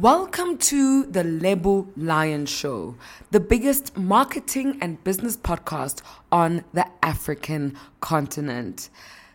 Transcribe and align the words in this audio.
Welcome 0.00 0.56
to 0.56 1.04
the 1.04 1.24
Lebo 1.24 1.86
Lion 1.94 2.46
Show, 2.46 2.94
the 3.32 3.38
biggest 3.38 3.98
marketing 3.98 4.78
and 4.80 5.04
business 5.04 5.36
podcast 5.36 6.00
on 6.32 6.64
the 6.72 6.86
African 7.02 7.76
continent. 8.00 8.88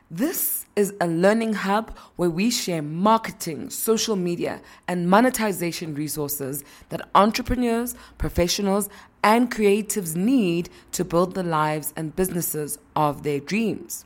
This 0.10 0.66
is 0.76 0.92
a 1.00 1.06
learning 1.06 1.54
hub 1.54 1.96
where 2.16 2.32
we 2.32 2.50
share 2.50 2.82
marketing, 2.82 3.70
social 3.70 4.16
media, 4.16 4.60
and 4.88 5.08
monetization 5.08 5.94
resources 5.94 6.64
that 6.90 7.08
entrepreneurs, 7.14 7.94
professionals, 8.18 8.90
and 9.24 9.52
creatives 9.52 10.16
need 10.16 10.70
to 10.94 11.06
build 11.06 11.36
the 11.36 11.44
lives 11.44 11.94
and 11.96 12.16
businesses 12.16 12.80
of 12.96 13.22
their 13.22 13.40
dreams. 13.40 14.06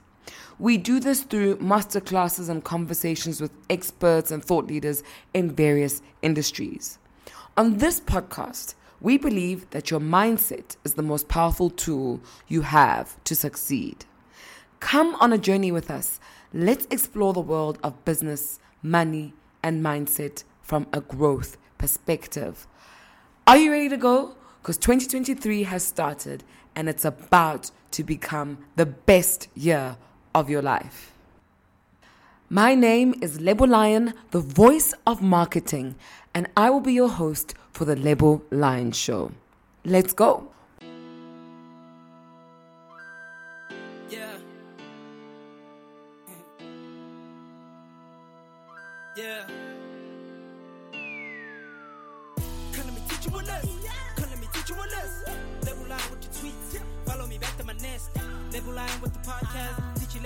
We 0.59 0.77
do 0.77 0.99
this 0.99 1.23
through 1.23 1.57
masterclasses 1.59 2.49
and 2.49 2.61
conversations 2.61 3.39
with 3.39 3.51
experts 3.69 4.29
and 4.29 4.43
thought 4.43 4.67
leaders 4.67 5.03
in 5.33 5.51
various 5.51 6.01
industries. 6.21 6.99
On 7.55 7.77
this 7.77 8.01
podcast, 8.01 8.75
we 8.99 9.17
believe 9.17 9.69
that 9.69 9.89
your 9.89 10.01
mindset 10.01 10.75
is 10.83 10.95
the 10.95 11.01
most 11.01 11.29
powerful 11.29 11.69
tool 11.69 12.19
you 12.49 12.63
have 12.63 13.23
to 13.23 13.35
succeed. 13.35 14.03
Come 14.81 15.15
on 15.21 15.31
a 15.31 15.37
journey 15.37 15.71
with 15.71 15.89
us. 15.89 16.19
Let's 16.53 16.87
explore 16.91 17.31
the 17.31 17.39
world 17.39 17.79
of 17.81 18.03
business, 18.03 18.59
money, 18.83 19.33
and 19.63 19.81
mindset 19.81 20.43
from 20.61 20.87
a 20.91 20.99
growth 20.99 21.55
perspective. 21.77 22.67
Are 23.47 23.55
you 23.55 23.71
ready 23.71 23.87
to 23.87 23.97
go? 23.97 24.35
Because 24.61 24.77
2023 24.77 25.63
has 25.63 25.85
started 25.85 26.43
and 26.75 26.89
it's 26.89 27.05
about 27.05 27.71
to 27.91 28.03
become 28.03 28.57
the 28.75 28.85
best 28.85 29.47
year 29.55 29.97
of 30.33 30.49
your 30.49 30.61
life. 30.61 31.11
My 32.49 32.73
name 32.73 33.13
is 33.21 33.39
Lebo 33.39 33.65
Lion, 33.65 34.13
the 34.31 34.39
voice 34.39 34.93
of 35.05 35.21
marketing, 35.21 35.95
and 36.33 36.47
I 36.57 36.69
will 36.69 36.81
be 36.81 36.93
your 36.93 37.09
host 37.09 37.53
for 37.71 37.85
the 37.85 37.95
Lebo 37.95 38.41
Lion 38.49 38.91
Show. 38.91 39.31
Let's 39.85 40.13
go. 40.13 40.51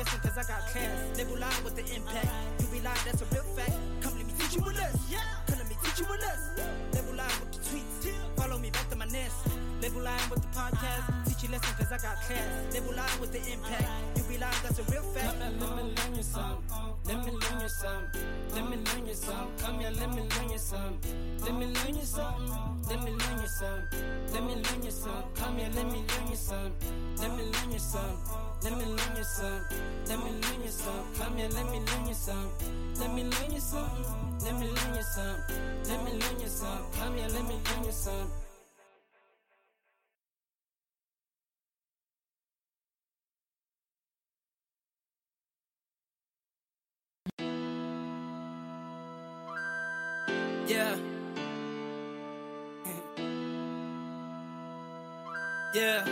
Lesson 0.03 0.19
cause 0.19 0.37
I 0.37 0.43
got 0.43 0.67
class. 0.67 1.17
Lebo 1.17 1.35
Lion 1.39 1.63
with 1.63 1.75
the 1.75 1.95
impact. 1.95 2.27
You 2.59 2.67
be 2.67 2.81
lying, 2.83 2.99
that's 3.05 3.21
a 3.21 3.25
real 3.31 3.43
fact. 3.55 3.71
Come 4.01 4.17
let 4.17 4.27
me 4.27 4.33
teach 4.37 4.55
you 4.55 4.61
a 4.61 4.67
lesson. 4.67 4.99
Come 5.47 5.59
let 5.59 5.69
me 5.69 5.75
teach 5.81 5.99
you 5.99 6.05
a 6.05 6.17
lesson. 6.19 6.67
Lebo 6.91 7.15
Lion 7.15 7.31
with 7.39 7.51
the 7.53 7.59
tweets. 7.63 8.11
Follow 8.35 8.57
me 8.59 8.69
back 8.69 8.89
to 8.89 8.97
my 8.97 9.05
nest. 9.05 9.35
Lebo 9.81 10.01
Lion 10.01 10.29
with 10.29 10.41
the 10.41 10.51
podcast. 10.59 11.23
Teach 11.23 11.43
you 11.43 11.49
lesson 11.55 11.73
cause 11.77 11.91
I 11.91 11.97
got 11.97 12.21
class. 12.23 12.73
Level 12.73 12.95
line 12.95 13.19
with 13.21 13.31
the 13.31 13.39
impact. 13.51 13.87
You 14.15 14.23
be 14.23 14.37
lying, 14.37 14.55
that's 14.63 14.79
a 14.79 14.83
real 14.91 15.03
fact. 15.15 15.39
Let 15.39 15.51
me 15.59 15.95
learn 15.95 16.15
you 16.15 16.23
some. 16.23 16.63
Let 17.05 17.25
me 17.25 17.31
you 17.63 17.69
some. 17.69 18.07
Let 18.53 18.69
me 18.69 18.77
learn 18.77 19.07
you 19.07 19.13
some. 19.13 19.47
Come 19.57 19.79
here, 19.79 19.91
let 19.91 20.09
me 20.09 20.21
learn 20.21 20.49
you 20.51 20.57
some. 20.57 20.99
Let 21.39 21.55
me 21.55 21.65
learn 21.67 21.95
you 21.95 22.03
some. 22.03 22.81
Let 22.89 23.03
me 23.03 23.11
learn 23.11 23.41
you 23.41 23.47
some. 23.47 23.83
Let 24.33 24.43
me 24.43 24.55
learn 24.55 24.83
you 24.83 24.91
some. 24.91 25.23
Come 25.35 25.57
here, 25.57 25.69
let 25.73 25.85
me 25.85 26.03
learn 26.09 26.27
you 26.29 26.35
some. 26.35 26.73
Let 27.17 27.31
me 27.37 27.43
learn 27.43 27.71
you 27.71 27.79
some. 27.79 28.17
Let 28.63 28.77
me 28.77 28.85
learn 28.85 29.15
you 29.15 29.23
some. 29.23 29.61
Let 30.07 30.19
me 30.19 30.31
learn 30.43 30.61
you 30.63 30.71
some. 30.71 31.05
Come 31.17 31.37
here, 31.37 31.49
let 31.49 31.65
me 31.71 31.79
learn 31.79 32.07
you 32.07 32.13
some. 32.13 32.49
Let 32.99 33.13
me 33.13 33.23
learn 33.23 33.51
you 33.53 33.59
some. 33.61 34.03
Let 34.43 34.59
me 34.59 34.67
learn 34.67 34.95
you 34.95 35.03
some. 35.03 35.37
Let 35.87 36.03
me 36.03 36.11
learn 36.19 36.39
you 36.41 36.47
some. 36.47 36.79
Come 36.99 37.15
here, 37.15 37.29
let 37.29 37.47
me 37.47 37.55
learn 37.63 37.83
you 37.85 37.91
some. 37.91 38.42
Yeah. 55.73 56.03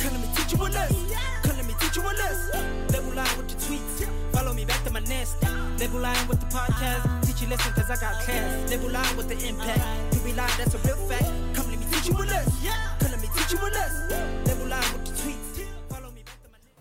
Come 0.00 0.10
let 0.10 0.20
me 0.20 0.28
teach 0.34 0.52
you 0.52 0.58
a 0.58 0.66
lesson. 0.66 1.16
Come 1.44 1.56
let 1.56 1.66
me 1.66 1.74
teach 1.78 1.94
you 1.94 2.02
a 2.02 2.10
lesson. 2.10 2.88
Lebo 2.88 3.14
Lion 3.14 3.36
with 3.38 3.46
the 3.46 3.54
tweets. 3.54 4.08
Follow 4.32 4.52
me 4.52 4.64
back 4.64 4.82
to 4.82 4.90
my 4.90 4.98
nest. 5.00 5.36
Lebo 5.78 5.98
Lion 5.98 6.26
with 6.26 6.40
the 6.40 6.46
podcast. 6.46 7.24
Teach 7.24 7.42
you 7.42 7.48
lesson 7.48 7.72
cause 7.74 7.90
I 7.90 7.94
got 7.94 8.20
class. 8.24 8.68
Lebo 8.68 8.88
Lion 8.88 9.16
with 9.16 9.28
the 9.28 9.38
impact. 9.46 10.14
You 10.14 10.20
be 10.22 10.32
lying, 10.32 10.50
that's 10.58 10.74
a 10.74 10.78
real 10.78 10.96
fact. 11.06 11.30
Come 11.54 11.70
let 11.70 11.78
me 11.78 11.86
teach 11.92 12.08
you 12.08 12.16
a 12.16 12.26
lesson. 12.26 12.52
Come 12.98 13.12
let 13.12 13.20
me 13.22 13.28
teach 13.36 13.52
you 13.52 13.58
a 13.58 13.68
lesson. 13.70 14.51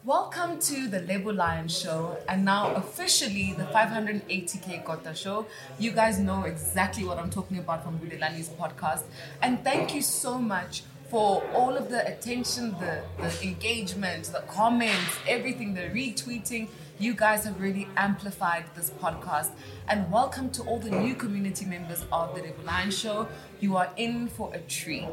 Welcome 0.03 0.57
to 0.62 0.88
the 0.88 1.01
Lebo 1.01 1.31
Lion 1.31 1.67
Show, 1.67 2.17
and 2.28 2.44
now 2.44 2.73
officially 2.73 3.53
the 3.56 3.66
580k 3.66 4.84
Kota 4.84 5.13
Show. 5.13 5.45
You 5.78 5.91
guys 5.91 6.17
know 6.17 6.41
exactly 6.45 7.06
what 7.06 7.19
I'm 7.19 7.29
talking 7.29 7.59
about 7.59 7.84
from 7.84 8.00
Bulelani's 8.00 8.50
podcast, 8.50 9.03
and 9.44 9.63
thank 9.63 9.94
you 9.94 10.01
so 10.01 10.40
much 10.40 10.81
for 11.11 11.44
all 11.53 11.78
of 11.78 11.91
the 11.91 12.03
attention, 12.07 12.72
the, 12.79 13.03
the 13.19 13.44
engagement, 13.44 14.23
the 14.34 14.40
comments, 14.47 15.19
everything, 15.28 15.75
the 15.75 15.81
retweeting. 15.81 16.69
You 17.01 17.16
guys 17.16 17.45
have 17.45 17.59
really 17.59 17.88
amplified 17.97 18.66
this 18.75 18.91
podcast. 18.91 19.50
And 19.88 20.12
welcome 20.12 20.51
to 20.51 20.62
all 20.66 20.78
the 20.78 20.91
new 20.91 21.16
community 21.16 21.66
members 21.66 22.06
of 22.12 22.35
the 22.35 22.44
Lebo 22.44 22.62
Lion 22.63 22.91
Show. 22.91 23.28
You 23.59 23.75
are 23.78 23.91
in 23.97 24.28
for 24.28 24.53
a 24.53 24.59
treat. 24.59 25.09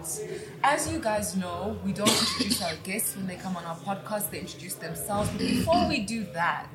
As 0.63 0.93
you 0.93 0.99
guys 0.99 1.35
know, 1.35 1.79
we 1.87 1.95
don't 1.95 2.11
introduce 2.11 2.61
our 2.61 2.75
guests 2.85 3.17
when 3.17 3.27
they 3.27 3.37
come 3.37 3.57
on 3.57 3.65
our 3.65 3.77
podcast, 3.77 4.29
they 4.29 4.41
introduce 4.41 4.75
themselves. 4.75 5.31
But 5.31 5.39
before 5.39 5.89
we 5.89 6.01
do 6.01 6.25
that, 6.35 6.69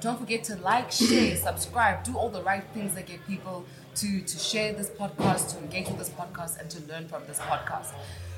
don't 0.00 0.20
forget 0.20 0.44
to 0.44 0.56
like, 0.58 0.92
share, 0.92 1.34
subscribe, 1.34 2.04
do 2.04 2.16
all 2.16 2.28
the 2.28 2.44
right 2.44 2.62
things 2.72 2.94
that 2.94 3.08
get 3.08 3.26
people 3.26 3.64
to, 3.96 4.20
to 4.20 4.38
share 4.38 4.72
this 4.72 4.88
podcast, 4.88 5.52
to 5.52 5.58
engage 5.58 5.88
with 5.88 5.98
this 5.98 6.10
podcast, 6.10 6.60
and 6.60 6.70
to 6.70 6.80
learn 6.84 7.08
from 7.08 7.24
this 7.26 7.40
podcast. 7.40 7.88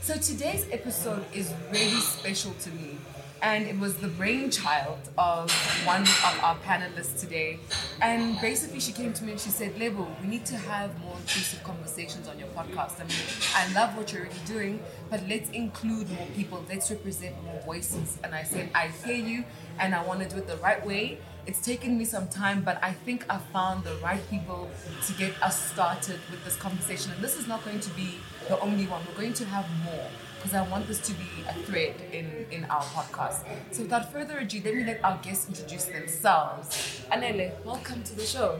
So 0.00 0.15
today's 0.15 0.66
episode 0.72 1.26
is 1.34 1.53
really 1.71 2.00
special 2.00 2.54
to 2.54 2.71
me. 2.71 2.97
And 3.42 3.66
it 3.66 3.76
was 3.76 3.97
the 3.97 4.06
brainchild 4.06 5.00
of 5.19 5.50
one 5.84 6.03
of 6.03 6.38
our 6.44 6.56
panelists 6.58 7.19
today. 7.19 7.58
And 8.00 8.41
basically, 8.41 8.78
she 8.78 8.92
came 8.92 9.12
to 9.14 9.25
me 9.25 9.32
and 9.32 9.41
she 9.41 9.50
said, 9.50 9.76
Lebo, 9.80 10.06
we 10.22 10.28
need 10.28 10.47
to 10.47 10.56
have 10.56 10.97
more 11.00 11.16
inclusive 11.16 11.60
conversations 11.64 12.28
on 12.28 12.38
your 12.38 12.47
podcast. 12.50 13.00
I 13.00 13.04
mean, 13.04 13.19
I 13.56 13.72
love 13.75 13.97
what 13.97 14.12
you're 14.12 14.22
already 14.22 14.38
doing, 14.47 14.80
but 15.10 15.28
let's 15.28 15.50
include 15.50 16.08
more 16.10 16.26
people. 16.36 16.64
Let's 16.69 16.88
represent 16.92 17.34
more 17.42 17.60
voices. 17.62 18.16
And 18.22 18.32
I 18.32 18.44
said, 18.44 18.70
I 18.76 18.92
hear 19.04 19.16
you, 19.16 19.44
and 19.80 19.92
I 19.92 20.04
want 20.04 20.22
to 20.22 20.28
do 20.28 20.36
it 20.36 20.47
the 20.47 20.59
right 20.59 20.84
way. 20.86 21.19
It's 21.44 21.60
taken 21.60 21.98
me 21.98 22.04
some 22.04 22.28
time, 22.28 22.62
but 22.62 22.78
I 22.80 22.92
think 22.92 23.24
I 23.28 23.38
found 23.38 23.82
the 23.82 23.97
right 23.97 24.22
people 24.30 24.70
to 25.04 25.12
get 25.14 25.32
us 25.42 25.72
started 25.72 26.20
with 26.30 26.44
this 26.44 26.54
conversation. 26.54 27.10
And 27.10 27.20
this 27.20 27.36
is 27.36 27.48
not 27.48 27.64
going 27.64 27.80
to 27.80 27.91
be 27.91 28.14
the 28.47 28.60
only 28.60 28.86
one. 28.86 29.03
We're 29.09 29.20
going 29.20 29.34
to 29.34 29.44
have 29.47 29.66
more 29.84 30.06
because 30.42 30.56
I 30.56 30.69
want 30.69 30.88
this 30.88 30.98
to 31.03 31.12
be 31.12 31.44
a 31.48 31.54
thread 31.62 31.94
in, 32.12 32.47
in 32.50 32.64
our 32.64 32.82
podcast. 32.82 33.44
So 33.70 33.82
without 33.82 34.10
further 34.12 34.38
ado, 34.38 34.60
let 34.64 34.75
me 34.75 34.84
let 34.84 35.04
our 35.04 35.16
guests 35.22 35.47
introduce 35.48 35.84
themselves. 35.84 37.03
Anele, 37.12 37.53
welcome 37.64 38.03
to 38.03 38.16
the 38.16 38.25
show. 38.25 38.58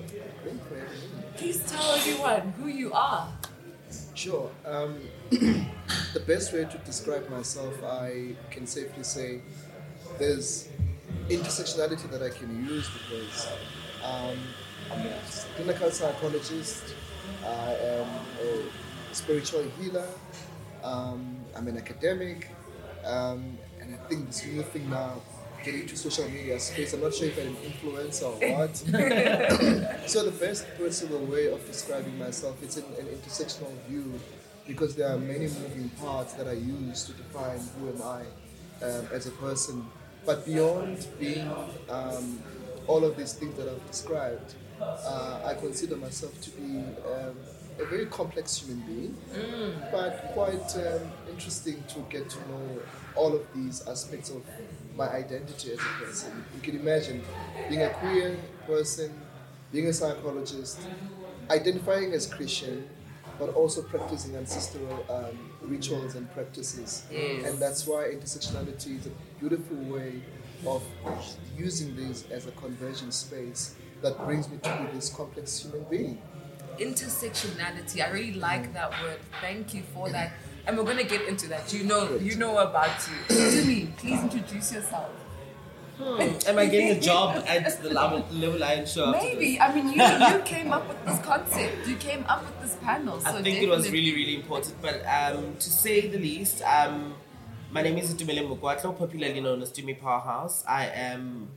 Please 1.37 1.59
tell 1.69 1.94
everyone 1.97 2.53
who 2.53 2.69
you 2.69 2.93
are. 2.93 3.32
Sure. 4.15 4.48
Um, 4.65 5.00
the 5.31 6.22
best 6.25 6.53
way 6.53 6.66
to 6.66 6.78
describe 6.84 7.28
myself, 7.28 7.75
I 7.82 8.37
can 8.50 8.64
safely 8.64 9.03
say 9.03 9.41
there's 10.20 10.69
intersectionality 11.28 12.09
that 12.12 12.22
I 12.22 12.31
can 12.31 12.64
use 12.64 12.88
because 12.91 13.49
um, 14.04 14.38
I'm 14.93 15.06
a 15.06 15.19
clinical 15.56 15.91
psychologist, 15.91 16.94
I 17.44 17.75
am 17.75 18.06
a 18.40 19.14
spiritual 19.14 19.64
healer, 19.81 20.06
um, 20.84 21.42
I'm 21.56 21.69
an 21.69 21.76
academic, 21.76 22.49
um, 23.04 23.58
and 23.81 23.94
I 23.94 24.08
think 24.08 24.26
this 24.26 24.44
new 24.46 24.62
thing 24.62 24.88
now, 24.90 25.20
getting 25.64 25.82
into 25.82 25.96
social 25.96 26.28
media 26.28 26.58
space, 26.58 26.93
I'm 26.93 27.00
not 27.00 27.14
sure 27.14 27.28
if 27.28 27.38
I'm 27.38 27.49
an 27.49 27.56
influencer 27.56 28.25
or 28.25 28.58
what. 28.58 28.76
so 30.08 30.25
the 30.25 30.37
best 30.38 30.66
possible 30.78 31.25
way 31.26 31.52
of 31.52 31.64
describing 31.66 32.19
myself, 32.19 32.62
it's 32.62 32.76
an, 32.76 32.84
an 32.99 33.06
intersectional 33.06 33.72
view 33.88 34.19
because 34.66 34.94
there 34.94 35.12
are 35.12 35.19
many 35.19 35.46
moving 35.46 35.88
parts 36.00 36.34
that 36.34 36.46
I 36.46 36.52
use 36.52 37.04
to 37.04 37.12
define 37.12 37.60
who 37.78 37.88
am 37.90 38.02
I 38.02 38.20
um, 38.84 39.06
as 39.12 39.26
a 39.26 39.32
person. 39.32 39.87
But 40.25 40.46
beyond 40.46 41.06
being 41.19 41.50
um, 41.88 42.40
all 42.87 43.05
of 43.05 43.16
these 43.16 43.32
things 43.32 43.56
that 43.56 43.69
I've 43.69 43.87
described, 43.88 44.55
uh, 44.81 45.40
I 45.44 45.55
consider 45.55 45.96
myself 45.96 46.40
to 46.43 46.50
be 46.50 46.78
um, 46.78 47.37
a 47.81 47.84
very 47.87 48.06
complex 48.06 48.56
human 48.56 48.81
being, 48.87 49.16
but 49.90 50.31
quite 50.32 50.76
um, 50.76 51.10
interesting 51.43 51.83
to 51.89 51.99
get 52.09 52.31
to 52.31 52.39
know 52.49 52.79
all 53.17 53.35
of 53.35 53.44
these 53.53 53.87
aspects 53.89 54.31
of 54.31 54.43
my 54.97 55.09
identity 55.09 55.73
as 55.73 55.79
a 55.81 56.05
person. 56.05 56.44
You 56.55 56.61
can 56.61 56.79
imagine 56.79 57.21
being 57.69 57.83
a 57.83 57.91
queer 57.91 58.37
person, 58.65 59.12
being 59.73 59.89
a 59.89 59.93
psychologist, 59.93 60.81
identifying 61.50 62.12
as 62.12 62.33
Christian, 62.33 62.89
but 63.41 63.49
also 63.55 63.83
practicing 63.83 64.37
ancestral 64.37 65.05
um, 65.11 65.50
rituals 65.62 66.15
and 66.15 66.31
practices. 66.33 67.05
Yes. 67.11 67.44
And 67.44 67.59
that's 67.59 67.89
why 67.89 68.05
intersectionality 68.15 69.00
is 69.00 69.06
a 69.06 69.11
beautiful 69.41 69.79
way 69.79 70.23
of 70.65 70.81
using 71.59 71.97
this 71.97 72.25
as 72.31 72.47
a 72.47 72.53
conversion 72.53 73.11
space 73.11 73.75
that 74.00 74.17
brings 74.25 74.49
me 74.49 74.59
to 74.62 74.77
be 74.77 74.94
this 74.94 75.09
complex 75.11 75.59
human 75.59 75.83
being. 75.91 76.23
intersectionality. 76.79 78.00
I 78.00 78.11
really 78.11 78.35
like 78.35 78.73
that 78.75 78.91
word. 79.03 79.19
Thank 79.41 79.75
you 79.75 79.83
for 79.94 80.09
that. 80.11 80.33
And 80.67 80.79
we're 80.79 80.85
gonna 80.85 81.05
get 81.05 81.23
into 81.29 81.49
that. 81.49 81.73
You 81.73 81.85
know, 81.85 82.17
you 82.17 82.37
know 82.37 82.59
about 82.59 82.97
you. 83.09 83.37
Jimmy, 83.50 83.93
please 83.97 84.20
introduce 84.23 84.73
yourself. 84.73 85.11
Am 86.00 86.59
I 86.59 86.67
getting 86.67 86.91
a 86.91 87.00
job 87.00 87.44
at 87.47 87.82
the 87.82 87.91
Lebo, 87.91 88.25
Lebo 88.31 88.59
Lion 88.59 88.87
show? 88.87 89.12
Maybe. 89.12 89.61
I 89.61 89.75
mean, 89.75 89.88
you 89.93 90.03
you 90.37 90.43
came 90.44 90.73
up 90.73 90.88
with 90.88 91.05
this 91.05 91.19
concept. 91.20 91.87
You 91.87 91.97
came 91.97 92.25
up 92.29 92.44
with 92.44 92.61
this 92.62 92.76
panel. 92.82 93.20
So 93.20 93.29
I 93.29 93.43
think 93.43 93.62
it 93.62 93.69
was 93.69 93.91
really, 93.91 94.12
really 94.14 94.37
important. 94.37 94.76
But 94.81 95.05
um, 95.06 95.56
to 95.56 95.70
say 95.70 96.09
the 96.09 96.19
least, 96.19 96.62
um, 96.62 97.15
my 97.70 97.82
name 97.82 97.99
is 97.99 98.15
Tumele 98.15 98.43
Mukwatlo, 98.49 98.97
popularly 98.99 99.41
known 99.41 99.62
as 99.62 99.73
Tumi 99.73 99.99
Powerhouse. 100.00 100.65
I 100.67 100.87
am, 100.87 101.49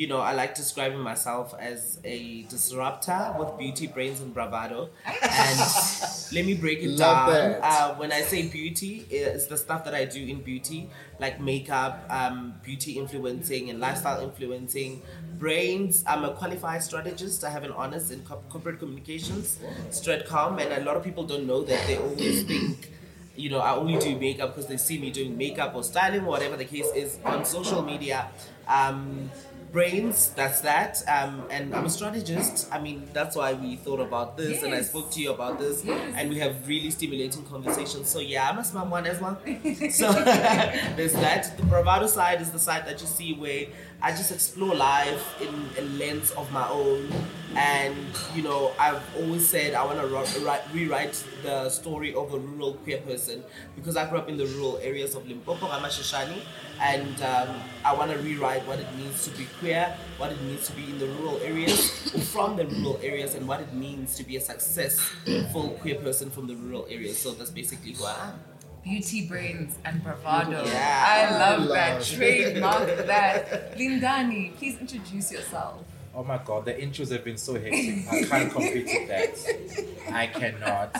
you 0.00 0.06
know, 0.06 0.16
I 0.16 0.32
like 0.32 0.54
describing 0.54 1.00
myself 1.00 1.54
as 1.58 2.00
a 2.04 2.44
disruptor 2.44 3.34
with 3.38 3.58
beauty, 3.58 3.86
brains, 3.86 4.22
and 4.22 4.32
bravado. 4.32 4.88
And 5.04 5.60
let 6.32 6.46
me 6.46 6.54
break 6.54 6.78
it 6.78 6.88
Love 6.88 7.34
down. 7.34 7.60
Uh, 7.62 7.94
when 7.96 8.10
I 8.10 8.22
say 8.22 8.48
beauty, 8.48 9.06
it's 9.10 9.46
the 9.48 9.58
stuff 9.58 9.84
that 9.84 9.94
I 9.94 10.06
do 10.06 10.24
in 10.24 10.40
beauty, 10.40 10.88
like 11.18 11.38
makeup, 11.38 12.06
um, 12.08 12.54
beauty 12.62 12.92
influencing, 12.92 13.68
and 13.68 13.78
lifestyle 13.78 14.22
influencing. 14.22 15.02
Brains, 15.38 16.02
I'm 16.06 16.24
a 16.24 16.32
qualified 16.32 16.82
strategist. 16.82 17.44
I 17.44 17.50
have 17.50 17.64
an 17.64 17.72
honors 17.72 18.10
in 18.10 18.22
corporate 18.22 18.78
communications, 18.78 19.58
Stratcom, 19.90 20.62
and 20.62 20.82
a 20.82 20.82
lot 20.82 20.96
of 20.96 21.04
people 21.04 21.24
don't 21.24 21.46
know 21.46 21.62
that. 21.64 21.86
They 21.86 21.98
always 21.98 22.44
think, 22.44 22.90
you 23.36 23.50
know, 23.50 23.58
I 23.58 23.74
only 23.74 23.98
do 23.98 24.18
makeup 24.18 24.56
because 24.56 24.66
they 24.66 24.78
see 24.78 24.98
me 24.98 25.10
doing 25.10 25.36
makeup 25.36 25.74
or 25.74 25.84
styling, 25.84 26.24
whatever 26.24 26.56
the 26.56 26.64
case 26.64 26.90
is, 26.94 27.18
on 27.22 27.44
social 27.44 27.82
media. 27.82 28.30
Um, 28.66 29.30
brains, 29.72 30.30
that's 30.30 30.60
that. 30.62 31.02
Um, 31.08 31.44
and 31.50 31.74
I'm 31.74 31.86
a 31.86 31.90
strategist. 31.90 32.68
I 32.72 32.80
mean, 32.80 33.08
that's 33.12 33.36
why 33.36 33.52
we 33.54 33.76
thought 33.76 34.00
about 34.00 34.36
this, 34.36 34.62
and 34.62 34.74
I 34.74 34.82
spoke 34.82 35.10
to 35.12 35.20
you 35.20 35.32
about 35.32 35.58
this, 35.58 35.84
Yes. 35.84 36.14
and 36.16 36.28
we 36.30 36.38
have 36.38 36.66
really 36.66 36.90
stimulating 36.90 37.44
conversations. 37.44 38.08
So 38.08 38.18
yeah, 38.20 38.48
I'm 38.48 38.58
a 38.58 38.64
smart 38.64 38.88
one 38.88 39.06
as 39.06 39.20
well. 39.20 39.38
so 39.90 40.12
there's 40.96 41.12
that. 41.14 41.56
The 41.56 41.64
bravado 41.64 42.06
side 42.06 42.40
is 42.40 42.50
the 42.50 42.58
side 42.58 42.86
that 42.86 43.00
you 43.00 43.06
see 43.06 43.34
where 43.34 43.66
I 44.02 44.12
just 44.12 44.32
explore 44.32 44.74
life 44.74 45.40
in 45.42 45.52
a 45.78 45.82
lens 45.98 46.30
of 46.32 46.50
my 46.52 46.66
own, 46.70 47.12
and 47.54 47.94
you 48.34 48.42
know, 48.42 48.72
I've 48.78 49.02
always 49.16 49.46
said 49.46 49.74
I 49.74 49.84
want 49.84 50.00
to 50.00 50.06
ri- 50.06 50.60
rewrite 50.72 51.22
the 51.42 51.68
story 51.68 52.14
of 52.14 52.32
a 52.32 52.38
rural 52.38 52.74
queer 52.74 52.98
person 52.98 53.42
because 53.76 53.98
I 53.98 54.08
grew 54.08 54.18
up 54.18 54.28
in 54.30 54.38
the 54.38 54.46
rural 54.46 54.78
areas 54.82 55.14
of 55.14 55.28
Limpopo, 55.28 55.66
Ramashashani, 55.66 56.40
and 56.80 57.20
um, 57.22 57.60
I 57.84 57.92
want 57.92 58.10
to 58.10 58.18
rewrite 58.18 58.66
what 58.66 58.78
it 58.78 58.86
means 58.96 59.22
to 59.24 59.30
be 59.36 59.46
queer, 59.58 59.94
what 60.16 60.32
it 60.32 60.40
means 60.42 60.66
to 60.68 60.72
be 60.72 60.84
in 60.84 60.98
the 60.98 61.06
rural 61.06 61.36
areas, 61.44 61.90
from 62.32 62.56
the 62.56 62.64
rural 62.66 62.98
areas, 63.02 63.34
and 63.34 63.46
what 63.46 63.60
it 63.60 63.74
means 63.74 64.14
to 64.16 64.24
be 64.24 64.36
a 64.36 64.40
successful 64.40 65.76
queer 65.80 65.96
person 65.96 66.30
from 66.30 66.46
the 66.46 66.54
rural 66.56 66.86
areas. 66.88 67.18
So 67.18 67.32
that's 67.32 67.50
basically 67.50 67.92
who 67.92 68.04
I 68.04 68.28
am. 68.32 68.49
Beauty 68.90 69.24
brains 69.28 69.78
and 69.84 70.02
bravado. 70.02 70.64
Yeah. 70.64 71.04
I 71.30 71.38
love 71.38 71.60
Love. 71.60 71.68
that. 71.68 72.02
Trademark 72.02 73.06
that. 73.06 73.78
Lindani, 73.78 74.56
please 74.56 74.78
introduce 74.80 75.30
yourself. 75.30 75.84
Oh 76.12 76.24
my 76.24 76.38
god, 76.44 76.64
the 76.64 76.72
intros 76.72 77.12
have 77.12 77.22
been 77.22 77.36
so 77.36 77.54
hectic. 77.54 78.04
I 78.10 78.22
can't 78.24 78.50
compete 78.52 78.84
with 78.86 79.06
that. 79.06 80.12
I 80.12 80.26
cannot. 80.26 80.96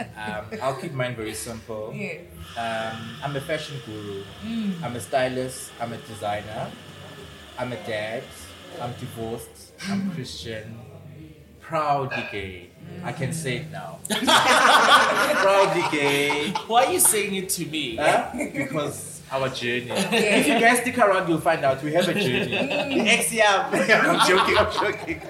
Um, 0.00 0.46
I'll 0.60 0.74
keep 0.74 0.92
mine 0.94 1.14
very 1.14 1.32
simple. 1.32 1.92
Yeah. 1.94 2.18
Um, 2.58 2.98
I'm 3.22 3.36
a 3.36 3.40
fashion 3.40 3.76
guru. 3.86 4.24
I'm 4.82 4.96
a 4.96 5.00
stylist. 5.00 5.70
I'm 5.80 5.92
a 5.92 5.96
designer. 5.98 6.72
I'm 7.56 7.72
a 7.72 7.76
dad. 7.86 8.24
I'm 8.82 8.94
divorced. 8.98 9.74
I'm 9.88 10.10
Christian. 10.14 10.76
Proudly 11.68 12.24
gay. 12.32 12.70
I 13.04 13.12
can 13.12 13.34
say 13.34 13.58
it 13.58 13.70
now. 13.70 13.98
Proudly 14.08 15.84
gay. 15.92 16.48
Why 16.66 16.86
are 16.86 16.92
you 16.92 16.98
saying 16.98 17.34
it 17.34 17.50
to 17.50 17.66
me? 17.66 17.96
Huh? 17.96 18.30
Because 18.34 19.20
our 19.30 19.50
journey. 19.50 19.90
If 19.92 20.46
you 20.48 20.58
guys 20.58 20.80
stick 20.80 20.96
around, 20.96 21.28
you'll 21.28 21.40
find 21.40 21.62
out 21.66 21.82
we 21.82 21.92
have 21.92 22.08
a 22.08 22.14
journey. 22.14 23.04
XYM. 23.20 23.64
I'm 24.08 24.26
joking. 24.26 24.56
I'm 24.56 24.72
joking. 24.72 25.20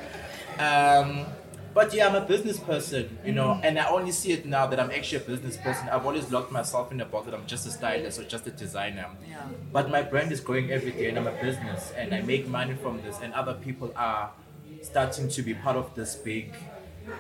Um, 0.61 1.26
but 1.75 1.93
yeah, 1.93 2.06
I'm 2.06 2.14
a 2.14 2.25
business 2.25 2.58
person, 2.58 3.19
you 3.25 3.32
know, 3.32 3.61
and 3.62 3.76
I 3.79 3.88
only 3.88 4.12
see 4.12 4.31
it 4.32 4.46
now 4.46 4.67
that 4.67 4.79
I'm 4.79 4.90
actually 4.93 5.19
a 5.25 5.26
business 5.26 5.56
person. 5.56 5.88
I've 5.88 6.06
always 6.06 6.31
locked 6.31 6.52
myself 6.52 6.93
in 6.93 7.00
a 7.00 7.05
box 7.05 7.26
that 7.26 7.35
I'm 7.35 7.46
just 7.46 7.67
a 7.67 7.70
stylist 7.70 8.19
or 8.20 8.25
just 8.25 8.46
a 8.46 8.50
designer. 8.50 9.06
Yeah. 9.29 9.43
But 9.73 9.90
my 9.90 10.02
brand 10.02 10.31
is 10.31 10.40
growing 10.40 10.70
every 10.70 10.93
day, 10.93 11.08
and 11.08 11.19
I'm 11.19 11.26
a 11.26 11.43
business, 11.43 11.93
and 11.96 12.14
I 12.14 12.23
make 12.23 12.46
money 12.49 12.75
from 12.75 13.02
this, 13.02 13.19
and 13.23 13.32
other 13.35 13.55
people 13.55 13.93
are 13.96 14.31
starting 14.83 15.29
to 15.29 15.43
be 15.43 15.55
part 15.55 15.77
of 15.77 15.95
this 15.95 16.15
big 16.17 16.55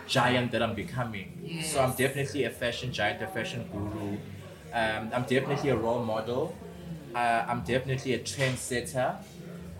giant 0.06 0.52
that 0.52 0.62
I'm 0.62 0.74
becoming. 0.74 1.62
So 1.64 1.80
I'm 1.82 1.92
definitely 1.92 2.44
a 2.44 2.50
fashion 2.50 2.92
giant, 2.92 3.22
a 3.22 3.26
fashion 3.26 3.68
guru. 3.72 4.16
Um, 4.72 5.10
I'm 5.14 5.22
definitely 5.22 5.70
a 5.70 5.76
role 5.76 6.04
model. 6.04 6.54
Uh, 7.14 7.44
I'm 7.48 7.62
definitely 7.62 8.14
a 8.14 8.18
trendsetter. 8.18 9.16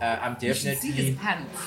Uh, 0.00 0.04
I'm 0.22 0.36
You 0.40 0.54
see 0.54 0.70
his 0.70 0.80
definitely 0.80 1.14
pants. 1.14 1.60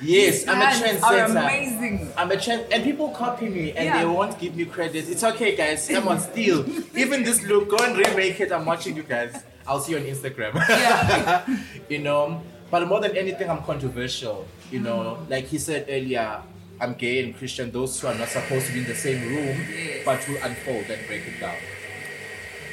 yes. 0.00 0.48
I'm 0.48 0.56
a 0.60 0.64
Pants 0.64 1.02
are 1.02 1.12
trendsetter. 1.12 1.30
amazing. 1.30 2.12
I'm 2.16 2.30
a 2.30 2.40
trend, 2.40 2.72
and 2.72 2.84
people 2.84 3.08
copy 3.10 3.48
me, 3.48 3.72
and 3.72 3.84
Yeah. 3.84 3.98
they 3.98 4.06
won't 4.06 4.38
give 4.38 4.54
me 4.56 4.64
credit. 4.64 5.08
It's 5.08 5.24
okay, 5.24 5.54
guys. 5.56 5.86
Come 5.88 6.08
on, 6.08 6.20
steal. 6.20 6.64
Even 6.96 7.22
this 7.22 7.42
look, 7.42 7.68
go 7.68 7.76
and 7.84 7.96
remake 7.98 8.40
it. 8.40 8.50
I'm 8.52 8.64
watching 8.64 8.96
you 8.96 9.02
guys. 9.02 9.42
I'll 9.66 9.80
see 9.80 9.92
you 9.92 9.98
on 9.98 10.04
Instagram. 10.04 10.54
Yeah. 10.68 11.44
you 11.88 11.98
know, 11.98 12.40
but 12.74 12.88
more 12.88 12.98
than 13.00 13.16
anything, 13.16 13.48
I'm 13.48 13.62
controversial. 13.62 14.48
You 14.72 14.80
know, 14.80 14.98
mm. 15.20 15.30
like 15.30 15.44
he 15.44 15.58
said 15.58 15.86
earlier, 15.88 16.42
I'm 16.80 16.94
gay 16.94 17.22
and 17.22 17.32
Christian. 17.38 17.70
Those 17.70 18.00
two 18.00 18.08
are 18.08 18.16
not 18.16 18.26
supposed 18.26 18.66
to 18.66 18.72
be 18.72 18.80
in 18.80 18.86
the 18.86 18.96
same 18.96 19.22
room, 19.28 19.56
Yes. 19.70 20.04
but 20.04 20.26
we'll 20.26 20.42
unfold 20.42 20.86
and 20.90 21.06
break 21.06 21.22
it 21.24 21.38
down. 21.38 21.54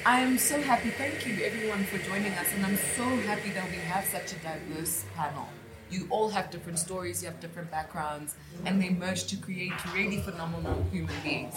I 0.03 0.21
am 0.21 0.39
so 0.39 0.59
happy. 0.59 0.89
Thank 0.89 1.27
you, 1.27 1.45
everyone, 1.45 1.83
for 1.83 1.99
joining 1.99 2.31
us. 2.33 2.47
And 2.55 2.65
I'm 2.65 2.77
so 2.97 3.03
happy 3.29 3.51
that 3.51 3.69
we 3.69 3.77
have 3.77 4.03
such 4.05 4.33
a 4.33 4.35
diverse 4.37 5.05
panel. 5.15 5.47
You 5.91 6.07
all 6.09 6.29
have 6.29 6.49
different 6.49 6.79
stories, 6.79 7.21
you 7.21 7.29
have 7.29 7.39
different 7.39 7.69
backgrounds, 7.69 8.37
and 8.65 8.81
they 8.81 8.89
merge 8.89 9.25
to 9.25 9.35
create 9.35 9.77
really 9.93 10.17
phenomenal 10.17 10.83
human 10.91 11.13
beings. 11.23 11.53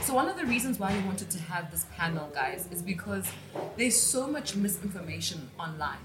So, 0.00 0.14
one 0.14 0.30
of 0.30 0.38
the 0.38 0.46
reasons 0.46 0.78
why 0.78 0.96
we 0.96 1.04
wanted 1.04 1.28
to 1.28 1.38
have 1.40 1.70
this 1.70 1.84
panel, 1.94 2.30
guys, 2.32 2.66
is 2.70 2.80
because 2.80 3.26
there's 3.76 4.00
so 4.00 4.26
much 4.26 4.56
misinformation 4.56 5.50
online 5.60 5.98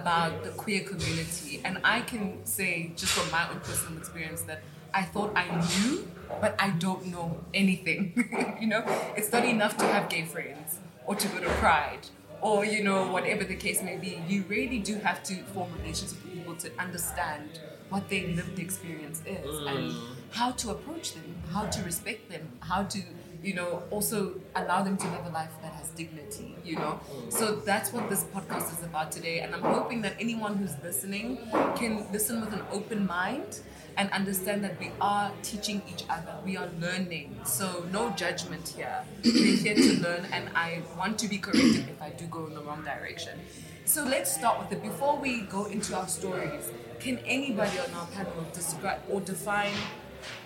about 0.00 0.44
the 0.44 0.50
queer 0.50 0.82
community. 0.84 1.60
And 1.64 1.78
I 1.84 2.00
can 2.00 2.44
say, 2.44 2.92
just 2.96 3.12
from 3.12 3.30
my 3.30 3.48
own 3.48 3.60
personal 3.60 3.98
experience, 3.98 4.42
that 4.42 4.62
I 4.94 5.02
thought 5.02 5.32
I 5.36 5.46
knew, 5.48 6.08
but 6.40 6.54
I 6.58 6.70
don't 6.70 7.06
know 7.06 7.38
anything. 7.54 8.56
you 8.60 8.66
know, 8.66 8.84
it's 9.16 9.32
not 9.32 9.44
enough 9.44 9.76
to 9.78 9.86
have 9.86 10.08
gay 10.08 10.24
friends 10.24 10.78
or 11.06 11.14
to 11.14 11.28
go 11.28 11.40
to 11.40 11.48
Pride 11.60 12.06
or, 12.40 12.64
you 12.64 12.82
know, 12.82 13.10
whatever 13.10 13.44
the 13.44 13.54
case 13.54 13.82
may 13.82 13.96
be. 13.96 14.20
You 14.28 14.44
really 14.48 14.78
do 14.78 14.96
have 14.96 15.22
to 15.24 15.34
form 15.54 15.72
relationships 15.78 16.12
with 16.12 16.34
people 16.34 16.54
to 16.56 16.70
understand 16.78 17.60
what 17.88 18.08
their 18.08 18.26
lived 18.28 18.58
experience 18.58 19.22
is 19.26 19.58
and 19.66 19.92
mm. 19.92 20.06
how 20.30 20.50
to 20.52 20.70
approach 20.70 21.12
them, 21.14 21.36
how 21.50 21.66
to 21.66 21.82
respect 21.84 22.30
them, 22.30 22.48
how 22.60 22.82
to, 22.84 23.02
you 23.42 23.54
know, 23.54 23.82
also 23.90 24.34
allow 24.56 24.82
them 24.82 24.96
to 24.96 25.06
live 25.08 25.26
a 25.26 25.28
life 25.28 25.52
that 25.62 25.72
has 25.72 25.90
dignity, 25.90 26.51
you 26.64 26.76
know. 26.76 27.00
So 27.28 27.56
that's 27.56 27.92
what 27.92 28.08
this 28.08 28.24
podcast 28.24 28.72
is 28.72 28.84
about 28.84 29.12
today. 29.12 29.40
And 29.40 29.54
I'm 29.54 29.62
hoping 29.62 30.02
that 30.02 30.16
anyone 30.20 30.56
who's 30.56 30.74
listening 30.82 31.38
can 31.76 32.06
listen 32.12 32.40
with 32.40 32.52
an 32.52 32.62
open 32.70 33.06
mind 33.06 33.60
and 33.96 34.10
understand 34.10 34.64
that 34.64 34.78
we 34.80 34.90
are 35.00 35.30
teaching 35.42 35.82
each 35.92 36.04
other, 36.08 36.34
we 36.44 36.56
are 36.56 36.68
learning. 36.80 37.38
So, 37.44 37.84
no 37.92 38.10
judgment 38.10 38.68
here. 38.68 39.04
We're 39.24 39.56
here 39.56 39.74
to 39.74 40.00
learn, 40.00 40.26
and 40.32 40.48
I 40.54 40.82
want 40.96 41.18
to 41.20 41.28
be 41.28 41.38
corrected 41.38 41.88
if 41.88 42.00
I 42.00 42.10
do 42.10 42.26
go 42.26 42.46
in 42.46 42.54
the 42.54 42.62
wrong 42.62 42.84
direction. 42.84 43.38
So, 43.84 44.04
let's 44.04 44.34
start 44.34 44.58
with 44.58 44.72
it. 44.72 44.82
Before 44.82 45.18
we 45.18 45.42
go 45.42 45.66
into 45.66 45.94
our 45.96 46.08
stories, 46.08 46.70
can 47.00 47.18
anybody 47.26 47.78
on 47.78 47.92
our 47.94 48.06
panel 48.06 48.46
describe 48.52 49.00
or 49.10 49.20
define 49.20 49.74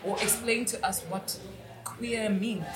or 0.05 0.17
explain 0.21 0.65
to 0.67 0.87
us 0.87 1.03
what 1.03 1.39
queer 1.85 2.29
means? 2.31 2.67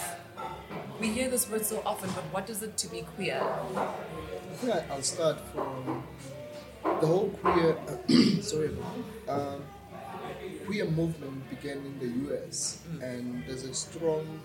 We 1.00 1.08
hear 1.08 1.30
this 1.30 1.48
word 1.48 1.64
so 1.64 1.82
often, 1.86 2.10
but 2.10 2.24
what 2.24 2.50
is 2.50 2.62
it 2.62 2.76
to 2.76 2.88
be 2.88 3.02
queer? 3.16 3.40
Yeah, 4.62 4.82
I'll 4.90 5.02
start 5.02 5.40
from 5.54 6.04
the 6.82 7.06
whole 7.06 7.30
queer. 7.40 7.78
sorry, 8.42 8.76
um, 9.26 9.62
queer 10.66 10.84
movement 10.84 11.48
began 11.48 11.78
in 11.78 11.98
the 11.98 12.08
U.S. 12.28 12.82
and 13.02 13.42
there's 13.46 13.64
a 13.64 13.72
strong 13.72 14.40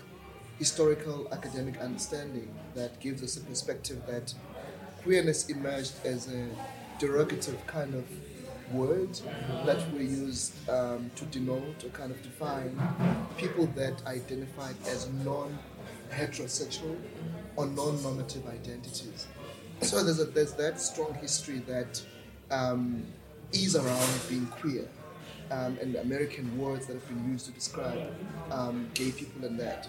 historical 0.58 1.28
academic 1.30 1.78
understanding 1.78 2.48
that 2.74 2.98
gives 3.00 3.22
us 3.22 3.36
a 3.36 3.40
perspective 3.40 4.00
that 4.06 4.32
queerness 5.02 5.50
emerged 5.50 5.94
as 6.06 6.28
a 6.28 6.48
derogative 6.98 7.64
kind 7.66 7.94
of 7.94 8.04
word 8.72 9.12
that 9.64 9.78
we 9.92 10.04
used 10.04 10.68
um, 10.70 11.10
to 11.16 11.24
denote 11.26 11.84
or 11.84 11.90
kind 11.90 12.10
of 12.10 12.20
define 12.22 12.80
people 13.36 13.66
that 13.76 14.02
identified 14.06 14.74
as 14.88 15.08
non-heterosexual 16.10 16.96
or 17.56 17.66
non-normative 17.66 18.46
identities. 18.46 19.26
So 19.82 20.02
there's, 20.02 20.20
a, 20.20 20.24
there's 20.24 20.52
that 20.54 20.80
strong 20.80 21.14
history 21.14 21.58
that 21.66 22.02
um, 22.50 23.04
is 23.52 23.76
around 23.76 24.20
being 24.28 24.46
queer 24.46 24.88
um, 25.50 25.78
and 25.80 25.96
American 25.96 26.58
words 26.58 26.86
that 26.86 26.94
have 26.94 27.08
been 27.08 27.30
used 27.30 27.46
to 27.46 27.52
describe 27.52 28.12
um, 28.50 28.88
gay 28.94 29.10
people 29.10 29.44
and 29.44 29.58
that. 29.60 29.88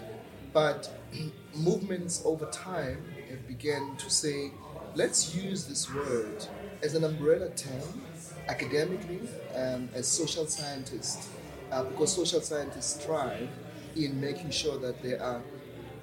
But 0.52 0.90
movements 1.54 2.22
over 2.24 2.46
time 2.46 3.04
have 3.30 3.46
begun 3.46 3.96
to 3.96 4.10
say, 4.10 4.50
let's 4.94 5.34
use 5.34 5.66
this 5.66 5.92
word 5.92 6.46
as 6.82 6.94
an 6.94 7.04
umbrella 7.04 7.50
term 7.50 8.02
academically 8.48 9.20
um, 9.54 9.88
as 9.94 10.06
social 10.06 10.46
scientists, 10.46 11.28
uh, 11.70 11.84
because 11.84 12.14
social 12.14 12.40
scientists 12.40 13.02
strive 13.02 13.48
in 13.96 14.20
making 14.20 14.50
sure 14.50 14.78
that 14.78 15.02
there 15.02 15.22
are 15.22 15.42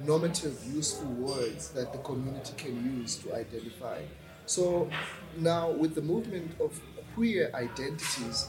normative, 0.05 0.57
useful 0.73 1.07
words 1.13 1.69
that 1.69 1.91
the 1.91 1.99
community 1.99 2.53
can 2.57 2.99
use 2.99 3.17
to 3.17 3.35
identify. 3.35 4.01
So 4.45 4.89
now, 5.37 5.71
with 5.71 5.95
the 5.95 6.01
movement 6.01 6.51
of 6.59 6.79
queer 7.15 7.49
identities, 7.53 8.47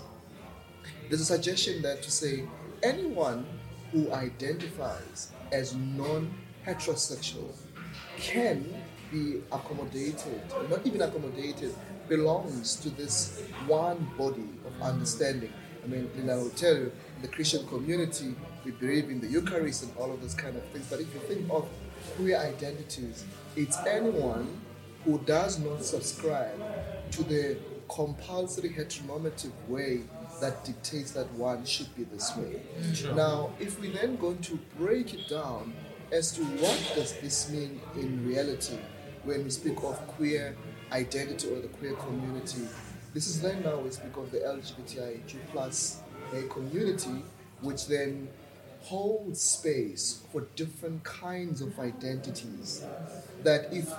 there's 1.09 1.23
a 1.23 1.25
suggestion 1.25 1.83
that 1.83 2.03
to 2.03 2.11
say 2.11 2.45
anyone 2.83 3.47
who 3.93 4.13
identifies 4.13 5.33
as 5.53 5.75
non 5.75 6.35
heterosexual 6.67 7.55
can 8.19 8.75
be 9.11 9.41
accommodated, 9.53 10.43
not 10.69 10.85
even 10.87 11.01
accommodated, 11.03 11.75
belongs 12.09 12.77
to 12.77 12.91
this 12.91 13.43
one 13.67 14.07
body 14.19 14.49
of 14.67 14.83
understanding. 14.83 15.53
I 15.85 15.87
mean, 15.87 16.11
and 16.17 16.31
I 16.31 16.37
will 16.37 16.51
tell 16.51 16.75
you, 16.75 16.93
the 17.23 17.29
Christian 17.29 17.67
community, 17.69 18.35
we 18.67 18.73
believe 18.73 19.09
in 19.09 19.21
the 19.21 19.29
Eucharist 19.29 19.85
and 19.85 19.97
all 19.97 20.13
of 20.13 20.21
those 20.21 20.35
kind 20.35 20.57
of 20.57 20.65
things. 20.65 20.87
But 20.91 21.01
if 21.01 21.15
you 21.15 21.21
think 21.21 21.51
of 21.51 21.69
queer 22.17 22.37
identities, 22.39 23.25
it's 23.55 23.79
anyone 23.87 24.61
who 25.05 25.21
does 25.21 25.61
not 25.61 25.85
subscribe 25.85 26.61
to 27.13 27.23
the 27.23 27.57
compulsory 27.89 28.71
heteronormative 28.71 29.53
way 29.69 30.01
that 30.41 30.65
dictates 30.65 31.13
that 31.13 31.33
one 31.35 31.65
should 31.65 31.95
be 31.97 32.03
this 32.05 32.37
way. 32.37 32.61
Now, 33.15 33.51
if 33.61 33.81
we 33.81 33.91
then 33.91 34.17
going 34.17 34.39
to 34.39 34.59
break 34.77 35.15
it 35.15 35.29
down 35.29 35.73
as 36.11 36.33
to 36.33 36.43
what 36.43 36.93
does 36.97 37.13
this 37.21 37.49
mean 37.51 37.81
in 37.95 38.27
reality 38.27 38.79
when 39.23 39.45
we 39.45 39.51
speak 39.51 39.77
of 39.85 39.97
queer 40.09 40.57
identity 40.93 41.49
or 41.49 41.61
the 41.61 41.69
queer 41.69 41.95
community, 41.95 42.67
this 43.15 43.29
is 43.29 43.41
then 43.41 43.63
now 43.63 43.79
we 43.79 43.91
speak 43.91 44.17
of 44.17 44.31
the 44.33 44.39
LGBTIQ 44.39 45.37
plus 45.53 46.03
a 46.35 46.43
community, 46.43 47.23
which 47.61 47.87
then 47.87 48.29
holds 48.87 49.41
space 49.41 50.23
for 50.33 50.43
different 50.55 51.03
kinds 51.03 51.61
of 51.61 51.79
identities. 51.79 52.85
That 53.43 53.69
if, 53.73 53.93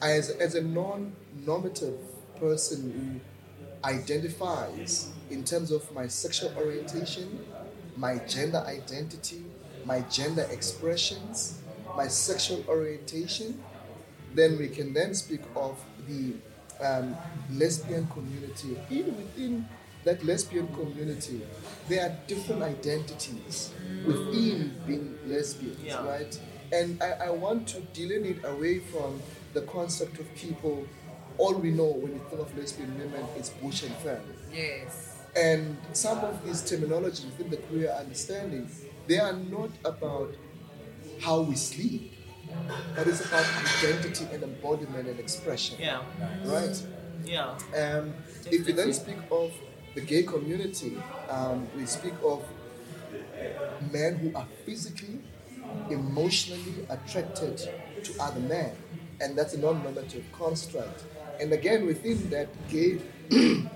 as, 0.00 0.30
as 0.30 0.54
a 0.54 0.62
non 0.62 1.12
normative 1.44 1.98
person 2.38 3.20
who 3.22 3.88
identifies 3.88 5.12
in 5.30 5.44
terms 5.44 5.70
of 5.70 5.92
my 5.92 6.06
sexual 6.06 6.52
orientation, 6.56 7.44
my 7.96 8.16
gender 8.26 8.64
identity, 8.66 9.42
my 9.84 10.00
gender 10.10 10.46
expressions, 10.50 11.60
my 11.96 12.08
sexual 12.08 12.64
orientation, 12.66 13.62
then 14.34 14.58
we 14.58 14.68
can 14.68 14.94
then 14.94 15.14
speak 15.14 15.40
of 15.54 15.78
the 16.08 16.32
um, 16.82 17.16
lesbian 17.52 18.06
community. 18.08 18.78
Even 18.88 19.16
within 19.16 19.68
that 20.04 20.24
lesbian 20.24 20.68
community, 20.74 21.42
there 21.88 22.08
are 22.08 22.16
different 22.26 22.62
identities 22.62 23.72
within 24.06 24.74
being 24.86 25.18
lesbians, 25.26 25.82
Yeah. 25.82 26.04
right? 26.06 26.40
And 26.72 27.02
I, 27.02 27.26
I 27.26 27.30
want 27.30 27.66
to 27.68 27.80
delineate 27.92 28.44
away 28.44 28.78
from 28.78 29.20
the 29.54 29.62
concept 29.62 30.18
of 30.20 30.32
people. 30.34 30.86
All 31.38 31.54
we 31.54 31.70
know 31.70 31.86
when 31.86 32.12
we 32.12 32.18
think 32.28 32.40
of 32.40 32.56
lesbian 32.56 32.96
women 32.98 33.24
is 33.38 33.50
butch 33.50 33.82
and 33.82 33.94
femme. 33.96 34.20
Yes. 34.52 35.16
And 35.36 35.76
some 35.92 36.18
of 36.18 36.44
these 36.44 36.62
terminologies 36.62 37.24
within 37.26 37.50
the 37.50 37.56
queer 37.58 37.90
understanding, 37.92 38.68
they 39.06 39.18
are 39.18 39.32
not 39.32 39.70
about 39.84 40.34
how 41.20 41.40
we 41.42 41.54
sleep, 41.56 42.12
but 42.96 43.06
it's 43.06 43.24
about 43.24 43.44
identity 43.82 44.26
and 44.32 44.42
embodiment 44.42 45.08
and 45.08 45.18
expression. 45.20 45.76
Yeah. 45.80 46.02
Right? 46.44 46.82
Yeah. 47.24 47.56
Um, 47.76 48.14
if 48.46 48.66
we 48.66 48.72
then 48.72 48.92
speak 48.92 49.18
of 49.30 49.52
the 49.94 50.00
gay 50.00 50.22
community, 50.22 50.96
um, 51.28 51.66
we 51.76 51.86
speak 51.86 52.14
of 52.24 52.44
men 53.92 54.16
who 54.16 54.36
are 54.36 54.46
physically, 54.64 55.20
emotionally 55.90 56.86
attracted 56.88 57.56
to 57.58 58.22
other 58.22 58.40
men, 58.40 58.76
and 59.20 59.36
that's 59.36 59.54
a 59.54 59.58
non-normative 59.58 60.24
construct. 60.32 61.04
And 61.40 61.52
again, 61.52 61.86
within 61.86 62.28
that 62.30 62.48
gay 62.68 63.00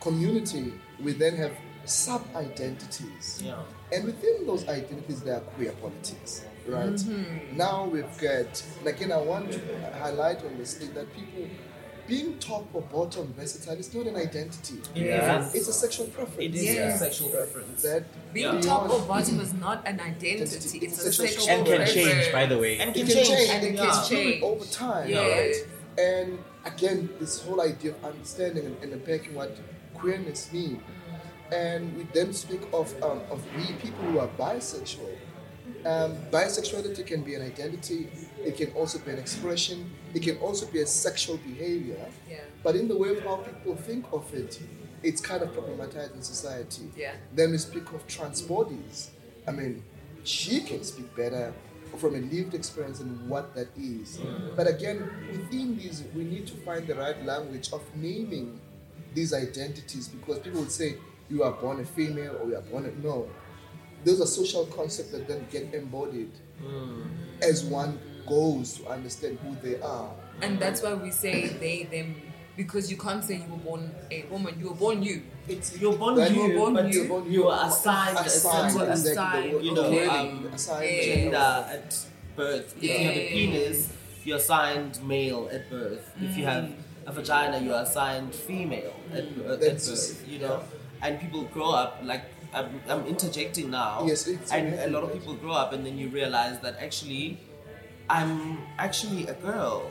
community, 0.00 0.72
we 1.02 1.12
then 1.12 1.36
have 1.36 1.52
sub-identities. 1.84 3.42
Yeah. 3.44 3.62
And 3.92 4.04
within 4.04 4.46
those 4.46 4.68
identities, 4.68 5.22
there 5.22 5.36
are 5.36 5.40
queer 5.40 5.72
politics, 5.72 6.44
right? 6.66 7.00
Now 7.54 7.86
we've 7.86 8.18
got, 8.18 8.62
and 8.78 8.86
again, 8.86 9.12
I 9.12 9.18
want 9.18 9.52
to 9.52 9.60
highlight 9.98 10.44
on 10.44 10.58
this 10.58 10.74
thing 10.74 10.92
that 10.94 11.12
people 11.14 11.48
being 12.08 12.38
top 12.38 12.66
or 12.72 12.82
bottom 12.82 13.32
versatile 13.34 13.74
is 13.76 13.92
not 13.94 14.06
an 14.06 14.16
identity. 14.16 14.76
Yes. 14.94 15.54
It's 15.54 15.68
a 15.68 15.72
sexual 15.72 16.06
preference. 16.06 16.40
It 16.40 16.54
is 16.54 16.62
Yes. 16.64 17.00
a 17.00 17.04
sexual 17.04 17.28
preference. 17.28 17.82
That 17.82 18.04
Being 18.32 18.54
Yeah. 18.54 18.60
top 18.60 18.84
or 18.84 18.88
beyond- 18.88 19.08
bottom 19.08 19.40
is 19.40 19.52
not 19.54 19.86
an 19.86 20.00
identity. 20.00 20.78
It's 20.86 20.98
a 21.04 21.12
sexual 21.12 21.48
And 21.48 21.66
can 21.66 21.76
preference. 21.76 21.92
change, 21.94 22.32
by 22.32 22.46
the 22.46 22.58
way. 22.58 22.78
And 22.78 22.90
it 22.90 22.94
can 22.94 23.06
can 23.06 23.16
change. 23.16 23.28
change, 23.28 23.50
And 23.50 23.64
it 23.64 23.68
it 23.68 23.76
can 23.76 23.86
can 23.90 24.08
change. 24.08 24.30
change 24.30 24.42
over 24.42 24.64
time, 24.64 25.08
Yeah. 25.10 25.28
right? 25.28 25.56
And 25.98 26.38
again, 26.64 27.08
this 27.20 27.40
whole 27.42 27.60
idea 27.60 27.90
of 27.92 28.04
understanding 28.04 28.64
and, 28.66 28.76
and 28.82 28.92
unpacking 28.94 29.34
what 29.34 29.56
queerness 29.94 30.50
means. 30.52 30.80
And 31.52 31.96
we 31.96 32.06
then 32.12 32.32
speak 32.32 32.60
of, 32.72 32.94
um, 33.02 33.20
of 33.30 33.40
we 33.56 33.64
people 33.84 34.02
who 34.10 34.18
are 34.18 34.28
bisexual. 34.38 35.14
Um, 35.84 36.16
bisexuality 36.30 37.06
can 37.06 37.22
be 37.22 37.34
an 37.34 37.42
identity, 37.42 38.08
it 38.44 38.56
can 38.56 38.70
also 38.72 38.98
be 38.98 39.10
an 39.10 39.18
expression, 39.18 39.90
it 40.14 40.22
can 40.22 40.38
also 40.38 40.66
be 40.66 40.80
a 40.80 40.86
sexual 40.86 41.36
behavior. 41.38 42.04
Yeah. 42.28 42.40
But 42.62 42.76
in 42.76 42.88
the 42.88 42.96
way 42.96 43.10
of 43.10 43.22
how 43.22 43.36
people 43.36 43.76
think 43.76 44.06
of 44.12 44.32
it, 44.34 44.60
it's 45.02 45.20
kind 45.20 45.42
of 45.42 45.50
problematized 45.50 46.14
in 46.14 46.22
society. 46.22 46.90
Yeah. 46.96 47.12
Then 47.34 47.52
we 47.52 47.58
speak 47.58 47.92
of 47.92 48.06
trans 48.06 48.42
bodies. 48.42 49.10
I 49.46 49.52
mean, 49.52 49.82
she 50.24 50.60
can 50.60 50.82
speak 50.84 51.14
better 51.16 51.54
from 51.96 52.14
a 52.14 52.18
lived 52.18 52.54
experience 52.54 53.00
and 53.00 53.28
what 53.28 53.54
that 53.54 53.68
is. 53.76 54.18
But 54.54 54.66
again, 54.66 55.10
within 55.32 55.76
these, 55.76 56.04
we 56.14 56.24
need 56.24 56.46
to 56.48 56.54
find 56.54 56.86
the 56.86 56.94
right 56.94 57.24
language 57.24 57.72
of 57.72 57.82
naming 57.96 58.60
these 59.14 59.32
identities 59.32 60.08
because 60.08 60.38
people 60.40 60.60
would 60.60 60.70
say 60.70 60.96
you 61.30 61.42
are 61.42 61.52
born 61.52 61.80
a 61.80 61.84
female 61.84 62.36
or 62.40 62.48
you 62.48 62.56
are 62.56 62.62
born 62.62 62.84
a 62.86 63.06
no. 63.06 63.28
Those 64.04 64.20
are 64.20 64.26
social 64.26 64.66
concepts 64.66 65.10
that 65.10 65.26
then 65.26 65.46
get 65.50 65.74
embodied 65.74 66.30
hmm. 66.60 67.02
as 67.42 67.64
one 67.64 67.98
goes 68.28 68.74
to 68.78 68.88
understand 68.88 69.38
who 69.40 69.56
they 69.66 69.80
are. 69.80 70.10
And 70.42 70.58
that's 70.58 70.82
why 70.82 70.94
we 70.94 71.10
say 71.10 71.48
they, 71.48 71.84
them, 71.84 72.14
because 72.56 72.90
you 72.90 72.96
can't 72.96 73.22
say 73.24 73.36
you 73.36 73.50
were 73.50 73.56
born 73.58 73.94
a 74.10 74.24
woman. 74.30 74.54
You 74.58 74.68
were 74.70 74.74
born 74.74 75.02
you. 75.02 75.22
It's 75.48 75.78
you're 75.80 75.96
born 75.96 76.16
you, 76.16 76.42
you're 76.46 76.58
born 76.58 76.74
but 76.74 76.92
you. 76.92 77.02
you, 77.04 77.24
you 77.28 77.48
are 77.48 77.68
assigned, 77.68 78.18
Assigned, 78.18 78.74
Well, 78.76 78.90
a 78.90 78.96
certain 78.96 79.10
exactly, 79.12 79.50
the 79.50 79.56
word- 79.56 79.62
assigned, 79.62 79.64
you 79.64 79.74
know, 79.74 79.90
the 79.90 80.12
um, 80.12 80.46
assigned 80.54 80.84
yeah. 80.90 81.02
gender 81.04 81.22
gender. 81.22 81.36
at 81.36 82.06
birth. 82.36 82.74
If 82.76 82.82
Yeah. 82.82 82.92
you 82.98 83.06
have 83.08 83.16
a 83.16 83.28
penis, 83.30 83.92
you're 84.24 84.36
assigned 84.36 85.02
male 85.02 85.48
at 85.52 85.70
birth. 85.70 86.12
If 86.20 86.36
you 86.36 86.44
have 86.44 86.70
a 87.06 87.12
vagina, 87.12 87.58
you're 87.64 87.80
assigned 87.80 88.34
female 88.34 88.92
at, 89.12 89.34
birth- 89.36 89.50
at 89.52 89.60
That's- 89.60 89.88
birth. 89.88 90.28
You 90.28 90.38
know, 90.40 90.60
and 91.02 91.18
people 91.20 91.42
grow 91.44 91.70
up 91.72 92.00
like. 92.02 92.22
I'm, 92.50 92.80
I'm 92.88 93.04
interjecting 93.06 93.70
now. 93.70 94.06
Yes, 94.06 94.26
it's 94.26 94.50
and 94.52 94.72
a 94.72 94.88
lot 94.88 95.02
of 95.04 95.12
people 95.12 95.34
grow 95.34 95.52
up 95.52 95.74
and 95.74 95.84
then 95.84 95.98
you 95.98 96.08
realize 96.08 96.58
that 96.60 96.78
actually, 96.80 97.38
I'm 98.10 98.58
actually 98.78 99.26
a 99.26 99.34
girl. 99.34 99.90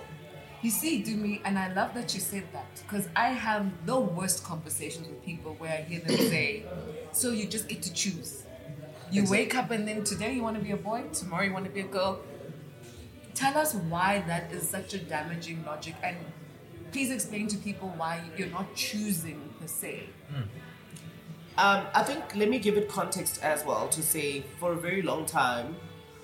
You 0.62 0.72
see, 0.72 1.04
Dumi, 1.04 1.40
and 1.46 1.58
I 1.58 1.72
love 1.74 1.94
that 1.94 2.14
you 2.16 2.20
said 2.20 2.44
that 2.52 2.82
because 2.82 3.08
I 3.16 3.30
have 3.30 3.86
the 3.86 4.00
worst 4.00 4.44
conversations 4.44 5.08
with 5.08 5.24
people 5.24 5.56
where 5.60 5.72
I 5.72 5.82
hear 5.84 6.00
them 6.00 6.18
say, 6.30 6.66
So 7.12 7.32
you 7.32 7.46
just 7.46 7.68
get 7.68 7.82
to 7.84 7.94
choose. 7.94 8.44
You 9.12 9.26
wake 9.30 9.56
up 9.56 9.72
and 9.72 9.88
then 9.88 10.04
today 10.04 10.34
you 10.34 10.44
want 10.44 10.58
to 10.58 10.64
be 10.64 10.72
a 10.72 10.78
boy, 10.78 11.04
tomorrow 11.14 11.44
you 11.44 11.54
want 11.54 11.66
to 11.66 11.72
be 11.72 11.82
a 11.82 11.88
girl. 11.88 12.20
Tell 13.36 13.58
us 13.58 13.76
why 13.76 14.24
that 14.28 14.52
is 14.52 14.68
such 14.68 14.94
a 14.96 14.98
damaging 14.98 15.64
logic 15.64 15.96
and 16.04 16.18
please 16.92 17.12
explain 17.12 17.48
to 17.48 17.58
people 17.58 17.94
why 17.96 18.22
you're 18.36 18.50
not 18.50 18.76
choosing 18.76 19.40
per 19.62 19.68
se. 19.68 20.04
Um, 21.58 21.86
I 21.94 22.04
think 22.04 22.36
let 22.36 22.50
me 22.50 22.60
give 22.60 22.78
it 22.78 22.90
context 22.90 23.44
as 23.44 23.64
well 23.64 23.88
to 23.90 24.02
say 24.02 24.44
for 24.60 24.74
a 24.74 24.76
very 24.76 25.02
long 25.02 25.26
time, 25.26 25.76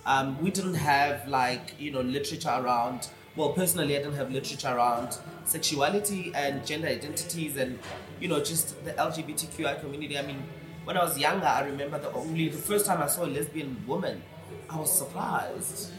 um, 0.05 0.41
we 0.41 0.51
didn't 0.51 0.75
have 0.75 1.27
like 1.27 1.75
you 1.79 1.91
know 1.91 2.01
literature 2.01 2.55
around 2.55 3.09
well, 3.35 3.49
personally, 3.49 3.95
I 3.95 3.99
didn't 3.99 4.15
have 4.15 4.31
literature 4.31 4.67
around 4.67 5.17
sexuality 5.45 6.31
and 6.35 6.65
gender 6.65 6.87
identities 6.87 7.57
and, 7.57 7.79
you 8.19 8.27
know, 8.27 8.39
just 8.43 8.83
the 8.85 8.91
LGBTQI 8.91 9.81
community. 9.81 10.19
I 10.19 10.21
mean, 10.21 10.43
when 10.83 10.97
I 10.97 11.03
was 11.03 11.17
younger, 11.17 11.47
I 11.47 11.65
remember 11.65 11.97
the 11.97 12.11
only, 12.11 12.49
the 12.49 12.59
first 12.59 12.85
time 12.85 13.01
I 13.01 13.07
saw 13.07 13.25
a 13.25 13.27
lesbian 13.27 13.83
woman, 13.87 14.21
I 14.69 14.77
was 14.77 14.95
surprised. 14.95 15.91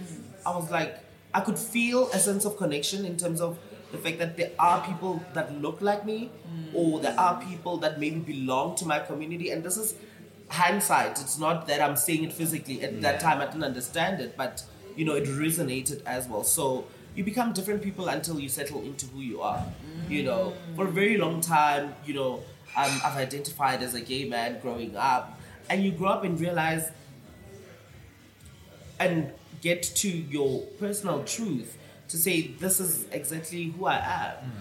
I 0.46 0.54
was 0.54 0.70
like, 0.70 1.00
I 1.32 1.40
could 1.40 1.58
feel 1.58 2.08
a 2.12 2.20
sense 2.20 2.44
of 2.44 2.56
connection 2.56 3.04
in 3.04 3.16
terms 3.16 3.40
of 3.40 3.58
the 3.90 3.99
fact 3.99 4.18
that 4.18 4.37
there 4.37 4.52
are 4.58 4.84
people 4.87 5.20
that 5.32 5.61
look 5.61 5.80
like 5.80 6.06
me 6.06 6.30
or 6.73 7.00
there 7.00 7.18
are 7.18 7.42
people 7.42 7.78
that 7.78 7.99
maybe 7.99 8.20
belong 8.20 8.76
to 8.76 8.87
my 8.87 9.00
community. 9.00 9.50
And 9.50 9.64
this 9.64 9.76
is 9.76 9.94
hindsight. 10.54 11.20
It's 11.20 11.38
not 11.38 11.66
that 11.66 11.80
I'm 11.80 11.96
saying 11.96 12.25
it 12.25 12.32
physically. 12.32 12.82
At 12.82 13.00
that 13.02 13.20
time, 13.20 13.40
I 13.40 13.46
didn't 13.46 13.64
understand 13.64 14.20
it, 14.20 14.37
but, 14.37 14.62
you 14.96 15.04
know, 15.04 15.14
it 15.14 15.25
resonated 15.25 16.02
as 16.06 16.28
well. 16.28 16.44
So, 16.44 16.87
you 17.14 17.23
become 17.25 17.52
different 17.52 17.82
people 17.82 18.08
until 18.08 18.40
you 18.40 18.49
settle 18.49 18.82
into 18.82 19.06
who 19.06 19.20
you 19.20 19.40
are. 19.40 19.64
You 20.08 20.25
know, 20.25 20.52
for 20.76 20.87
a 20.87 20.90
very 20.90 21.16
long 21.16 21.40
time, 21.40 21.94
you 22.04 22.14
know, 22.14 22.42
um, 22.76 23.00
I've 23.04 23.16
identified 23.16 23.82
as 23.82 23.94
a 23.94 24.00
gay 24.00 24.28
man 24.28 24.58
growing 24.61 24.96
up, 24.96 25.38
and 25.70 25.84
you 25.84 25.92
grow 25.92 26.08
up 26.08 26.25
and 26.25 26.40
realize 26.40 26.90
and 28.99 29.30
get 29.61 29.82
to 29.82 30.08
your 30.08 30.62
personal 30.78 31.25
truth 31.25 31.76
to 32.08 32.16
say 32.16 32.49
this 32.58 32.80
is 32.80 33.06
exactly 33.12 33.64
who 33.64 33.87
I 33.87 33.96
am. 33.96 34.52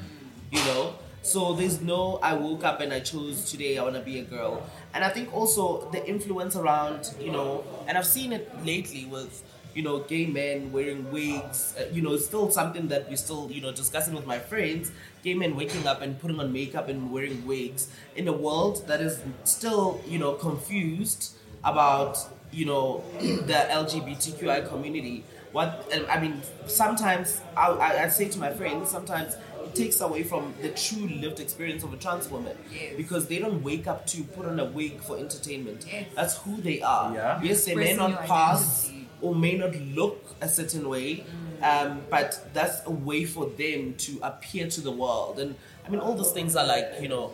You 0.51 0.59
know? 0.65 0.95
So 1.23 1.53
there's 1.53 1.81
no 1.81 2.19
I 2.21 2.33
woke 2.33 2.65
up 2.65 2.81
and 2.81 2.91
I 2.91 2.99
chose 2.99 3.49
today 3.49 3.77
I 3.77 3.83
wanna 3.83 4.01
be 4.01 4.19
a 4.19 4.23
girl. 4.23 4.61
And 4.93 5.03
I 5.05 5.09
think 5.09 5.33
also 5.33 5.89
the 5.91 6.05
influence 6.05 6.55
around, 6.57 7.15
you 7.19 7.31
know, 7.31 7.63
and 7.87 7.97
I've 7.97 8.05
seen 8.05 8.33
it 8.33 8.51
lately 8.65 9.05
with 9.05 9.41
you 9.73 9.81
know, 9.81 10.01
gay 10.01 10.25
men 10.25 10.71
wearing 10.71 11.11
wigs, 11.11 11.75
uh, 11.79 11.85
you 11.91 12.01
know, 12.01 12.13
it's 12.13 12.25
still 12.25 12.51
something 12.51 12.89
that 12.89 13.09
we're 13.09 13.17
still, 13.17 13.49
you 13.49 13.59
know, 13.59 13.71
discussing 13.71 14.13
with 14.13 14.27
my 14.27 14.37
friends. 14.37 14.91
Gay 15.23 15.33
men 15.33 15.55
waking 15.55 15.87
up 15.87 16.01
and 16.01 16.19
putting 16.19 16.39
on 16.39 16.53
makeup 16.53 16.89
and 16.89 17.11
wearing 17.11 17.43
wigs 17.47 17.87
in 18.15 18.27
a 18.27 18.31
world 18.33 18.87
that 18.87 19.01
is 19.01 19.19
still, 19.45 19.99
you 20.07 20.19
know, 20.19 20.33
confused 20.33 21.35
about, 21.63 22.17
you 22.51 22.65
know, 22.65 23.03
the 23.19 23.65
LGBTQI 23.71 24.67
community. 24.69 25.23
What 25.53 25.91
I 26.09 26.19
mean, 26.19 26.41
sometimes 26.67 27.41
I, 27.55 27.69
I, 27.69 28.03
I 28.03 28.07
say 28.09 28.27
to 28.29 28.39
my 28.39 28.51
friends, 28.51 28.89
sometimes 28.89 29.37
it 29.73 29.83
takes 29.83 30.01
away 30.01 30.23
from 30.23 30.53
the 30.61 30.69
true 30.69 31.07
lived 31.07 31.39
experience 31.39 31.83
of 31.83 31.93
a 31.93 31.97
trans 31.97 32.29
woman 32.29 32.55
Yes. 32.71 32.93
because 32.97 33.27
they 33.27 33.39
don't 33.39 33.63
wake 33.63 33.87
up 33.87 34.05
to 34.07 34.23
put 34.23 34.45
on 34.45 34.59
a 34.59 34.65
wig 34.65 35.01
for 35.01 35.17
entertainment. 35.17 35.85
Yes. 35.87 36.07
That's 36.15 36.37
who 36.37 36.61
they 36.61 36.81
are. 36.81 37.13
Yeah. 37.13 37.41
Yes, 37.41 37.65
they 37.65 37.75
may 37.75 37.95
not 37.95 38.25
pass 38.25 38.87
identity. 38.89 39.07
or 39.21 39.35
may 39.35 39.55
not 39.57 39.75
look 39.75 40.23
a 40.41 40.47
certain 40.49 40.87
way, 40.89 41.23
um, 41.61 42.01
but 42.09 42.47
that's 42.53 42.81
a 42.85 42.91
way 42.91 43.25
for 43.25 43.45
them 43.47 43.95
to 43.95 44.19
appear 44.21 44.67
to 44.69 44.81
the 44.81 44.91
world. 44.91 45.39
And 45.39 45.55
I 45.85 45.89
mean, 45.89 45.99
all 45.99 46.13
those 46.15 46.31
things 46.31 46.55
are 46.55 46.65
like, 46.65 46.87
you 47.01 47.07
know, 47.07 47.31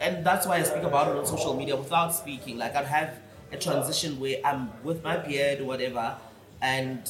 and 0.00 0.24
that's 0.24 0.46
why 0.46 0.56
I 0.56 0.62
speak 0.62 0.82
about 0.82 1.08
it 1.08 1.16
on 1.16 1.26
social 1.26 1.54
media 1.54 1.76
without 1.76 2.14
speaking. 2.14 2.56
Like, 2.58 2.74
I'd 2.74 2.86
have 2.86 3.18
a 3.52 3.56
transition 3.56 4.18
where 4.20 4.38
I'm 4.44 4.70
with 4.82 5.02
my 5.04 5.16
beard 5.18 5.60
or 5.60 5.64
whatever 5.64 6.16
and 6.62 7.00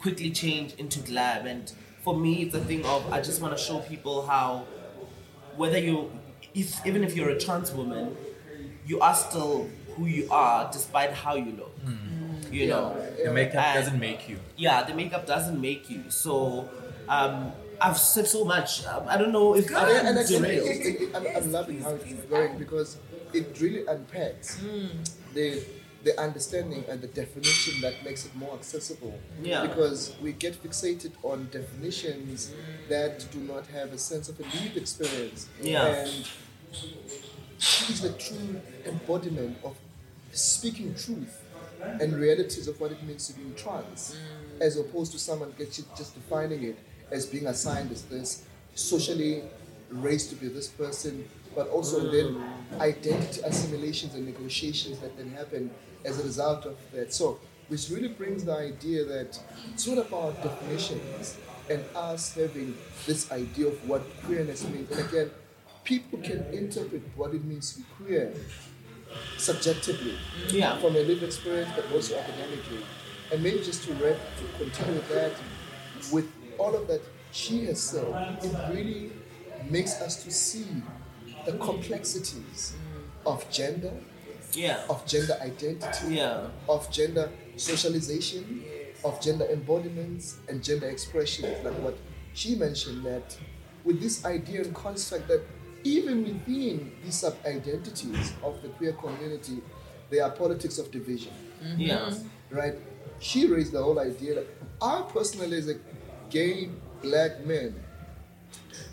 quickly 0.00 0.30
change 0.30 0.74
into 0.74 0.98
glam. 1.00 1.46
And 1.46 1.72
for 2.02 2.16
me, 2.16 2.42
it's 2.42 2.54
a 2.54 2.60
thing 2.60 2.84
of 2.84 3.10
I 3.12 3.20
just 3.20 3.40
want 3.40 3.56
to 3.56 3.62
show 3.62 3.78
people 3.80 4.26
how, 4.26 4.66
whether 5.56 5.78
you, 5.78 6.10
if, 6.54 6.84
even 6.86 7.04
if 7.04 7.14
you're 7.16 7.30
a 7.30 7.38
trans 7.38 7.72
woman, 7.72 8.16
you 8.86 9.00
are 9.00 9.14
still 9.14 9.68
who 9.96 10.06
you 10.06 10.28
are 10.30 10.70
despite 10.72 11.12
how 11.12 11.34
you 11.36 11.52
look. 11.52 11.74
You 12.50 12.66
know? 12.68 12.96
The 13.24 13.30
makeup 13.32 13.64
And- 13.64 13.84
doesn't 13.84 14.00
make 14.00 14.28
you. 14.28 14.38
yeah, 14.56 14.82
the 14.82 14.94
makeup 14.94 15.26
doesn't 15.26 15.58
make 15.60 15.88
you. 15.88 16.04
So 16.10 16.68
um, 17.08 17.52
I've 17.80 17.96
said 17.98 18.26
so 18.26 18.44
much. 18.44 18.84
Um, 18.86 19.04
I 19.08 19.16
don't 19.16 19.32
know 19.32 19.54
if 19.54 19.66
And, 19.68 19.76
and 19.76 20.08
I'm 20.08 20.18
actually, 20.18 20.56
it, 20.56 20.86
it, 20.86 21.00
it, 21.02 21.16
I'm, 21.16 21.26
I'm 21.36 21.52
loving 21.52 21.80
how 21.80 21.90
it's 21.90 22.24
going 22.28 22.58
because 22.58 22.98
it 23.32 23.58
really 23.60 23.86
unpacks 23.86 24.60
the 25.34 25.62
the 26.04 26.18
understanding 26.20 26.84
and 26.88 27.00
the 27.00 27.06
definition 27.06 27.80
that 27.80 28.04
makes 28.04 28.26
it 28.26 28.34
more 28.34 28.54
accessible. 28.54 29.18
Yeah. 29.42 29.66
Because 29.66 30.14
we 30.20 30.32
get 30.32 30.60
fixated 30.62 31.12
on 31.22 31.48
definitions 31.52 32.52
that 32.88 33.24
do 33.30 33.38
not 33.40 33.66
have 33.68 33.92
a 33.92 33.98
sense 33.98 34.28
of 34.28 34.38
a 34.40 34.42
lived 34.42 34.76
experience. 34.76 35.48
Yeah. 35.60 35.86
And 35.86 36.28
she's 37.58 38.00
the 38.00 38.12
true 38.12 38.60
embodiment 38.86 39.58
of 39.64 39.76
speaking 40.32 40.94
truth 40.94 41.42
and 41.80 42.14
realities 42.14 42.68
of 42.68 42.80
what 42.80 42.92
it 42.92 43.02
means 43.04 43.26
to 43.28 43.34
be 43.34 43.42
in 43.42 43.54
trans, 43.54 44.16
mm. 44.16 44.60
as 44.60 44.78
opposed 44.78 45.12
to 45.12 45.18
someone 45.18 45.52
just 45.58 46.14
defining 46.14 46.62
it 46.64 46.78
as 47.10 47.26
being 47.26 47.46
assigned 47.46 47.90
as 47.92 48.02
this, 48.02 48.44
socially 48.74 49.42
raised 49.90 50.30
to 50.30 50.36
be 50.36 50.48
this 50.48 50.68
person, 50.68 51.28
but 51.54 51.68
also 51.68 52.00
mm. 52.00 52.12
then 52.12 52.80
identity 52.80 53.40
assimilations 53.44 54.14
and 54.14 54.24
negotiations 54.24 54.98
that 55.00 55.16
then 55.16 55.30
happen 55.30 55.70
as 56.04 56.20
a 56.20 56.22
result 56.24 56.66
of 56.66 56.76
that. 56.92 57.12
So, 57.12 57.38
which 57.68 57.88
really 57.90 58.08
brings 58.08 58.44
the 58.44 58.52
idea 58.52 59.04
that 59.04 59.38
it's 59.72 59.86
not 59.86 59.98
about 59.98 60.42
definitions 60.42 61.38
and 61.70 61.82
us 61.94 62.34
having 62.34 62.76
this 63.06 63.30
idea 63.32 63.68
of 63.68 63.88
what 63.88 64.02
queerness 64.24 64.66
means. 64.68 64.90
And 64.90 65.08
again, 65.08 65.30
people 65.84 66.18
can 66.18 66.44
interpret 66.52 67.02
what 67.16 67.34
it 67.34 67.44
means 67.44 67.72
to 67.72 67.78
be 67.80 67.86
queer 67.98 68.34
subjectively 69.36 70.16
Yeah. 70.48 70.78
from 70.80 70.96
a 70.96 71.00
lived 71.00 71.22
experience, 71.22 71.70
but 71.74 71.90
also 71.92 72.18
academically. 72.18 72.84
And 73.30 73.42
maybe 73.42 73.62
just 73.62 73.84
to 73.84 73.94
wrap, 73.94 74.18
to 74.38 74.64
continue 74.64 74.94
with 74.94 75.08
that, 75.10 75.32
with 76.12 76.26
all 76.58 76.74
of 76.74 76.86
that 76.88 77.00
she 77.32 77.64
has 77.66 77.80
said, 77.80 78.04
it 78.42 78.54
really 78.74 79.10
makes 79.70 80.00
us 80.00 80.22
to 80.24 80.30
see 80.30 80.66
the 81.46 81.52
complexities 81.52 82.74
mm. 82.74 83.32
of 83.32 83.50
gender, 83.50 83.92
Yeah. 84.54 84.82
of 84.88 85.04
gender 85.06 85.36
identity, 85.40 86.14
Yeah. 86.16 86.48
of 86.68 86.90
gender 86.90 87.30
socialization, 87.56 88.64
of 89.04 89.20
gender 89.20 89.46
embodiments 89.46 90.36
and 90.48 90.62
gender 90.62 90.88
expressions, 90.88 91.64
like 91.64 91.74
what 91.82 91.96
she 92.34 92.54
mentioned 92.54 93.04
that 93.04 93.36
with 93.84 94.00
this 94.00 94.24
idea 94.24 94.62
and 94.62 94.74
construct 94.74 95.28
that 95.28 95.42
even 95.84 96.22
within 96.24 96.92
these 97.04 97.16
sub 97.16 97.34
identities 97.44 98.32
of 98.42 98.60
the 98.62 98.68
queer 98.68 98.92
community, 98.92 99.60
there 100.10 100.24
are 100.24 100.30
politics 100.30 100.78
of 100.78 100.90
division, 100.90 101.32
mm-hmm. 101.62 101.80
Yeah. 101.80 102.14
right? 102.50 102.74
She 103.18 103.46
raised 103.46 103.72
the 103.72 103.82
whole 103.82 103.98
idea 103.98 104.34
that 104.36 104.46
I 104.80 105.02
personally, 105.12 105.56
as 105.58 105.68
a 105.68 105.76
gay 106.30 106.68
black 107.02 107.44
man, 107.44 107.74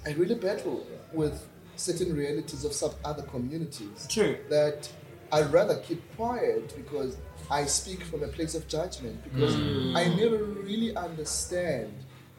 I 0.05 0.11
really 0.13 0.35
battle 0.35 0.85
with 1.13 1.45
certain 1.75 2.15
realities 2.15 2.65
of 2.65 2.73
some 2.73 2.91
other 3.05 3.23
communities 3.23 4.07
True. 4.09 4.37
that 4.49 4.89
I'd 5.31 5.51
rather 5.51 5.77
keep 5.77 6.01
quiet 6.15 6.73
because 6.75 7.17
I 7.51 7.65
speak 7.65 8.03
from 8.03 8.23
a 8.23 8.27
place 8.27 8.55
of 8.55 8.67
judgment 8.67 9.23
because 9.23 9.55
I 9.55 10.07
never 10.15 10.43
really 10.43 10.95
understand 10.95 11.93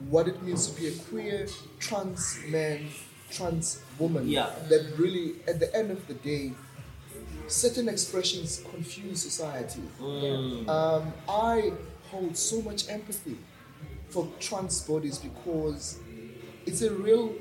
what 0.09 0.29
it 0.29 0.42
means 0.42 0.66
to 0.68 0.81
be 0.81 0.88
a 0.88 0.92
queer 0.92 1.46
trans 1.79 2.38
man, 2.48 2.88
trans 3.31 3.83
woman. 3.98 4.29
Yeah. 4.29 4.50
That 4.68 4.94
really, 4.98 5.37
at 5.46 5.61
the 5.61 5.74
end 5.76 5.90
of 5.90 6.07
the 6.07 6.14
day, 6.14 6.53
certain 7.48 7.88
expressions 7.88 8.64
confuse 8.70 9.22
society. 9.22 9.83
Um, 10.00 11.12
I 11.29 11.72
hold 12.11 12.37
so 12.37 12.62
much 12.62 12.88
empathy 12.88 13.37
for 14.09 14.29
trans 14.40 14.81
bodies 14.83 15.18
because 15.18 15.98
it's 16.66 16.83
a 16.83 16.92
real 16.92 17.35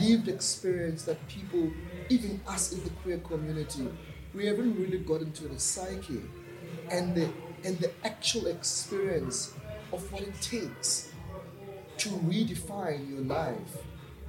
lived 0.00 0.28
experience 0.28 1.02
that 1.04 1.26
people, 1.28 1.70
even 2.08 2.40
us 2.46 2.72
in 2.72 2.82
the 2.84 2.90
queer 2.90 3.18
community, 3.18 3.88
we 4.34 4.46
haven't 4.46 4.74
really 4.80 4.98
gotten 4.98 5.32
to 5.32 5.48
the 5.48 5.58
psyche 5.58 6.22
and 6.90 7.14
the 7.14 7.28
and 7.64 7.78
the 7.78 7.90
actual 8.04 8.46
experience 8.48 9.54
of 9.92 10.10
what 10.12 10.22
it 10.22 10.40
takes 10.40 11.12
to 11.98 12.08
redefine 12.08 13.08
your 13.08 13.20
life 13.20 13.76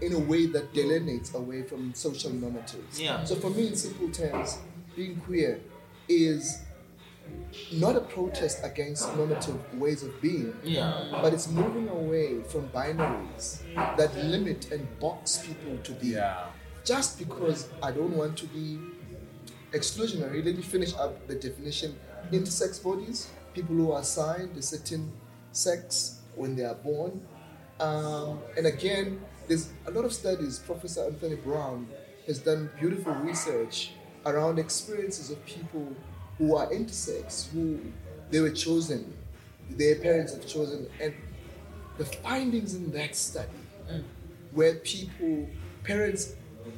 in 0.01 0.13
a 0.13 0.19
way 0.19 0.45
that 0.47 0.73
delineates 0.73 1.33
away 1.33 1.63
from 1.63 1.93
social 1.93 2.29
normatives. 2.31 2.99
Yeah. 2.99 3.23
So 3.23 3.35
for 3.35 3.49
me, 3.49 3.67
in 3.67 3.75
simple 3.75 4.09
terms, 4.09 4.59
being 4.95 5.15
queer 5.21 5.59
is 6.07 6.59
not 7.71 7.95
a 7.95 8.01
protest 8.01 8.59
against 8.63 9.15
normative 9.15 9.57
ways 9.79 10.03
of 10.03 10.21
being, 10.21 10.53
Yeah. 10.63 11.19
but 11.21 11.33
it's 11.33 11.47
moving 11.47 11.87
away 11.87 12.43
from 12.43 12.67
binaries 12.69 13.59
that 13.97 14.15
limit 14.17 14.71
and 14.71 14.87
box 14.99 15.37
people 15.45 15.77
to 15.83 15.91
be. 15.93 16.07
Yeah. 16.07 16.45
Just 16.83 17.17
because 17.17 17.69
I 17.81 17.91
don't 17.91 18.15
want 18.15 18.37
to 18.39 18.45
be 18.47 18.77
exclusionary, 19.73 20.43
let 20.45 20.55
me 20.55 20.62
finish 20.62 20.93
up 20.95 21.27
the 21.27 21.36
definition. 21.36 21.97
Intersex 22.31 22.81
bodies, 22.83 23.29
people 23.53 23.75
who 23.75 23.91
are 23.91 24.01
assigned 24.01 24.55
a 24.57 24.62
certain 24.62 25.12
sex 25.51 26.21
when 26.36 26.55
they 26.55 26.63
are 26.63 26.75
born. 26.75 27.25
Um, 27.79 28.39
and 28.57 28.67
again, 28.67 29.21
there's 29.47 29.69
a 29.88 29.91
lot 29.91 30.05
of 30.05 30.13
studies. 30.13 30.59
Professor 30.59 31.05
Anthony 31.05 31.36
Brown 31.36 31.88
has 32.27 32.39
done 32.39 32.69
beautiful 32.79 33.13
research 33.15 33.91
around 34.25 34.57
experiences 34.59 35.29
of 35.29 35.45
people 35.45 35.93
who 36.38 36.55
are 36.55 36.67
intersex, 36.67 37.51
who 37.51 37.79
they 38.31 38.39
were 38.39 38.51
chosen, 38.51 39.13
their 39.69 39.95
parents 39.95 40.33
have 40.33 40.45
chosen, 40.47 40.88
and 41.01 41.13
the 41.97 42.05
findings 42.05 42.73
in 42.73 42.91
that 42.91 43.15
study, 43.15 43.49
where 44.51 44.75
people, 44.75 45.47
parents, 45.83 46.36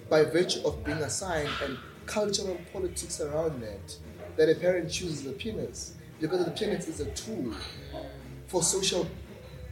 by 0.10 0.23
virtue 0.23 0.65
of 0.65 0.84
being 0.84 0.97
assigned 0.97 1.49
and 1.63 1.77
cultural 2.05 2.57
politics 2.71 3.21
around 3.21 3.61
that, 3.61 3.95
that 4.37 4.49
a 4.49 4.55
parent 4.55 4.91
chooses 4.91 5.23
the 5.23 5.31
penis 5.31 5.95
because 6.19 6.43
the 6.45 6.51
penis 6.51 6.87
is 6.87 6.99
a 6.99 7.09
tool 7.11 7.53
for 8.47 8.63
social 8.63 9.07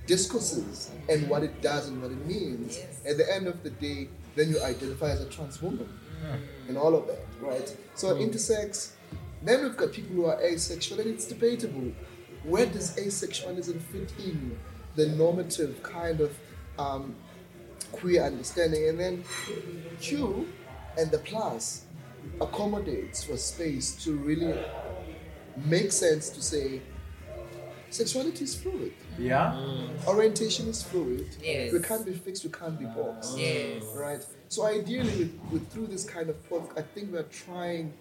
discourses 0.06 0.92
and 1.10 1.30
what 1.30 1.44
it 1.44 1.62
does 1.62 1.88
and 1.88 2.02
what 2.02 2.12
it 2.12 2.26
means. 2.26 2.80
At 3.08 3.18
the 3.18 3.34
end 3.34 3.48
of 3.48 3.64
the 3.64 3.70
day, 3.70 4.10
then 4.36 4.50
you 4.50 4.62
identify 4.64 5.12
as 5.12 5.22
a 5.22 5.30
trans 5.30 5.62
woman 5.62 5.88
and 6.68 6.78
all 6.78 6.96
of 6.96 7.08
that, 7.08 7.26
right? 7.42 7.76
So 7.96 8.16
intersex, 8.16 8.92
then 9.42 9.64
we've 9.64 9.78
got 9.78 9.92
people 9.92 10.16
who 10.16 10.26
are 10.26 10.42
asexual, 10.42 11.00
and 11.02 11.10
it's 11.10 11.26
debatable. 11.26 11.92
Where 12.44 12.66
does 12.66 12.96
asexualism 12.96 13.82
fit 13.82 14.12
in 14.20 14.58
the 14.96 15.08
normative 15.08 15.84
kind 15.84 16.22
of 16.22 16.38
um, 16.80 17.16
queer 17.92 18.24
understanding? 18.24 18.90
And 18.90 19.00
then 19.00 19.24
Q 20.00 20.48
and 20.98 21.12
the 21.12 21.20
plus 21.20 21.86
accommodates 22.42 23.24
for 23.24 23.38
space 23.38 23.96
to 24.04 24.16
really 24.16 24.58
make 25.66 25.92
sense 25.92 26.30
to 26.30 26.42
say 26.42 26.82
sexuality 27.90 28.44
is 28.44 28.56
fluid. 28.56 28.94
Yeah. 29.18 29.54
Mm. 29.54 30.08
Orientation 30.08 30.68
is 30.68 30.82
fluid. 30.84 31.28
Yes. 31.42 31.72
We 31.72 31.80
can't 31.80 32.06
be 32.06 32.14
fixed, 32.14 32.44
we 32.44 32.52
can't 32.52 32.78
be 32.78 32.86
boxed. 32.86 33.38
Yes. 33.38 33.84
Right? 33.96 34.26
So 34.50 34.66
ideally 34.66 35.18
with, 35.18 35.40
with 35.52 35.72
through 35.72 35.88
this 35.88 36.04
kind 36.04 36.30
of 36.30 36.50
podcast, 36.50 36.78
I 36.78 36.82
think 36.82 37.12
we're 37.12 37.24
trying 37.24 37.94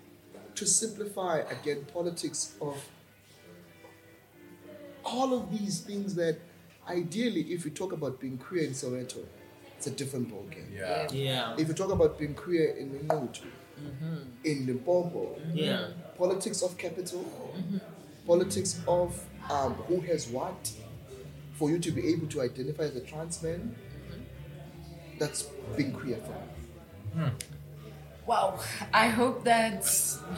to 0.55 0.67
simplify 0.67 1.39
again 1.51 1.87
politics 1.93 2.55
of 2.61 2.77
all 5.05 5.35
of 5.35 5.51
these 5.51 5.81
things 5.81 6.15
that 6.15 6.39
ideally 6.89 7.53
if 7.53 7.65
we 7.65 7.71
talk 7.71 7.93
about 7.93 8.21
being 8.21 8.39
queer 8.39 8.65
in 8.65 8.71
Soweto, 8.71 9.25
it's 9.77 9.87
a 9.87 9.91
different 9.91 10.31
ballgame. 10.31 10.75
Yeah. 10.75 11.09
Yeah. 11.11 11.55
If 11.59 11.69
you 11.69 11.75
talk 11.75 11.91
about 11.91 12.19
being 12.19 12.35
queer 12.35 12.77
in 12.77 12.93
Limpopo, 13.77 14.27
in 14.45 14.67
Limpopo, 14.67 15.37
mm-hmm. 15.39 15.57
Yeah. 15.57 15.89
politics 16.17 16.63
of 16.63 16.77
capital, 16.77 17.25
mm-hmm. 17.57 17.79
politics 18.27 18.81
of 18.87 19.19
um, 19.51 19.75
who 19.89 20.01
has 20.01 20.29
what, 20.29 20.71
for 21.55 21.71
you 21.71 21.79
to 21.79 21.91
be 21.91 22.09
able 22.09 22.27
to 22.29 22.43
identify 22.43 22.85
as 22.85 22.97
a 22.97 23.01
trans 23.01 23.43
man, 23.43 23.75
that's 25.19 25.43
being 25.77 25.93
queer 25.93 26.17
for 26.17 26.33
me. 26.33 27.25
Hmm. 27.25 27.29
Wow, 28.25 28.61
I 28.95 29.09
hope 29.09 29.45
that 29.45 29.85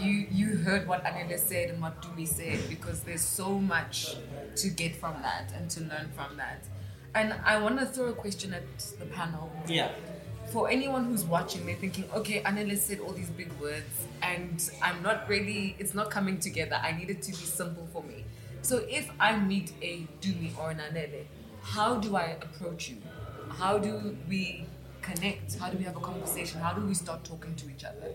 you 0.00 0.26
you 0.30 0.56
heard 0.56 0.88
what 0.88 1.04
Anele 1.04 1.38
said 1.38 1.70
and 1.70 1.82
what 1.82 2.00
Dumi 2.00 2.26
said 2.26 2.58
because 2.68 3.00
there's 3.00 3.20
so 3.20 3.58
much 3.58 4.16
to 4.56 4.68
get 4.70 4.96
from 4.96 5.20
that 5.22 5.52
and 5.54 5.70
to 5.70 5.80
learn 5.80 6.10
from 6.16 6.36
that. 6.38 6.64
And 7.14 7.34
I 7.44 7.58
want 7.58 7.78
to 7.78 7.86
throw 7.86 8.06
a 8.06 8.12
question 8.12 8.54
at 8.54 8.78
the 8.98 9.06
panel. 9.06 9.52
Yeah. 9.68 9.90
For 10.54 10.70
anyone 10.70 11.06
who's 11.06 11.24
watching, 11.24 11.66
they're 11.66 11.74
thinking, 11.74 12.04
okay, 12.14 12.40
Anele 12.42 12.78
said 12.78 13.00
all 13.00 13.10
these 13.10 13.28
big 13.28 13.50
words 13.54 14.06
and 14.22 14.70
I'm 14.80 15.02
not 15.02 15.28
really, 15.28 15.74
it's 15.80 15.94
not 15.94 16.12
coming 16.12 16.38
together. 16.38 16.76
I 16.80 16.92
need 16.92 17.10
it 17.10 17.22
to 17.22 17.32
be 17.32 17.36
simple 17.36 17.88
for 17.92 18.04
me. 18.04 18.24
So 18.62 18.86
if 18.88 19.10
I 19.18 19.36
meet 19.36 19.72
a 19.82 20.06
Dumi 20.20 20.56
or 20.56 20.70
an 20.70 20.78
Anele, 20.78 21.24
how 21.60 21.96
do 21.96 22.14
I 22.14 22.36
approach 22.40 22.88
you? 22.88 22.98
How 23.48 23.78
do 23.78 24.16
we 24.28 24.64
connect? 25.02 25.58
How 25.58 25.70
do 25.70 25.76
we 25.76 25.82
have 25.82 25.96
a 25.96 26.00
conversation? 26.00 26.60
How 26.60 26.72
do 26.72 26.86
we 26.86 26.94
start 26.94 27.24
talking 27.24 27.56
to 27.56 27.68
each 27.68 27.82
other? 27.82 28.12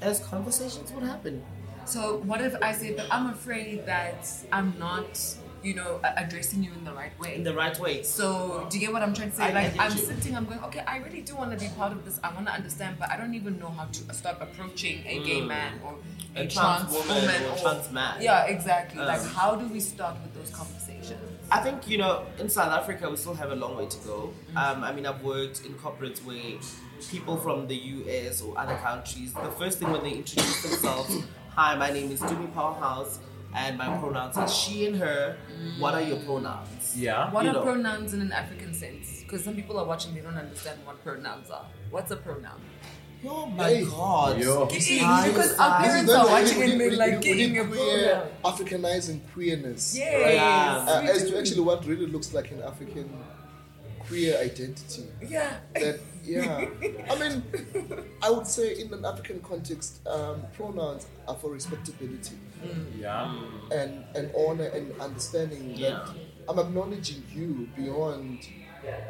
As 0.00 0.18
conversations 0.18 0.90
would 0.90 1.04
happen. 1.04 1.44
So 1.84 2.16
what 2.24 2.40
if 2.40 2.56
I 2.60 2.72
say, 2.72 2.94
but 2.94 3.06
I'm 3.08 3.30
afraid 3.30 3.86
that 3.86 4.28
I'm 4.50 4.74
not, 4.80 5.16
you 5.62 5.74
know, 5.74 6.00
addressing 6.16 6.62
you 6.62 6.72
in 6.72 6.84
the 6.84 6.92
right 6.92 7.18
way. 7.20 7.34
In 7.36 7.44
the 7.44 7.54
right 7.54 7.78
way. 7.78 8.02
so 8.02 8.66
do 8.68 8.78
you 8.78 8.86
get 8.86 8.92
what 8.92 9.02
I'm 9.02 9.14
trying 9.14 9.30
to 9.30 9.36
say? 9.36 9.44
I- 9.44 9.52
like 9.52 9.78
I'm 9.78 9.92
you. 9.92 9.98
sitting, 9.98 10.36
I'm 10.36 10.44
going, 10.44 10.60
okay, 10.64 10.80
I 10.86 10.98
really 10.98 11.22
do 11.22 11.36
want 11.36 11.52
to 11.52 11.64
be 11.64 11.70
part 11.76 11.92
of 11.92 12.04
this. 12.04 12.18
I 12.22 12.32
want 12.34 12.46
to 12.46 12.52
understand, 12.52 12.96
but 12.98 13.10
I 13.10 13.16
don't 13.16 13.34
even 13.34 13.58
know 13.58 13.68
how 13.68 13.84
to 13.86 14.14
start 14.14 14.38
approaching 14.40 15.04
a 15.06 15.22
gay 15.24 15.40
man 15.40 15.80
or 15.84 15.92
a, 15.92 15.96
Mm. 16.32 16.46
A 16.46 16.46
trans, 16.46 16.54
trans 16.54 16.92
woman 16.94 17.22
woman 17.22 17.42
or 17.44 17.56
trans 17.58 17.92
man. 17.92 18.22
Yeah, 18.22 18.44
exactly. 18.46 19.00
Um, 19.00 19.06
like 19.06 19.22
how 19.22 19.54
do 19.54 19.66
we 19.68 19.80
start 19.80 20.16
with 20.22 20.32
those 20.34 20.50
conversations? 20.50 21.20
I 21.50 21.60
think 21.60 21.86
you 21.86 21.98
know 21.98 22.24
in 22.38 22.48
South 22.48 22.72
Africa 22.72 23.10
we 23.10 23.16
still 23.16 23.34
have 23.34 23.50
a 23.52 23.54
long 23.56 23.76
way 23.76 23.84
to 23.86 23.98
go. 23.98 24.32
Um, 24.56 24.82
I 24.82 24.92
mean, 24.92 25.04
I've 25.04 25.22
worked 25.22 25.66
in 25.66 25.74
corporates 25.74 26.24
where 26.24 26.58
people 27.10 27.36
from 27.36 27.66
the 27.66 27.74
US 27.76 28.40
or 28.40 28.56
other 28.58 28.76
countries, 28.76 29.34
the 29.34 29.50
first 29.58 29.78
thing 29.78 29.90
when 29.92 30.02
they 30.02 30.12
introduce 30.12 30.62
themselves, 30.62 31.18
"Hi, 31.54 31.74
my 31.76 31.90
name 31.90 32.10
is 32.10 32.20
Dumi 32.22 32.52
Powerhouse, 32.54 33.18
and 33.54 33.76
my 33.78 33.96
pronouns 33.98 34.36
are 34.36 34.48
she 34.48 34.86
and 34.86 34.96
her. 34.96 35.36
What 35.78 35.94
are 35.94 36.02
your 36.02 36.18
pronouns?" 36.18 36.96
Yeah. 36.96 37.30
What 37.32 37.44
you 37.44 37.50
are 37.50 37.54
know. 37.54 37.62
pronouns 37.62 38.14
in 38.14 38.20
an 38.20 38.32
African 38.32 38.74
sense? 38.74 39.20
Because 39.22 39.44
some 39.44 39.54
people 39.54 39.78
are 39.78 39.86
watching, 39.86 40.14
they 40.14 40.20
don't 40.20 40.36
understand 40.36 40.78
what 40.84 41.02
pronouns 41.02 41.50
are. 41.50 41.66
What's 41.90 42.10
a 42.10 42.16
pronoun? 42.16 42.60
Oh 43.24 43.46
my 43.46 43.68
Hey. 43.68 43.84
God! 43.84 44.40
Yo. 44.40 44.66
Because 44.66 45.56
our 45.58 45.82
parents 45.82 46.10
are 46.12 46.24
we- 46.26 46.30
watching 46.32 46.58
we- 46.58 46.64
and 46.64 46.72
we- 46.72 46.78
they're 46.78 46.90
we- 46.90 46.96
like 46.96 47.18
we 47.18 47.24
getting 47.24 47.58
a 47.58 47.64
queer, 47.64 48.28
pronoun. 48.42 48.54
Africanizing 48.56 49.20
queerness. 49.32 49.96
Yes. 49.96 50.34
Yeah. 50.34 50.86
Uh, 50.92 51.02
as 51.02 51.22
do. 51.22 51.30
to 51.30 51.38
actually 51.38 51.60
what 51.60 51.86
really 51.86 52.06
looks 52.06 52.34
like 52.34 52.50
an 52.50 52.62
African 52.62 53.08
queer 54.08 54.36
identity. 54.38 55.04
Yeah. 55.26 55.56
That 55.74 56.00
yeah, 56.24 56.66
I 57.10 57.18
mean, 57.18 57.42
I 58.22 58.30
would 58.30 58.46
say 58.46 58.74
in 58.80 58.92
an 58.92 59.04
African 59.04 59.40
context, 59.40 60.00
um, 60.06 60.42
pronouns 60.56 61.06
are 61.28 61.34
for 61.36 61.50
respectability 61.50 62.36
Yeah. 62.98 63.34
and 63.72 64.04
and 64.14 64.30
honor 64.36 64.66
and 64.66 64.92
understanding 65.00 65.74
Yeah. 65.76 65.90
that 65.90 66.10
I'm 66.48 66.58
acknowledging 66.58 67.22
you 67.34 67.68
beyond 67.76 68.38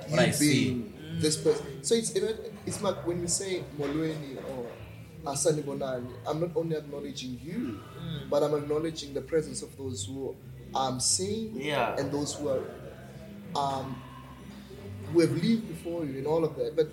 What 0.08 0.10
you 0.10 0.18
I 0.18 0.30
see. 0.30 0.64
being 0.64 0.92
this 1.20 1.36
person. 1.36 1.66
So 1.82 1.94
it's 1.94 2.10
it's 2.66 2.82
like 2.82 3.06
when 3.06 3.20
we 3.20 3.26
say 3.28 3.64
Molweni 3.78 4.36
or 4.50 4.66
Sanibonani, 5.34 6.10
I'm 6.26 6.40
not 6.40 6.50
only 6.56 6.76
acknowledging 6.76 7.38
you, 7.42 7.80
but 8.28 8.42
I'm 8.42 8.54
acknowledging 8.54 9.14
the 9.14 9.20
presence 9.22 9.62
of 9.62 9.76
those 9.78 10.04
who 10.04 10.34
I'm 10.74 11.00
seeing 11.00 11.60
Yeah. 11.60 11.96
and 11.98 12.10
those 12.12 12.34
who 12.34 12.48
are 12.48 12.62
um, 13.54 14.00
who 15.12 15.20
have 15.20 15.30
lived 15.32 15.68
before 15.68 16.04
you 16.04 16.18
and 16.18 16.26
all 16.26 16.44
of 16.44 16.56
that. 16.56 16.74
But 16.74 16.88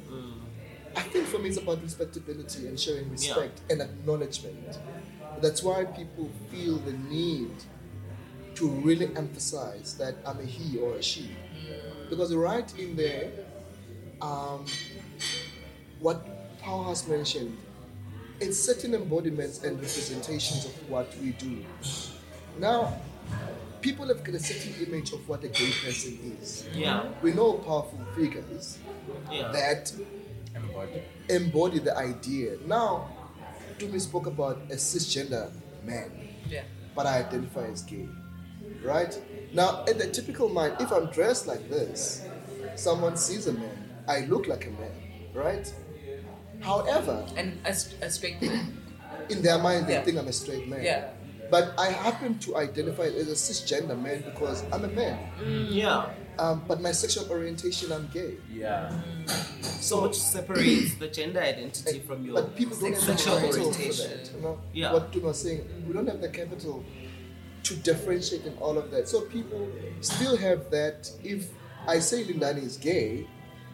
I 0.96 1.02
think 1.04 1.28
for 1.28 1.40
me 1.40 1.50
it's 1.50 1.58
about 1.58 1.82
respectability 1.82 2.68
and 2.68 2.80
showing 2.80 3.10
respect 3.12 3.62
and 3.70 3.82
acknowledgement. 3.82 4.78
That's 5.42 5.64
why 5.64 5.86
people 5.86 6.30
feel 6.52 6.78
the 6.78 6.94
need 6.94 7.52
to 8.56 8.68
really 8.68 9.08
emphasize 9.16 9.96
that 9.98 10.16
I'm 10.26 10.40
a 10.40 10.44
he 10.44 10.78
or 10.80 10.96
a 10.96 11.02
she. 11.04 11.30
Because 12.10 12.34
right 12.36 12.72
in 12.78 12.96
there, 12.96 13.32
um, 14.22 14.66
what 16.00 16.26
has 16.64 17.08
mentioned, 17.08 17.58
it's 18.40 18.60
certain 18.60 18.94
embodiments 18.94 19.64
and 19.64 19.76
representations 19.78 20.66
of 20.66 20.90
what 20.90 21.14
we 21.22 21.32
do. 21.32 21.64
Now, 22.58 23.00
people 23.82 24.08
have 24.08 24.24
got 24.24 24.36
a 24.36 24.40
certain 24.40 24.86
image 24.86 25.14
of 25.14 25.28
what 25.28 25.44
a 25.44 25.48
gay 25.48 25.72
person 25.84 26.38
is. 26.42 26.66
Yeah. 26.74 27.08
We 27.22 27.34
know 27.34 27.54
powerful 27.54 28.00
figures 28.16 28.78
Yeah. 29.32 29.52
that 29.52 29.92
Embody. 30.56 31.02
embody 31.30 31.80
the 31.80 31.96
idea. 31.96 32.58
Now, 32.66 33.10
Tumi 33.80 34.00
spoke 34.00 34.28
about 34.28 34.58
a 34.70 34.76
cisgender 34.76 35.50
man, 35.84 36.12
Yeah. 36.48 36.64
but 36.96 37.06
I 37.06 37.20
identify 37.20 37.66
as 37.68 37.82
gay. 37.84 38.08
Right? 38.84 39.18
Now, 39.54 39.84
in 39.86 39.98
the 39.98 40.08
typical 40.08 40.50
mind, 40.50 40.76
if 40.80 40.92
I'm 40.92 41.08
dressed 41.08 41.48
like 41.48 41.70
this, 41.70 42.24
someone 42.76 43.18
sees 43.18 43.48
a 43.48 43.54
man, 43.54 43.78
I 44.08 44.22
look 44.26 44.48
like 44.48 44.68
a 44.68 44.72
man, 44.72 44.92
right? 45.34 45.72
However, 46.62 47.26
And 47.38 47.60
as 47.66 47.94
a 48.02 48.10
straight 48.10 48.42
man. 48.42 48.78
in 49.30 49.42
their 49.42 49.58
mind, 49.58 49.88
they 49.88 49.94
Yeah. 49.94 50.04
think 50.04 50.18
I'm 50.18 50.28
a 50.28 50.34
straight 50.34 50.68
man. 50.68 50.84
Yeah. 50.84 51.12
But 51.50 51.74
I 51.80 51.88
happen 51.90 52.38
to 52.40 52.58
identify 52.58 53.04
as 53.04 53.28
a 53.28 53.34
cisgender 53.36 54.00
man 54.00 54.22
because 54.22 54.64
I'm 54.72 54.84
a 54.84 54.88
man. 54.90 55.18
Mm, 55.42 55.68
yeah. 55.72 56.10
Um, 56.40 56.64
but 56.68 56.80
my 56.82 56.92
sexual 56.94 57.30
orientation, 57.30 57.92
I'm 57.92 58.08
gay. 58.14 58.38
Yeah. 58.52 58.92
So 59.62 60.04
which 60.04 60.16
separates 60.18 60.96
the 60.96 61.08
gender 61.08 61.42
identity 61.42 62.00
from 62.00 62.24
your 62.26 62.36
But 62.36 62.56
people 62.56 62.78
don't 62.78 62.94
have 62.94 63.06
the 63.06 63.18
sexual 63.18 63.36
capital 63.40 63.52
for 63.52 63.60
orientation. 63.78 64.10
that. 64.12 64.32
You 64.36 64.42
know? 64.42 64.60
Yeah. 64.74 64.94
What 64.94 65.12
Tuna 65.12 65.28
was 65.28 65.42
saying, 65.42 65.68
we 65.88 65.94
don't 65.94 66.08
have 66.08 66.22
the 66.22 66.30
capital 66.30 66.84
to 67.64 67.76
differentiate 67.76 68.46
in 68.46 68.54
all 68.58 68.78
of 68.78 68.90
that. 68.92 69.10
So 69.10 69.22
people 69.22 69.68
still 70.00 70.38
have 70.38 70.72
that. 70.72 71.12
If 71.24 71.50
I 71.88 72.00
say 72.00 72.24
Lindani 72.24 72.64
is 72.64 72.78
gay, 72.78 73.28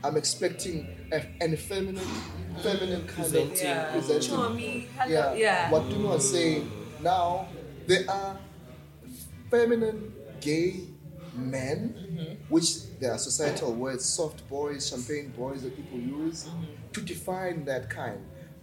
I'm 0.04 0.18
expecting 0.18 0.88
a, 1.12 1.22
an 1.42 1.54
effeminate, 1.54 2.02
feminine 2.64 3.06
kind 3.08 3.30
Presenting. 3.30 3.52
of 3.52 3.62
Yeah. 3.62 3.92
presenting. 3.92 4.30
Charmy. 4.32 4.88
Yeah. 5.08 5.34
Yeah. 5.36 5.70
What 5.72 5.90
Tuna 5.92 6.08
was 6.18 6.30
saying 6.32 6.72
now, 7.04 7.48
there 7.86 8.10
are 8.10 8.40
feminine 9.52 10.14
gay 10.42 10.88
men. 11.36 12.05
Which 12.50 12.98
there 13.00 13.12
are 13.12 13.18
societal 13.18 13.74
words, 13.74 14.06
soft 14.06 14.48
boys, 14.50 14.90
champagne 14.90 15.34
boys 15.38 15.64
that 15.64 15.76
people 15.76 16.00
use 16.00 16.46
Mm-hmm. 16.46 16.92
to 16.94 17.02
define 17.02 17.66
that 17.66 17.90
kind. 17.90 18.20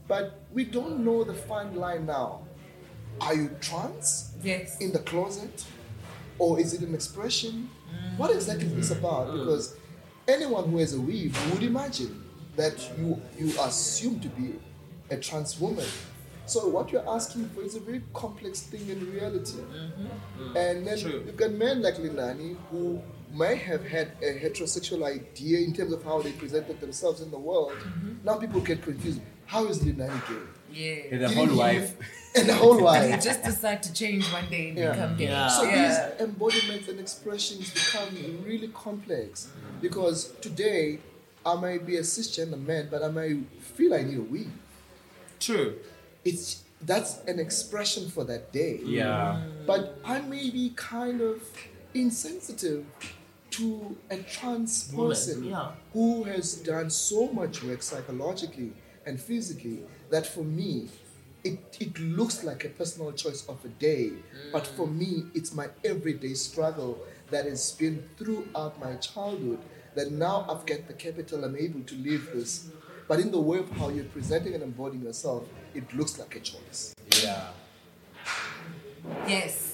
But 0.09 0.41
we 0.53 0.65
don't 0.65 1.05
know 1.05 1.25
the 1.25 1.35
fine 1.35 1.75
line 1.77 2.07
now. 2.07 2.43
Are 3.21 3.35
you 3.35 3.51
trans 3.61 4.33
Yes. 4.43 4.79
in 4.81 4.93
the 4.93 4.99
closet? 5.01 5.65
or 6.39 6.59
is 6.59 6.73
it 6.75 6.81
an 6.81 6.95
expression? 6.95 7.69
What 8.17 8.31
exactly 8.35 8.67
is 8.67 8.75
this 8.75 8.91
about? 8.91 9.33
Because 9.33 9.77
anyone 10.27 10.71
who 10.71 10.79
has 10.79 10.95
a 10.95 11.01
weave 11.01 11.37
would 11.53 11.63
imagine 11.63 12.25
that 12.57 12.77
you 12.99 13.21
you 13.39 13.49
assume 13.61 14.19
to 14.21 14.29
be 14.29 14.55
a 15.11 15.17
trans 15.19 15.61
woman. 15.61 15.87
So 16.47 16.67
what 16.69 16.91
you're 16.91 17.09
asking 17.09 17.51
for 17.51 17.63
is 17.63 17.77
a 17.77 17.81
very 17.81 18.03
complex 18.15 18.63
thing 18.63 18.89
in 18.89 18.99
reality. 19.13 19.59
And 20.57 20.87
then 20.87 20.99
True. 20.99 21.23
you've 21.27 21.37
got 21.37 21.53
men 21.53 21.83
like 21.83 21.97
Lindani 21.97 22.57
who 22.71 23.01
may 23.33 23.57
have 23.57 23.85
had 23.87 24.13
a 24.23 24.39
heterosexual 24.41 25.05
idea 25.07 25.59
in 25.61 25.73
terms 25.73 25.93
of 25.93 26.03
how 26.05 26.21
they 26.23 26.33
presented 26.33 26.81
themselves 26.81 27.21
in 27.21 27.31
the 27.31 27.39
world. 27.39 27.73
Mm-hmm. 27.73 28.25
Now 28.25 28.37
people 28.37 28.61
get 28.61 28.83
confused. 28.83 29.21
How 29.47 29.67
is 29.67 29.79
Lindani 29.81 30.21
gay? 30.29 30.43
Yeah. 30.73 31.13
And 31.15 31.23
the 31.23 31.29
whole 31.29 31.47
he- 31.47 31.57
wife. 31.57 31.97
And 32.35 32.49
the 32.49 32.55
whole 32.55 32.83
wife. 32.91 33.11
he 33.15 33.21
just 33.21 33.43
decide 33.45 33.83
to 33.83 33.93
change 33.93 34.25
one 34.33 34.49
day 34.49 34.71
and 34.71 34.79
Yeah. 34.79 34.93
become 34.93 35.17
gay? 35.19 35.25
Yeah. 35.25 35.49
So 35.49 35.65
yeah. 35.65 35.75
these 36.17 36.21
embodiments 36.29 36.89
and 36.89 36.99
expressions 36.99 37.71
become 37.71 38.09
really 38.47 38.69
complex 38.69 39.49
because 39.83 40.33
today 40.41 40.99
I 41.45 41.61
may 41.61 41.77
be 41.77 41.97
a 41.97 42.01
cisgender 42.01 42.59
man, 42.59 42.89
but 42.91 43.03
I 43.03 43.09
may 43.11 43.41
feel 43.61 43.93
I 43.93 44.03
need 44.03 44.17
a 44.17 44.23
weave. 44.23 44.51
True. 45.41 45.77
It's 46.25 46.63
that's 46.81 47.19
an 47.27 47.39
expression 47.39 48.09
for 48.09 48.25
that 48.25 48.51
day. 48.53 48.81
Yeah. 48.83 49.43
But 49.67 49.99
I 50.03 50.21
may 50.23 50.49
be 50.51 50.73
kind 50.75 51.21
of 51.21 51.43
insensitive 51.93 52.85
to 53.53 53.97
a 54.11 54.19
trans 54.19 54.91
Woman, 54.93 55.11
person 55.11 55.45
yeah. 55.45 55.73
who 55.93 56.25
has 56.25 56.55
done 56.57 56.91
so 56.91 57.29
much 57.29 57.63
work 57.63 57.83
psychologically 57.83 58.73
and 59.07 59.21
physically 59.21 59.81
that 60.11 60.27
for 60.27 60.43
me, 60.43 60.89
it, 61.45 61.59
it 61.81 61.99
looks 61.99 62.45
like 62.45 62.65
a 62.65 62.69
personal 62.69 63.13
choice 63.13 63.47
of 63.49 63.65
a 63.65 63.69
day. 63.69 64.13
But 64.53 64.67
for 64.67 64.87
mm. 64.87 64.99
me, 64.99 65.25
it's 65.35 65.55
my 65.55 65.69
everyday 65.85 66.35
struggle 66.35 66.99
that 67.31 67.45
has 67.47 67.73
been 67.73 68.09
throughout 68.17 68.81
my 68.81 68.95
childhood 68.97 69.59
that 69.95 70.13
now 70.13 70.47
I've 70.49 70.65
got 70.65 70.87
the 70.87 70.95
capital, 70.95 71.45
I'm 71.45 71.57
able 71.57 71.81
to 71.83 71.95
live 71.97 72.31
this. 72.33 72.69
But 73.09 73.21
in 73.21 73.31
the 73.31 73.41
way 73.41 73.59
of 73.59 73.71
how 73.73 73.91
you're 73.91 74.05
presenting 74.05 74.55
and 74.55 74.63
embodying 74.63 75.03
yourself, 75.03 75.45
it 75.75 75.93
looks 75.95 76.19
like 76.19 76.35
a 76.37 76.41
choice. 76.41 76.95
Yeah. 77.23 77.49
Yes. 79.27 79.72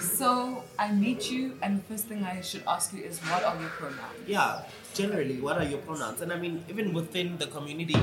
So 0.00 0.64
I 0.78 0.92
meet 0.92 1.30
you, 1.30 1.56
and 1.62 1.78
the 1.78 1.82
first 1.82 2.06
thing 2.06 2.24
I 2.24 2.40
should 2.40 2.62
ask 2.66 2.92
you 2.92 3.02
is, 3.02 3.18
what 3.20 3.44
are 3.44 3.58
your 3.60 3.70
pronouns? 3.70 4.10
yeah 4.26 4.62
generally 4.94 5.40
what 5.40 5.58
are 5.58 5.64
your 5.64 5.78
pronouns? 5.78 6.20
And 6.20 6.32
i 6.32 6.36
mean 6.36 6.64
even 6.68 6.92
within 6.92 7.38
the 7.38 7.46
community 7.46 8.00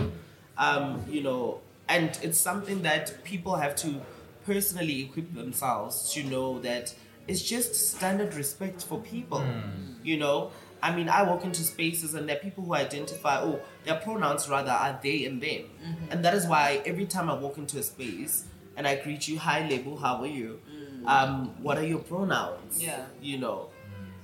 um, 0.57 1.03
you 1.09 1.21
know 1.21 1.59
and 1.89 2.17
it's 2.21 2.39
something 2.39 2.81
that 2.81 3.23
people 3.23 3.55
have 3.55 3.75
to 3.77 4.01
personally 4.45 5.03
equip 5.03 5.33
themselves 5.33 6.11
to 6.13 6.23
know 6.23 6.59
that 6.59 6.93
it's 7.27 7.41
just 7.41 7.75
standard 7.75 8.33
respect 8.33 8.83
for 8.83 8.99
people 8.99 9.41
hmm. 9.41 9.93
you 10.03 10.17
know? 10.17 10.51
I 10.81 10.95
mean 10.95 11.09
i 11.09 11.23
walk 11.23 11.43
into 11.43 11.61
spaces 11.63 12.13
and 12.13 12.29
there 12.29 12.37
are 12.37 12.39
people 12.39 12.63
who 12.63 12.73
identify 12.75 13.41
oh 13.41 13.59
their 13.83 13.95
pronouns 13.95 14.47
rather 14.49 14.71
are 14.71 14.99
they 15.01 15.25
and 15.25 15.41
them. 15.41 15.49
Mm-hmm. 15.49 16.11
And 16.11 16.25
that 16.25 16.33
is 16.33 16.45
why 16.45 16.81
every 16.85 17.05
time 17.05 17.29
i 17.29 17.33
walk 17.33 17.57
into 17.57 17.79
a 17.79 17.83
space 17.83 18.45
and 18.75 18.87
i 18.87 18.95
greet 18.95 19.27
you 19.27 19.39
hi 19.39 19.67
Lebo 19.67 19.95
how 19.95 20.17
are 20.17 20.27
you 20.27 20.59
mm. 20.71 20.76
Um, 21.05 21.53
what 21.63 21.77
are 21.77 21.85
your 21.85 21.99
pronouns 21.99 22.81
Yeah. 22.83 23.05
you 23.21 23.37
know 23.37 23.69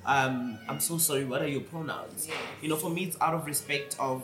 um, 0.05 0.59
I'm 0.67 0.81
so 0.81 0.97
sorry, 0.97 1.23
what 1.23 1.41
are 1.41 1.47
your 1.47 1.61
pronouns? 1.61 2.27
Yes. 2.27 2.37
You 2.61 2.67
know, 2.67 2.75
for 2.75 2.89
me, 2.89 3.05
it's 3.05 3.15
out 3.21 3.33
of 3.33 3.45
respect 3.45 3.95
of, 4.01 4.21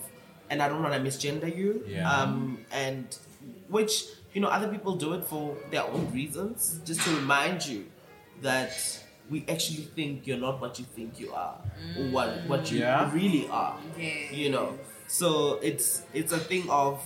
and 0.50 0.62
I 0.62 0.68
don't 0.68 0.84
want 0.84 0.94
to 0.94 1.00
misgender 1.00 1.48
you. 1.56 1.86
Yeah. 1.88 2.04
Um, 2.12 2.66
and 2.70 3.08
which, 3.70 4.04
you 4.34 4.42
know, 4.42 4.50
other 4.50 4.68
people 4.68 4.98
do 4.98 5.14
it 5.14 5.24
for 5.24 5.56
their 5.72 5.84
own 5.84 6.12
reasons, 6.12 6.82
just 6.84 7.00
to 7.06 7.16
remind 7.16 7.66
you 7.66 7.86
that 8.42 8.74
we 9.30 9.46
actually 9.48 9.84
think 9.96 10.28
you're 10.28 10.38
not 10.38 10.60
what 10.60 10.80
you 10.80 10.86
think 10.98 11.18
you 11.18 11.32
are, 11.32 11.56
or 11.98 12.04
what, 12.12 12.46
what 12.48 12.70
you 12.70 12.80
Yeah. 12.80 13.10
really 13.14 13.48
are. 13.48 13.80
Yeah. 13.98 14.32
You 14.34 14.50
know, 14.50 14.78
so 15.08 15.60
it's 15.64 16.04
it's 16.14 16.34
a 16.34 16.40
thing 16.40 16.70
of, 16.70 17.02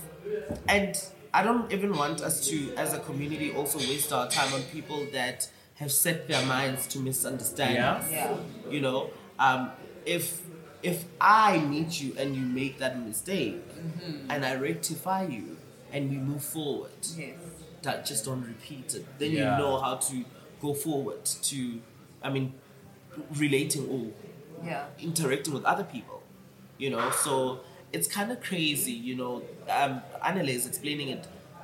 and 0.66 1.00
I 1.38 1.42
don't 1.42 1.70
even 1.72 1.92
want 2.02 2.20
us 2.28 2.36
to, 2.48 2.56
as 2.76 2.92
a 2.94 3.00
community, 3.00 3.48
also 3.52 3.78
waste 3.78 4.12
our 4.12 4.28
time 4.30 4.52
on 4.54 4.62
people 4.76 5.00
that 5.12 5.48
have 5.80 5.90
set 5.90 6.28
their 6.28 6.44
minds 6.46 6.86
to 6.92 6.98
misunderstand 7.00 7.74
Yeah. 7.74 7.92
us 7.96 8.10
Yeah. 8.10 8.36
you 8.74 8.80
know 8.80 9.10
um, 9.46 9.62
if 10.06 10.24
if 10.90 10.98
i 11.20 11.58
meet 11.72 12.00
you 12.02 12.10
and 12.20 12.28
you 12.36 12.42
make 12.60 12.74
that 12.84 12.94
mistake 13.08 13.60
and 14.32 14.40
i 14.50 14.52
rectify 14.54 15.22
you 15.36 15.56
and 15.92 16.02
we 16.12 16.18
move 16.30 16.44
forward 16.56 17.00
Yes. 17.18 17.34
that 17.82 18.06
just 18.10 18.22
don't 18.26 18.44
repeat 18.54 18.94
it 18.94 19.04
then 19.18 19.32
Yeah. 19.32 19.40
you 19.56 19.62
know 19.62 19.74
how 19.80 19.94
to 20.08 20.16
go 20.64 20.70
forward 20.74 21.24
to 21.50 21.58
i 22.22 22.28
mean 22.30 22.46
relating 23.44 23.84
or 23.94 24.02
Yeah. 24.64 24.84
interacting 25.08 25.52
with 25.54 25.64
other 25.64 25.84
people 25.94 26.22
you 26.78 26.90
know 26.90 27.10
so 27.10 27.32
it's 27.96 28.08
kind 28.18 28.30
of 28.34 28.38
crazy 28.50 28.92
you 29.08 29.14
know 29.20 29.32
um 29.80 29.92
Anele 30.28 30.48
is 30.60 30.66
explaining 30.70 31.08
it 31.16 31.22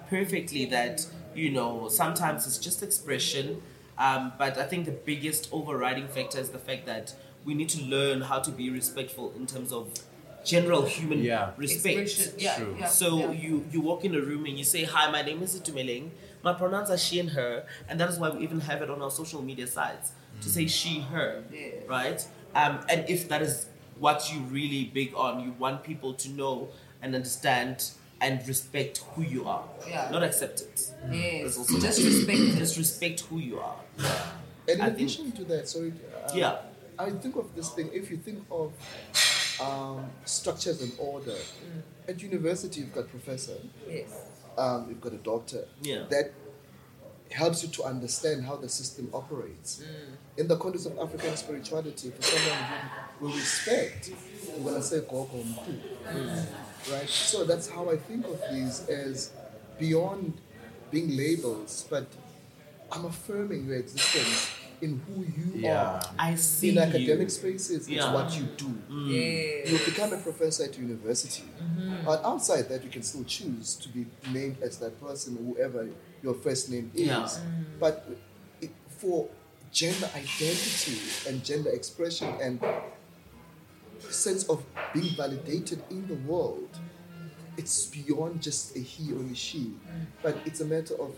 perfectly 0.08 0.64
that 0.76 1.06
you 1.34 1.50
know 1.50 1.88
sometimes 1.88 2.46
it's 2.46 2.58
just 2.58 2.82
expression 2.82 3.46
um, 4.06 4.32
but 4.42 4.52
i 4.58 4.64
think 4.70 4.80
the 4.92 4.96
biggest 5.12 5.42
overriding 5.52 6.08
factor 6.16 6.38
is 6.44 6.50
the 6.50 6.58
fact 6.68 6.82
that 6.86 7.06
we 7.44 7.52
need 7.60 7.68
to 7.76 7.80
learn 7.94 8.18
how 8.30 8.38
to 8.46 8.50
be 8.50 8.66
respectful 8.80 9.32
in 9.36 9.44
terms 9.46 9.72
of 9.72 9.84
general 10.44 10.82
human 10.96 11.22
Yeah. 11.22 11.50
respect 11.64 12.32
Yeah. 12.38 12.56
True. 12.56 12.76
yeah, 12.80 12.86
so 12.86 13.08
yeah. 13.18 13.30
you 13.44 13.52
you 13.72 13.80
walk 13.90 14.00
in 14.08 14.12
a 14.14 14.22
room 14.30 14.42
and 14.46 14.56
you 14.60 14.64
say, 14.74 14.82
"Hi, 14.84 15.04
my 15.16 15.22
name 15.28 15.40
is 15.46 15.50
Itumeleng. 15.58 16.04
My 16.46 16.54
pronouns 16.60 16.88
are 16.94 16.96
she 17.06 17.16
and 17.20 17.30
her," 17.38 17.52
and 17.88 17.94
that 18.00 18.08
is 18.12 18.16
why 18.20 18.28
we 18.34 18.38
even 18.46 18.60
have 18.70 18.80
it 18.84 18.88
on 18.94 19.02
our 19.04 19.10
social 19.20 19.42
media 19.50 19.66
sites 19.66 20.06
to 20.42 20.48
say 20.56 20.64
she, 20.66 20.92
her, 21.12 21.30
Yeah. 21.52 21.84
right? 21.96 22.20
Um, 22.60 22.74
and 22.92 23.00
if 23.14 23.20
that 23.28 23.42
is 23.48 23.66
what 24.00 24.32
you 24.32 24.40
really 24.50 24.84
big 24.86 25.14
on, 25.14 25.44
you 25.44 25.52
want 25.58 25.84
people 25.84 26.14
to 26.14 26.28
know 26.30 26.68
and 27.02 27.14
understand 27.14 27.90
and 28.22 28.46
respect 28.48 28.98
who 29.14 29.22
you 29.22 29.46
are, 29.48 29.64
Yeah. 29.88 30.08
not 30.10 30.22
accept 30.22 30.60
it. 30.62 30.92
Yes. 31.10 31.56
Also 31.56 31.78
Just 31.80 32.02
respect. 32.02 32.58
Just 32.58 32.76
respect 32.76 33.20
who 33.20 33.38
you 33.38 33.58
are. 33.60 33.76
And 33.98 34.08
in 34.68 34.80
I 34.80 34.84
think- 34.86 34.96
addition 34.98 35.32
to 35.32 35.44
that, 35.44 35.68
sorry, 35.68 35.92
uh, 36.26 36.30
Yeah. 36.34 36.62
I 36.98 37.10
think 37.10 37.36
of 37.36 37.54
this 37.54 37.70
thing. 37.70 37.88
If 37.94 38.10
you 38.10 38.16
think 38.18 38.44
of 38.50 38.72
um, 39.60 40.10
structures 40.24 40.80
and 40.82 40.92
order, 40.98 41.36
at 42.08 42.20
university 42.22 42.80
you've 42.80 42.94
got 42.94 43.08
professor, 43.08 43.56
Yes. 43.88 44.08
um, 44.56 44.86
you've 44.88 45.00
got 45.00 45.12
a 45.12 45.18
doctor. 45.18 45.66
Yeah. 45.82 46.04
That 46.10 46.32
helps 47.30 47.62
you 47.62 47.68
to 47.70 47.84
understand 47.84 48.44
how 48.44 48.56
the 48.56 48.68
system 48.68 49.08
operates. 49.14 49.82
In 50.40 50.48
the 50.48 50.57
context 50.57 50.87
of 50.87 50.98
African 50.98 51.37
spirituality, 51.37 52.11
for 52.11 52.22
someone 52.22 52.59
who 53.18 53.26
we 53.26 53.33
respect, 53.35 54.11
we're 54.59 54.70
gonna 54.72 54.83
say 54.83 55.00
Gogo 55.00 55.44
Mkhu. 55.44 56.46
Right? 56.90 57.09
So 57.09 57.44
that's 57.44 57.68
how 57.68 57.90
I 57.90 57.96
think 57.98 58.24
of 58.26 58.40
these 58.50 58.88
as 58.88 59.33
beyond 59.79 60.33
being 60.90 61.14
labels, 61.14 61.87
but 61.90 62.07
I'm 62.90 63.05
affirming 63.05 63.66
your 63.66 63.76
existence 63.76 64.50
in 64.81 64.98
who 65.07 65.22
you 65.24 65.61
Yeah. 65.61 65.83
are. 65.83 66.00
I 66.18 66.35
see 66.37 66.70
In 66.70 66.76
you. 66.76 66.81
academic 66.81 67.29
spaces, 67.31 67.87
Yeah. 67.87 67.98
it's 68.07 68.14
what 68.14 68.35
you 68.35 68.44
do. 68.57 68.72
Mm. 68.90 69.09
Yeah. 69.12 69.72
You 69.72 69.79
become 69.85 70.14
a 70.14 70.16
professor 70.16 70.64
at 70.64 70.79
university. 70.79 71.42
Mm-hmm. 71.62 72.07
But 72.07 72.24
outside 72.24 72.70
that, 72.70 72.83
you 72.83 72.88
can 72.88 73.03
still 73.03 73.24
choose 73.24 73.74
to 73.76 73.90
be 73.90 74.07
named 74.33 74.57
as 74.62 74.79
that 74.79 74.98
person, 75.07 75.37
whoever 75.37 75.87
your 76.22 76.33
first 76.33 76.70
name 76.70 76.90
is. 76.94 77.07
Yeah. 77.09 77.29
But 77.79 78.09
it, 78.62 78.70
for 78.88 79.29
gender 79.72 80.09
identity 80.14 80.98
and 81.28 81.44
gender 81.44 81.70
expression 81.70 82.28
and 82.40 82.61
sense 84.09 84.44
of 84.48 84.64
being 84.92 85.14
validated 85.14 85.83
in 85.90 86.06
the 86.09 86.14
world, 86.30 86.68
it's 87.56 87.87
beyond 87.87 88.42
just 88.42 88.76
a 88.76 88.80
he 88.80 89.12
or 89.12 89.22
a 89.22 89.35
she. 89.35 89.72
But 90.22 90.37
it's 90.44 90.61
a 90.61 90.64
matter 90.64 90.94
of 91.00 91.14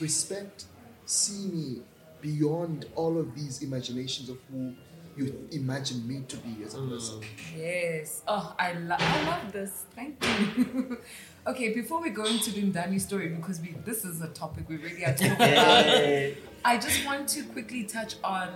respect, 0.00 0.64
see 1.06 1.46
me 1.48 1.82
beyond 2.20 2.86
all 2.94 3.18
of 3.18 3.34
these 3.34 3.62
imaginations 3.62 4.28
of 4.28 4.38
who 4.50 4.74
you 5.16 5.48
imagine 5.50 6.06
me 6.06 6.22
to 6.28 6.36
be 6.36 6.62
as 6.64 6.74
a 6.74 6.78
person. 6.78 7.20
Yes. 7.56 8.22
Oh, 8.28 8.54
I, 8.58 8.74
lo- 8.74 8.96
I 8.98 9.24
love 9.26 9.52
this. 9.52 9.84
Thank 9.94 10.24
you. 10.56 10.98
okay, 11.48 11.72
before 11.72 12.00
we 12.00 12.10
go 12.10 12.24
into 12.24 12.50
the 12.50 12.62
Ndani 12.62 13.00
story, 13.00 13.28
because 13.28 13.60
we 13.60 13.74
this 13.84 14.04
is 14.04 14.20
a 14.20 14.28
topic 14.28 14.68
we 14.68 14.76
really 14.76 15.04
are 15.04 15.14
talking 15.14 15.32
about, 15.34 16.34
I 16.64 16.78
just 16.78 17.04
want 17.04 17.28
to 17.30 17.42
quickly 17.44 17.84
touch 17.84 18.16
on 18.22 18.50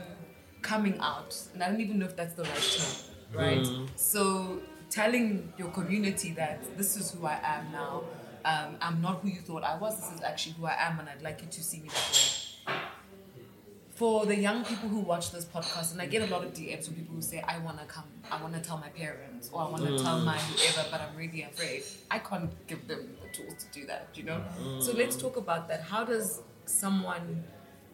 coming 0.61 0.99
out. 1.01 1.37
And 1.55 1.63
I 1.63 1.71
don't 1.71 1.81
even 1.81 1.99
know 1.99 2.07
if 2.07 2.17
that's 2.17 2.35
the 2.35 2.45
right 2.45 2.79
term, 2.79 3.41
right? 3.41 3.89
So, 3.97 4.61
telling 4.91 5.53
your 5.57 5.69
community 5.69 6.33
that 6.33 6.77
this 6.77 6.97
is 6.97 7.11
who 7.13 7.27
I 7.27 7.41
am 7.43 7.73
now. 7.73 8.05
Um, 8.45 8.77
I'm 8.81 9.01
not 9.01 9.21
who 9.21 9.29
you 9.29 9.41
thought 9.41 9.63
I 9.63 9.79
was. 9.79 10.01
This 10.01 10.19
is 10.19 10.23
actually 10.23 10.57
who 10.59 10.67
I 10.67 10.75
am, 10.77 10.99
and 10.99 11.09
I'd 11.09 11.23
like 11.23 11.43
you 11.43 11.47
to 11.49 11.63
see 11.63 11.79
me 11.79 11.89
that 11.89 12.11
way 12.13 12.32
for 13.95 14.25
the 14.25 14.37
young 14.37 14.65
people 14.65 14.89
who 14.89 15.01
watch 15.01 15.33
this 15.33 15.45
podcast, 15.45 15.93
and 15.93 16.01
I 16.01 16.07
get 16.07 16.23
a 16.23 16.33
lot 16.33 16.45
of 16.45 16.55
DMs 16.55 16.87
from 16.87 16.95
people 16.95 17.15
who 17.15 17.23
say, 17.23 17.45
I 17.47 17.59
want 17.59 17.79
to 17.79 17.85
come, 17.85 18.05
I 18.31 18.41
want 18.43 18.55
to 18.55 18.61
tell 18.61 18.79
my 18.79 18.89
parents, 18.89 19.51
or 19.53 19.63
I 19.63 19.69
want 19.69 19.85
to 19.85 19.91
mm. 19.91 20.03
tell 20.03 20.19
my 20.21 20.39
whoever, 20.39 20.89
but 20.91 21.01
I'm 21.01 21.15
really 21.17 21.43
afraid. 21.43 21.83
I 22.11 22.19
can't 22.19 22.51
give 22.67 22.89
them 22.89 23.17
the 23.23 23.29
tools 23.37 23.55
to 23.65 23.81
do 23.81 23.87
that, 23.87 24.09
you 24.15 24.25
know? 24.25 24.41
So 24.81 24.93
mm. 24.93 24.99
let's 24.99 25.17
talk 25.17 25.37
about 25.37 25.69
that. 25.69 25.83
How 25.83 26.05
does 26.05 26.41
someone 26.65 27.45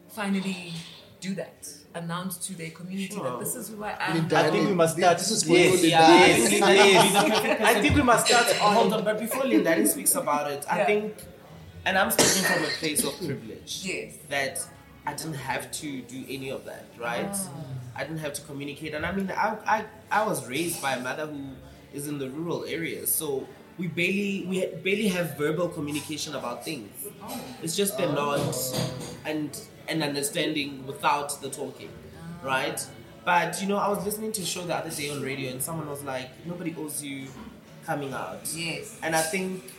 finally 0.09 0.73
do 1.21 1.35
that? 1.35 1.69
Announce 1.95 2.39
to 2.47 2.55
their 2.55 2.71
community 2.71 3.17
that 3.21 3.41
this 3.41 3.57
is 3.57 3.71
who 3.71 3.83
I 3.83 3.91
I 3.91 4.17
am. 4.17 4.27
I 4.33 4.51
think 4.51 4.69
we 4.69 4.75
must 4.75 4.97
start. 4.97 5.19
This 5.19 5.33
is 5.33 5.43
for 5.43 5.53
yes, 5.53 5.83
you, 5.83 5.89
Yeah, 5.89 6.07
Danny. 6.07 6.23
I 6.23 6.37
think 6.37 6.61
Linda 6.63 7.23
would 7.25 7.33
be 7.33 7.39
the 7.39 7.41
perfect 7.41 7.61
I 7.63 7.81
think 7.81 7.97
we 7.97 8.03
must 8.03 8.27
start 8.27 8.63
on. 8.63 8.75
Hold 8.75 8.93
on, 8.93 9.05
but 9.05 9.19
before 9.19 9.45
Linda 9.45 9.87
speaks 9.87 10.15
about 10.15 10.51
it, 10.53 10.65
I 10.71 10.79
Yeah. 10.79 10.87
think, 10.87 11.15
and 11.85 11.99
I'm 11.99 12.11
speaking 12.13 12.45
from 12.45 12.65
a 12.65 12.69
place 12.69 13.03
of 13.05 13.17
privilege. 13.17 13.83
Yes. 13.85 14.15
That 14.29 14.65
I 15.09 15.15
didn't 15.15 15.35
have 15.37 15.73
to 15.73 16.03
do 16.03 16.23
any 16.29 16.51
of 16.51 16.67
that, 16.67 16.85
right? 17.01 17.31
Ah. 17.33 17.51
I 17.97 18.05
didn't 18.05 18.19
have 18.19 18.35
to 18.35 18.43
communicate, 18.43 18.93
and 18.95 19.07
I 19.07 19.13
mean, 19.13 19.31
I, 19.31 19.57
I, 19.67 19.85
I 20.13 20.27
was 20.27 20.47
raised 20.47 20.83
by 20.83 20.93
a 20.97 21.01
mother 21.01 21.27
who 21.27 21.45
is 21.95 22.07
in 22.07 22.19
the 22.19 22.29
rural 22.29 22.67
areas, 22.67 23.11
so 23.11 23.49
we 23.79 23.87
barely 23.87 24.45
we 24.47 24.67
barely 24.85 25.09
have 25.09 25.39
verbal 25.39 25.69
communication 25.69 26.35
about 26.35 26.63
things. 26.63 26.91
Oh. 27.23 27.41
It's 27.63 27.75
just 27.75 27.97
the 27.97 28.13
nods 28.13 28.59
and 29.25 29.59
and 29.89 30.03
understanding 30.03 30.87
without 30.87 31.41
the 31.41 31.49
talking, 31.49 31.91
right? 32.43 32.79
But 33.25 33.63
you 33.63 33.67
know, 33.67 33.79
I 33.79 33.89
was 33.89 34.05
listening 34.05 34.33
to 34.33 34.43
a 34.43 34.45
show 34.45 34.63
the 34.67 34.77
other 34.77 34.91
day 34.91 35.09
on 35.09 35.23
radio, 35.23 35.51
and 35.51 35.63
someone 35.63 35.89
was 35.89 36.03
like, 36.05 36.29
"Nobody 36.45 36.75
owes 36.79 37.03
you 37.03 37.29
coming 37.87 38.13
out." 38.13 38.43
Yes. 38.55 38.99
And 39.03 39.17
I 39.17 39.23
think 39.23 39.73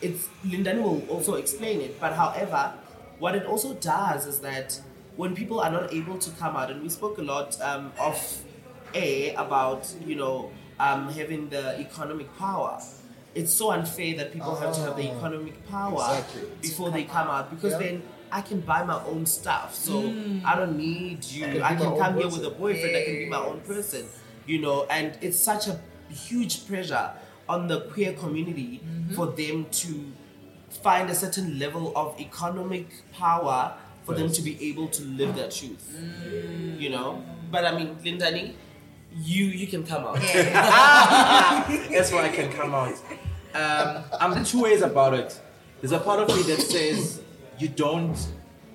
it's 0.00 0.26
Lindani 0.42 0.82
will 0.82 1.02
also 1.10 1.34
explain 1.34 1.82
it. 1.82 2.00
But 2.00 2.14
however, 2.14 2.72
what 3.20 3.34
it 3.36 3.44
also 3.46 3.74
does 3.74 4.26
is 4.26 4.40
that 4.40 4.80
when 5.16 5.34
people 5.36 5.60
are 5.60 5.70
not 5.70 5.92
able 5.92 6.18
to 6.18 6.30
come 6.32 6.56
out, 6.56 6.70
and 6.70 6.82
we 6.82 6.88
spoke 6.88 7.18
a 7.18 7.22
lot 7.22 7.60
um, 7.60 7.92
of 8.00 8.16
a 8.94 9.34
about 9.34 9.92
you 10.06 10.16
know 10.16 10.50
um, 10.80 11.08
having 11.10 11.48
the 11.50 11.78
economic 11.78 12.28
power. 12.38 12.80
It's 13.32 13.52
so 13.52 13.70
unfair 13.70 14.16
that 14.16 14.32
people 14.32 14.56
have 14.56 14.74
to 14.74 14.80
have 14.80 14.96
the 14.96 15.08
Ah, 15.08 15.16
economic 15.16 15.68
power 15.68 15.92
exactly. 16.18 16.42
before 16.60 16.90
they 16.90 17.04
come 17.04 17.28
out 17.28 17.48
because 17.50 17.72
Yeah. 17.74 17.78
then 17.78 18.02
I 18.32 18.40
can 18.42 18.60
buy 18.60 18.82
my 18.82 19.00
own 19.04 19.24
stuff. 19.26 19.72
So 19.74 20.00
I 20.44 20.56
don't 20.56 20.76
need 20.76 21.24
you. 21.24 21.44
I 21.46 21.50
can 21.50 21.62
I 21.62 21.74
can, 21.76 21.96
come 21.98 22.14
here 22.14 22.24
person. 22.24 22.40
with 22.42 22.52
a 22.52 22.54
boyfriend. 22.56 22.96
I 22.96 23.04
can 23.04 23.14
be 23.14 23.28
my 23.28 23.38
own 23.38 23.60
person. 23.60 24.06
You 24.46 24.58
know, 24.62 24.86
and 24.90 25.16
it's 25.20 25.38
such 25.38 25.68
a 25.68 25.78
huge 26.08 26.66
pressure 26.66 27.12
on 27.48 27.68
the 27.68 27.82
queer 27.92 28.14
community 28.14 28.80
for 29.14 29.26
them 29.28 29.66
to 29.82 29.92
find 30.70 31.10
a 31.10 31.14
certain 31.14 31.58
level 31.58 31.92
of 31.96 32.18
economic 32.20 32.86
power 33.12 33.74
for 34.04 34.14
them 34.14 34.30
to 34.32 34.42
be 34.42 34.70
able 34.70 34.88
to 34.88 35.02
live 35.04 35.36
their 35.36 35.50
truth. 35.50 35.96
You 36.78 36.90
know, 36.90 37.22
but 37.50 37.64
I 37.64 37.76
mean, 37.76 37.96
Lindani, 37.96 38.54
you 39.14 39.46
you 39.46 39.66
can 39.66 39.84
come 39.84 40.04
out. 40.04 40.16
That's 40.16 42.12
why 42.12 42.24
I 42.24 42.28
can 42.28 42.52
come 42.52 42.74
out. 42.74 42.94
Um, 43.54 44.04
I'm 44.20 44.44
two 44.44 44.62
ways 44.62 44.82
about 44.82 45.14
it. 45.14 45.38
There's 45.80 45.92
a 45.92 45.98
part 45.98 46.20
of 46.20 46.28
me 46.28 46.42
that 46.54 46.60
says 46.60 47.20
you 47.58 47.68
don't 47.68 48.16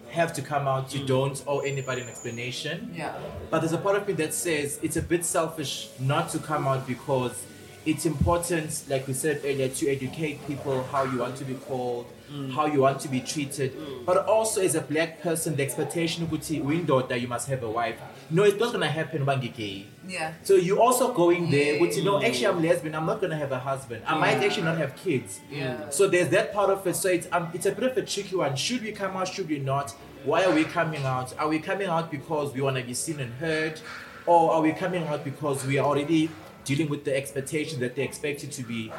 have 0.10 0.34
to 0.34 0.42
come 0.42 0.68
out, 0.68 0.94
you 0.94 1.06
don't 1.06 1.44
owe 1.46 1.60
anybody 1.60 2.02
an 2.02 2.08
explanation. 2.08 2.94
Yeah. 2.96 3.18
But 3.50 3.60
there's 3.60 3.74
a 3.74 3.78
part 3.78 3.98
of 3.98 4.08
me 4.08 4.14
that 4.16 4.34
says 4.34 4.80
it's 4.82 4.96
a 4.96 5.02
bit 5.02 5.26
selfish 5.26 5.90
not 6.00 6.30
to 6.30 6.40
come 6.40 6.68
out 6.68 6.88
because 6.88 7.46
it's 7.86 8.06
important, 8.06 8.84
like 8.90 9.08
we 9.08 9.14
said 9.14 9.42
earlier, 9.46 9.70
to 9.70 9.88
educate 9.90 10.46
people 10.48 10.84
how 10.92 11.04
you 11.04 11.20
want 11.20 11.36
to 11.38 11.46
be 11.46 11.54
called, 11.54 12.08
mm. 12.32 12.52
how 12.52 12.66
you 12.66 12.82
want 12.82 13.00
to 13.02 13.08
be 13.08 13.20
treated. 13.20 13.76
Mm. 13.76 14.06
But 14.06 14.26
also 14.26 14.62
as 14.62 14.74
a 14.74 14.82
black 14.82 15.22
person, 15.22 15.56
the 15.56 15.64
expectation 15.64 16.28
would 16.30 16.42
ukuthi 16.42 16.64
window 16.64 17.02
that 17.04 17.22
you 17.22 17.28
must 17.28 17.48
have 17.48 17.62
a 17.62 17.70
wife. 17.70 18.00
No, 18.32 18.44
it's 18.44 18.60
not 18.60 18.72
gonna 18.72 18.90
happen 18.90 19.24
when 19.24 19.42
you're 19.44 19.54
gay. 19.54 19.86
Yeah. 20.08 20.34
So 20.44 20.56
you 20.56 20.82
also 20.82 21.14
going 21.14 21.52
there, 21.52 21.76
mm. 21.76 21.82
which 21.82 21.96
you 21.96 22.04
know, 22.04 22.22
actually 22.24 22.48
I'm 22.48 22.62
lesbian, 22.64 22.96
I'm 22.96 23.06
not 23.06 23.22
gonna 23.22 23.38
have 23.38 23.52
a 23.52 23.60
husband. 23.60 24.04
I 24.08 24.18
might 24.18 24.44
actually 24.44 24.64
not 24.64 24.80
have 24.80 24.96
kids. 24.96 25.42
Yeah. 25.52 25.90
So 25.90 26.08
there's 26.08 26.30
that 26.30 26.54
part 26.54 26.72
of 26.72 26.86
it. 26.88 26.96
So 26.96 27.10
it's 27.10 27.28
um, 27.32 27.50
it's 27.54 27.68
a 27.68 27.72
bit 27.72 27.84
of 27.84 27.98
a 27.98 28.02
tricky 28.02 28.36
one. 28.36 28.56
Should 28.56 28.82
we 28.82 28.94
come 28.94 29.16
out? 29.16 29.28
Should 29.28 29.48
we 29.48 29.60
not? 29.60 29.92
Why 30.24 30.44
are 30.44 30.54
we 30.54 30.64
coming 30.64 31.04
out? 31.04 31.38
Are 31.38 31.48
we 31.48 31.60
coming 31.60 31.88
out 31.88 32.10
because 32.10 32.52
we 32.52 32.62
want 32.62 32.78
to 32.78 32.84
be 32.84 32.96
seen 32.96 33.20
and 33.20 33.32
heard, 33.36 33.80
or 34.26 34.54
are 34.54 34.62
we 34.62 34.72
coming 34.72 35.06
out 35.06 35.24
because 35.24 35.64
we 35.68 35.78
are 35.78 35.86
already 35.86 36.32
dealing 36.66 36.90
with 36.90 37.06
the 37.06 37.16
expectation 37.16 37.80
that 37.80 37.96
they 37.96 38.04
expect 38.04 38.44
you 38.44 38.50
to 38.50 38.64
be 38.64 38.92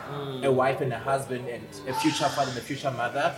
a 0.42 0.50
wife 0.50 0.80
and 0.80 0.92
a 0.92 0.98
husband 0.98 1.46
and 1.48 1.62
a 1.88 1.92
future 1.94 2.24
father 2.28 2.50
and 2.50 2.58
a 2.58 2.62
future 2.62 2.90
mother? 2.90 3.34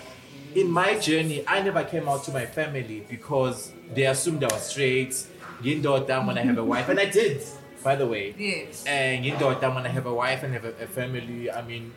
In 0.54 0.70
my 0.70 0.98
journey, 0.98 1.44
I 1.46 1.60
never 1.62 1.84
came 1.84 2.08
out 2.08 2.24
to 2.24 2.32
my 2.32 2.46
family 2.46 3.04
because 3.08 3.72
they 3.94 4.06
assumed 4.06 4.44
I 4.44 4.48
was 4.52 4.62
straight. 4.62 5.26
You 5.62 5.76
know, 5.76 5.96
I'm 5.96 6.06
gonna 6.26 6.42
have 6.42 6.58
a 6.58 6.64
wife, 6.64 6.88
and 6.88 7.00
I 7.00 7.06
did, 7.06 7.42
by 7.82 7.96
the 7.96 8.06
way. 8.06 8.34
Yes. 8.38 8.84
And 8.86 9.24
you 9.24 9.32
know, 9.38 9.50
I'm 9.50 9.60
gonna 9.60 9.88
have 9.88 10.06
a 10.06 10.14
wife 10.14 10.42
and 10.42 10.52
have 10.54 10.64
a, 10.64 10.74
a 10.82 10.86
family. 10.86 11.50
I 11.50 11.62
mean, 11.62 11.92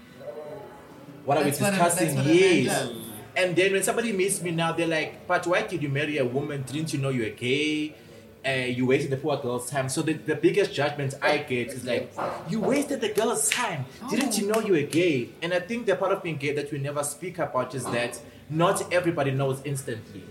what 1.26 1.38
are 1.38 1.44
we 1.44 1.52
discussing? 1.52 2.15
that's 2.15 2.28
what 2.28 2.36
yes. 2.36 2.89
And 3.36 3.56
then 3.56 3.72
when 3.72 3.84
somebody 3.84 4.12
meets 4.12 4.41
me 4.41 4.52
now, 4.52 4.74
they're 4.74 4.88
like, 4.88 5.26
"But 5.28 5.48
why 5.48 5.62
did 5.62 5.82
you 5.82 5.89
marry 5.89 6.17
a 6.17 6.26
woman? 6.26 6.63
Didn't 6.63 6.91
you 6.91 7.00
know 7.00 7.10
you 7.10 7.24
were 7.24 7.30
gay? 7.30 7.96
Uh, 8.45 8.49
you 8.49 8.88
wasted 8.88 9.12
the 9.12 9.17
poor 9.17 9.38
girl's 9.38 9.69
time." 9.69 9.88
So 9.89 10.01
the, 10.01 10.13
the 10.13 10.36
biggest 10.36 10.73
judgment 10.73 11.13
I 11.21 11.38
get 11.38 11.69
is 11.69 11.86
like, 11.86 12.12
"You 12.49 12.60
wasted 12.60 13.01
the 13.01 13.10
girl's 13.10 13.49
time. 13.49 13.86
Didn't 14.10 14.38
you 14.38 14.47
know 14.47 14.60
you 14.60 14.73
were 14.73 14.82
gay?" 14.82 15.30
And 15.41 15.54
I 15.54 15.60
think 15.60 15.86
the 15.86 15.95
part 15.95 16.12
of 16.12 16.23
being 16.23 16.38
gay 16.38 16.54
that 16.54 16.71
we 16.71 16.80
never 16.80 17.04
speak 17.04 17.39
about 17.39 17.75
is 17.75 17.86
that 17.86 18.19
not 18.49 18.91
everybody 18.91 19.32
knows 19.32 19.62
instantly. 19.63 20.23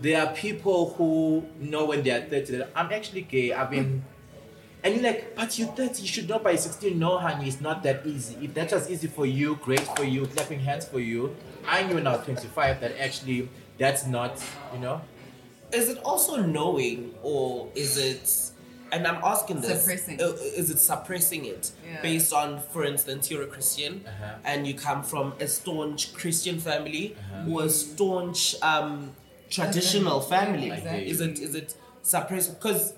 There 0.00 0.20
are 0.20 0.32
people 0.34 0.94
who 0.94 1.46
know 1.60 1.84
when 1.84 2.02
they 2.02 2.10
are 2.10 2.20
30 2.20 2.56
that 2.56 2.70
I'm 2.74 2.92
actually 2.92 3.22
gay. 3.22 3.52
I've 3.52 3.70
been 3.70 4.02
and 4.84 4.94
you're 4.94 5.04
like, 5.04 5.36
but 5.36 5.56
you're 5.58 5.68
30, 5.68 6.02
you 6.02 6.08
should 6.08 6.28
know 6.28 6.40
by 6.40 6.56
16. 6.56 6.98
No, 6.98 7.16
honey, 7.18 7.46
it's 7.46 7.60
not 7.60 7.84
that 7.84 8.04
easy. 8.04 8.36
If 8.42 8.54
that 8.54 8.72
was 8.72 8.90
easy 8.90 9.06
for 9.06 9.24
you, 9.24 9.54
great 9.62 9.80
for 9.80 10.02
you, 10.02 10.26
clapping 10.26 10.58
hands 10.58 10.86
for 10.86 10.98
you. 10.98 11.36
I 11.68 11.84
knew 11.84 11.94
when 11.94 12.06
I 12.06 12.16
was 12.16 12.24
25 12.24 12.80
that 12.80 12.98
actually 12.98 13.48
that's 13.78 14.06
not, 14.06 14.42
you 14.72 14.80
know. 14.80 15.00
Is 15.72 15.88
it 15.88 15.98
also 16.04 16.36
knowing, 16.42 17.14
or 17.22 17.68
is 17.74 17.96
it? 17.96 18.50
And 18.92 19.06
I'm 19.06 19.20
asking 19.24 19.62
this: 19.62 19.80
Suppressing. 19.80 20.20
uh, 20.20 20.32
Is 20.60 20.68
it 20.70 20.78
suppressing 20.78 21.46
it 21.46 21.70
Yeah. 21.84 22.02
based 22.02 22.32
on, 22.32 22.60
for 22.72 22.84
instance, 22.84 23.30
you're 23.30 23.42
a 23.42 23.46
Christian 23.46 24.04
Uh-huh. 24.06 24.34
and 24.44 24.66
you 24.66 24.74
come 24.74 25.02
from 25.02 25.32
a 25.40 25.48
staunch 25.48 26.12
Christian 26.12 26.60
family 26.60 27.16
Uh-huh. 27.16 27.50
or 27.50 27.64
a 27.64 27.70
staunch 27.70 28.54
um, 28.62 29.12
traditional 29.50 30.20
family? 30.20 30.70
Exactly. 30.70 31.08
Is 31.08 31.20
it 31.22 31.38
is 31.38 31.54
it 31.54 31.74
suppressing? 32.02 32.54
Because 32.54 32.92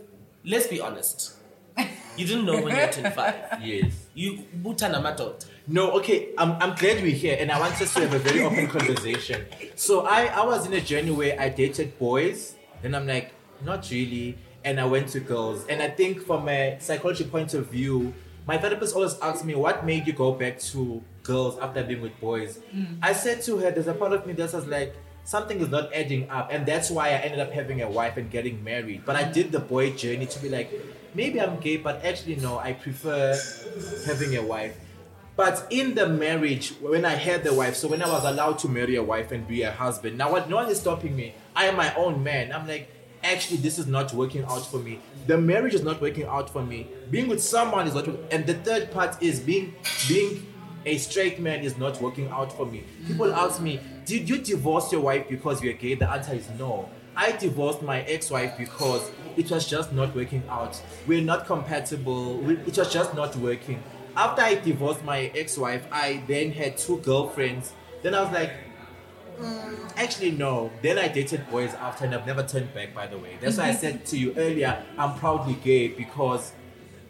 let's 0.44 0.66
be 0.66 0.80
honest, 0.80 1.34
you 2.18 2.26
didn't 2.26 2.44
know 2.44 2.60
when 2.60 2.74
you 2.74 2.80
were 2.82 2.92
25. 2.92 3.34
Yes. 3.62 3.92
You 4.14 4.44
butana 4.62 5.00
matot. 5.00 5.44
No, 5.66 5.92
okay, 5.92 6.28
I'm, 6.37 6.52
I'm 6.60 6.74
glad 6.74 7.02
we're 7.02 7.10
here 7.14 7.37
and 7.40 7.50
I 7.50 7.58
want 7.58 7.80
us 7.80 7.94
to 7.94 8.00
have 8.00 8.12
a 8.12 8.18
very 8.18 8.42
open 8.42 8.66
conversation. 8.66 9.46
So 9.76 10.04
I, 10.06 10.26
I 10.26 10.44
was 10.44 10.66
in 10.66 10.72
a 10.74 10.80
journey 10.80 11.10
where 11.10 11.40
I 11.40 11.48
dated 11.48 11.98
boys, 11.98 12.54
then 12.85 12.94
I'm 12.94 13.07
like, 13.07 13.33
not 13.64 13.88
really, 13.90 14.37
and 14.62 14.79
I 14.79 14.85
went 14.85 15.09
to 15.09 15.20
girls. 15.20 15.66
And 15.66 15.83
I 15.83 15.88
think 15.88 16.20
from 16.20 16.49
a 16.49 16.77
psychology 16.81 17.25
point 17.25 17.55
of 17.55 17.68
view, 17.68 18.12
my 18.47 18.59
therapist 18.59 18.94
always 18.94 19.18
asks 19.20 19.42
me, 19.42 19.55
what 19.55 19.87
made 19.87 20.07
you 20.07 20.12
go 20.12 20.33
back 20.33 20.61
to 20.61 21.03
girls 21.23 21.59
after 21.59 21.83
being 21.83 22.03
with 22.03 22.18
boys? 22.20 22.61
Mm. 22.75 22.99
I 23.03 23.14
said 23.14 23.40
to 23.44 23.57
her, 23.57 23.70
there's 23.70 23.87
a 23.87 23.94
part 23.94 24.12
of 24.12 24.27
me 24.27 24.35
that 24.35 24.53
was 24.53 24.66
like, 24.66 24.94
something 25.25 25.59
is 25.61 25.70
not 25.70 25.94
adding 25.94 26.29
up, 26.29 26.51
and 26.53 26.66
that's 26.66 26.90
why 26.90 27.09
I 27.09 27.25
ended 27.25 27.40
up 27.40 27.53
having 27.53 27.81
a 27.81 27.88
wife 27.88 28.18
and 28.18 28.31
getting 28.31 28.62
married. 28.62 29.07
But 29.07 29.16
I 29.16 29.25
mm. 29.25 29.33
did 29.33 29.51
the 29.51 29.61
boy 29.61 29.92
journey 29.92 30.27
to 30.27 30.38
be 30.40 30.51
like, 30.51 30.70
maybe 31.14 31.40
I'm 31.40 31.59
gay, 31.61 31.79
but 31.79 32.05
actually, 32.05 32.37
no, 32.37 32.59
I 32.59 32.75
prefer 32.75 33.35
having 34.05 34.37
a 34.37 34.42
wife. 34.42 34.79
But 35.37 35.66
in 35.70 35.94
the 35.94 36.07
marriage, 36.07 36.75
when 36.81 37.05
I 37.05 37.14
had 37.14 37.42
the 37.42 37.55
wife, 37.55 37.77
so 37.77 37.88
when 37.88 38.03
I 38.03 38.09
was 38.09 38.25
allowed 38.25 38.59
to 38.61 38.68
marry 38.68 38.97
a 38.97 39.03
wife 39.03 39.33
and 39.33 39.49
be 39.49 39.62
a 39.62 39.73
husband, 39.73 40.18
now 40.18 40.31
what 40.31 40.49
no 40.51 40.57
one 40.57 40.68
is 40.68 40.81
stopping 40.81 41.16
me. 41.16 41.35
I 41.57 41.67
am 41.67 41.77
my 41.77 41.95
own 41.95 42.23
man. 42.23 42.53
I'm 42.53 42.67
like, 42.67 42.88
actually, 43.23 43.59
this 43.59 43.79
is 43.79 43.87
not 43.87 44.12
working 44.12 44.45
out 44.45 44.67
for 44.67 44.79
me. 44.79 45.01
The 45.27 45.38
marriage 45.38 45.75
is 45.75 45.83
not 45.83 46.01
working 46.01 46.27
out 46.27 46.51
for 46.51 46.62
me. 46.62 46.88
Being 47.11 47.29
with 47.29 47.43
someone 47.43 47.87
is 47.87 47.95
not. 47.95 48.09
And 48.31 48.47
the 48.47 48.55
third 48.55 48.90
part 48.90 49.23
is 49.23 49.40
being 49.40 49.75
being 50.09 50.47
a 50.87 50.99
straight 50.99 51.40
man 51.40 51.61
is 51.61 51.79
not 51.79 52.01
working 52.01 52.29
out 52.29 52.53
for 52.53 52.67
me. 52.67 52.85
People 53.07 53.33
ask 53.33 53.61
me, 53.61 53.81
did 54.05 54.29
you 54.29 54.38
divorce 54.38 54.93
your 54.93 55.01
wife 55.01 55.29
because 55.29 55.62
you're 55.62 55.73
gay? 55.73 55.95
The 55.95 56.11
answer 56.11 56.35
is 56.35 56.49
no. 56.59 56.88
I 57.17 57.33
divorced 57.33 57.81
my 57.83 58.03
ex-wife 58.03 58.59
because 58.59 59.11
it 59.37 59.51
was 59.51 59.69
just 59.69 59.93
not 59.93 60.14
working 60.14 60.43
out. 60.51 60.81
We're 61.07 61.23
not 61.23 61.47
compatible. 61.47 62.51
It 62.51 62.77
was 62.77 62.93
just 62.93 63.14
not 63.14 63.37
working. 63.37 63.83
After 64.17 64.43
I 64.43 64.57
divorced 64.57 65.05
my 65.05 65.31
ex-wife, 65.35 65.87
I 65.90 66.23
then 66.27 66.53
had 66.53 66.77
two 66.77 66.99
girlfriends. 66.99 67.73
Then 68.03 68.15
I 68.15 68.23
was 68.23 68.33
like, 68.33 68.52
"Mm, 69.40 69.92
actually 69.96 70.32
no. 70.32 70.70
Then 70.82 70.98
I 70.98 71.08
dated 71.08 71.48
boys 71.50 71.74
after, 71.74 72.04
and 72.04 72.14
I've 72.14 72.26
never 72.26 72.42
turned 72.42 72.72
back. 72.74 72.94
By 72.94 73.06
the 73.06 73.18
way, 73.18 73.38
that's 73.40 73.58
why 73.58 73.68
I 73.68 73.74
said 73.74 74.04
to 74.06 74.18
you 74.18 74.35
earlier, 74.37 74.82
I'm 74.98 75.14
proudly 75.18 75.54
gay 75.54 75.88
because 75.88 76.52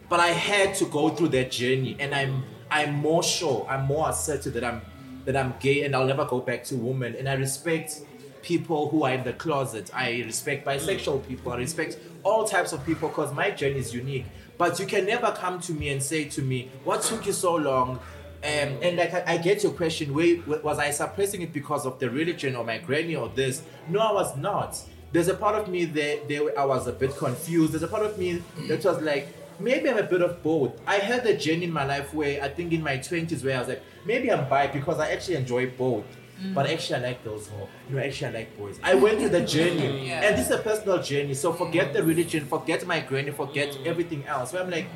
but 0.09 0.19
I 0.19 0.27
had 0.27 0.75
to 0.75 0.85
go 0.85 1.09
through 1.09 1.29
that 1.29 1.51
journey, 1.51 1.97
and 1.99 2.13
I'm 2.13 2.43
I'm 2.69 2.93
more 2.95 3.23
sure, 3.23 3.65
I'm 3.69 3.85
more 3.85 4.09
assertive 4.09 4.53
that 4.53 4.63
I'm 4.63 4.81
that 5.25 5.35
I'm 5.35 5.55
gay, 5.59 5.83
and 5.83 5.95
I'll 5.95 6.05
never 6.05 6.25
go 6.25 6.39
back 6.39 6.63
to 6.65 6.75
women. 6.75 7.15
And 7.15 7.27
I 7.27 7.33
respect 7.33 8.01
people 8.41 8.89
who 8.89 9.03
are 9.03 9.13
in 9.13 9.23
the 9.23 9.33
closet. 9.33 9.89
I 9.93 10.21
respect 10.21 10.65
bisexual 10.65 11.27
people. 11.27 11.51
I 11.51 11.57
respect 11.57 11.97
all 12.23 12.45
types 12.45 12.73
of 12.73 12.85
people 12.85 13.09
because 13.09 13.33
my 13.33 13.49
journey 13.49 13.79
is 13.79 13.93
unique. 13.93 14.25
But 14.57 14.79
you 14.79 14.85
can 14.85 15.05
never 15.05 15.31
come 15.31 15.59
to 15.61 15.73
me 15.73 15.89
and 15.89 16.01
say 16.01 16.25
to 16.25 16.41
me, 16.41 16.69
"What 16.83 17.01
took 17.01 17.25
you 17.25 17.33
so 17.33 17.55
long?" 17.55 17.99
Um, 18.45 18.77
and 18.83 18.97
like 18.97 19.13
I, 19.13 19.23
I 19.25 19.37
get 19.37 19.63
your 19.63 19.71
question, 19.71 20.13
where 20.13 20.37
was 20.61 20.77
I 20.77 20.91
suppressing 20.91 21.41
it 21.41 21.51
because 21.51 21.85
of 21.87 21.97
the 21.99 22.09
religion 22.09 22.55
or 22.55 22.63
my 22.63 22.77
granny 22.77 23.15
or 23.15 23.29
this? 23.29 23.63
No, 23.89 23.99
I 23.99 24.11
was 24.11 24.37
not. 24.37 24.79
there's 25.11 25.29
a 25.29 25.33
part 25.33 25.55
of 25.55 25.67
me 25.69 25.85
that, 25.85 26.27
there 26.27 26.59
I 26.59 26.65
was 26.65 26.87
a 26.87 26.91
bit 26.91 27.15
confused. 27.15 27.71
There's 27.73 27.83
a 27.83 27.87
part 27.87 28.05
of 28.05 28.17
me 28.17 28.43
that 28.67 28.83
was 28.83 29.01
like, 29.01 29.29
maybe 29.59 29.89
I'm 29.89 29.97
a 29.97 30.03
bit 30.03 30.21
of 30.21 30.43
both. 30.43 30.79
I 30.85 30.97
had 30.97 31.25
a 31.25 31.35
journey 31.37 31.63
in 31.63 31.71
my 31.71 31.85
life 31.85 32.13
where 32.13 32.43
I 32.43 32.49
think 32.49 32.73
in 32.73 32.83
my 32.83 32.97
20s 32.97 33.43
where 33.43 33.55
I 33.55 33.59
was 33.59 33.69
like, 33.69 33.83
maybe 34.05 34.31
I'm 34.31 34.47
bi 34.49 34.67
because 34.67 34.99
I 34.99 35.11
actually 35.11 35.37
enjoy 35.37 35.69
both. 35.69 36.05
Mm. 36.41 36.53
But 36.53 36.69
actually, 36.69 36.97
I 36.97 37.07
like 37.09 37.23
those 37.23 37.49
more. 37.51 37.69
No, 37.89 37.97
actually, 37.99 38.27
I 38.27 38.39
like 38.39 38.57
boys. 38.57 38.77
I 38.83 38.93
went 38.95 39.19
through 39.19 39.29
the 39.29 39.45
journey, 39.55 40.09
Yeah. 40.09 40.21
and 40.21 40.37
this 40.37 40.47
is 40.47 40.51
a 40.51 40.57
personal 40.57 41.01
journey. 41.01 41.33
So 41.33 41.53
forget 41.53 41.93
the 41.93 41.99
mm. 42.01 42.07
religion, 42.07 42.45
forget 42.45 42.85
my 42.85 42.99
granny, 42.99 43.31
forget 43.31 43.71
mm. 43.71 43.85
everything 43.85 44.25
else. 44.27 44.51
Where 44.51 44.61
I'm 44.61 44.69
like, 44.69 44.87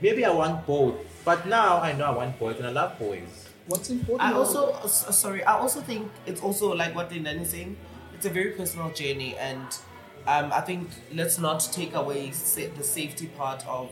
maybe 0.00 0.24
I 0.24 0.30
want 0.30 0.66
both. 0.66 0.94
But 1.24 1.46
now 1.46 1.78
I 1.80 1.92
know 1.92 2.06
I 2.06 2.10
want 2.10 2.38
boys, 2.38 2.56
and 2.58 2.66
I 2.66 2.70
love 2.70 2.98
boys. 2.98 3.48
What's 3.66 3.90
important? 3.90 4.22
I 4.22 4.32
also, 4.32 4.72
uh, 4.72 4.86
sorry, 4.86 5.44
I 5.44 5.58
also 5.58 5.80
think 5.80 6.10
it's 6.26 6.40
also 6.40 6.74
like 6.74 6.94
what 6.94 7.10
Lindani 7.10 7.42
is 7.42 7.50
saying. 7.50 7.76
It's 8.14 8.24
a 8.26 8.30
very 8.30 8.52
personal 8.52 8.90
journey, 8.90 9.36
and 9.36 9.66
um, 10.26 10.52
I 10.52 10.60
think 10.62 10.88
let's 11.14 11.38
not 11.38 11.60
take 11.72 11.94
away 11.94 12.30
sa- 12.30 12.70
the 12.76 12.82
safety 12.82 13.26
part 13.36 13.66
of 13.68 13.90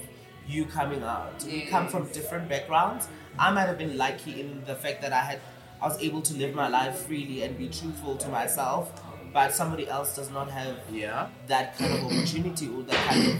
you 0.48 0.64
coming 0.64 1.02
out. 1.02 1.44
We 1.44 1.62
come 1.66 1.88
from 1.88 2.06
different 2.12 2.48
backgrounds. 2.48 3.08
I 3.38 3.50
might 3.50 3.66
have 3.66 3.76
been 3.78 3.96
lucky 3.98 4.40
in 4.40 4.62
the 4.64 4.74
fact 4.74 5.02
that 5.02 5.12
I 5.12 5.20
had, 5.20 5.40
I 5.82 5.88
was 5.88 6.00
able 6.02 6.22
to 6.22 6.34
live 6.34 6.54
my 6.54 6.68
life 6.68 6.96
freely 7.00 7.42
and 7.42 7.58
be 7.58 7.68
truthful 7.68 8.16
to 8.16 8.28
myself, 8.28 8.90
but 9.34 9.54
somebody 9.54 9.88
else 9.88 10.16
does 10.16 10.30
not 10.30 10.48
have 10.50 10.76
Yeah. 10.90 11.26
that 11.48 11.76
kind 11.76 11.92
of 11.92 12.04
opportunity 12.04 12.68
or 12.68 12.82
that 12.84 12.96
kind 13.10 13.28
of 13.32 13.36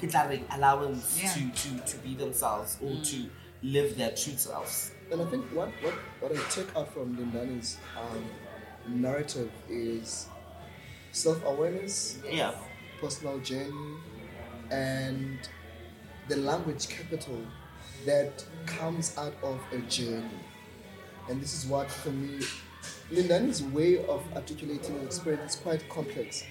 ke 0.00 0.08
tla 0.10 0.26
reng, 0.28 0.44
allowance 0.54 1.20
Yeah. 1.22 1.32
to, 1.32 1.40
to, 1.50 1.80
to 1.86 1.96
be 1.98 2.14
themselves 2.14 2.78
or 2.82 2.94
to 3.02 3.26
live 3.62 3.96
their 3.96 4.10
true 4.10 4.36
selves. 4.36 4.92
And 5.10 5.20
I 5.22 5.24
think 5.26 5.44
what, 5.52 5.68
what, 5.82 5.94
what 6.20 6.32
I 6.32 6.40
take 6.50 6.74
out 6.76 6.92
from 6.92 7.16
Lindani's 7.16 7.78
um, 7.98 8.24
narrative 9.00 9.50
is 9.68 10.28
self 11.12 11.42
awareness, 11.44 12.18
Yeah. 12.30 12.52
personal 13.00 13.38
journey, 13.38 13.96
and 14.70 15.38
the 16.28 16.36
language 16.36 16.88
capital 16.88 17.40
that 18.06 18.44
comes 18.66 19.16
out 19.18 19.34
of 19.42 19.60
a 19.72 19.78
journey. 19.88 20.40
And 21.28 21.40
this 21.40 21.54
is 21.54 21.66
what, 21.68 21.90
for 21.90 22.10
me, 22.10 22.40
Lindani's 23.10 23.62
way 23.62 24.04
of 24.06 24.22
articulating 24.36 24.96
an 24.98 25.04
experience 25.06 25.54
is 25.54 25.60
quite 25.60 25.88
complex 25.88 26.44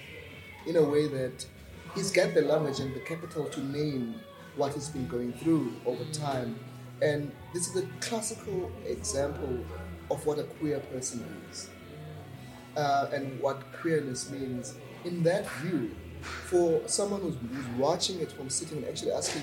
in 0.66 0.76
a 0.76 0.82
way 0.82 1.06
that 1.08 1.46
he's 1.94 2.10
got 2.10 2.34
the 2.34 2.42
language 2.42 2.80
and 2.80 2.94
the 2.94 3.00
capital 3.00 3.46
to 3.46 3.60
name 3.60 4.14
what 4.56 4.74
he's 4.74 4.88
been 4.88 5.06
going 5.08 5.32
through 5.34 5.72
over 5.86 6.04
time. 6.12 6.58
And 7.00 7.30
this 7.54 7.68
is 7.68 7.82
a 7.82 7.86
classical 8.00 8.70
example 8.86 9.58
of 10.10 10.24
what 10.26 10.38
a 10.38 10.44
queer 10.44 10.80
person 10.80 11.24
is 11.50 11.70
uh, 12.76 13.10
and 13.12 13.38
what 13.40 13.62
queerness 13.80 14.30
means. 14.30 14.74
In 15.04 15.22
that 15.22 15.48
view, 15.60 15.94
for 16.20 16.80
someone 16.86 17.20
who's, 17.20 17.36
who's 17.52 17.66
watching 17.78 18.20
it 18.20 18.32
from 18.32 18.50
sitting 18.50 18.78
and 18.78 18.86
actually 18.88 19.12
asking, 19.12 19.42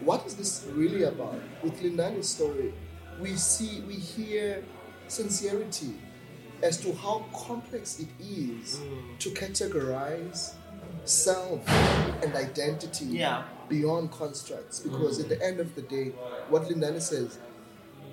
what 0.00 0.26
is 0.26 0.34
this 0.34 0.66
really 0.72 1.04
about? 1.04 1.40
With 1.62 1.80
Lindani's 1.82 2.28
story, 2.28 2.74
we 3.20 3.34
see, 3.36 3.80
we 3.86 3.94
hear 3.94 4.64
sincerity 5.08 5.94
as 6.62 6.78
to 6.78 6.92
how 6.94 7.24
complex 7.34 8.00
it 8.00 8.08
is 8.20 8.80
to 9.18 9.30
categorize 9.30 10.54
self 11.04 11.66
and 12.22 12.34
identity 12.34 13.06
Yeah. 13.06 13.44
beyond 13.68 14.10
constructs. 14.12 14.80
Because 14.80 15.18
at 15.20 15.28
the 15.28 15.42
end 15.44 15.60
of 15.60 15.74
the 15.74 15.82
day, 15.82 16.12
what 16.48 16.62
Lindani 16.64 17.00
says, 17.00 17.38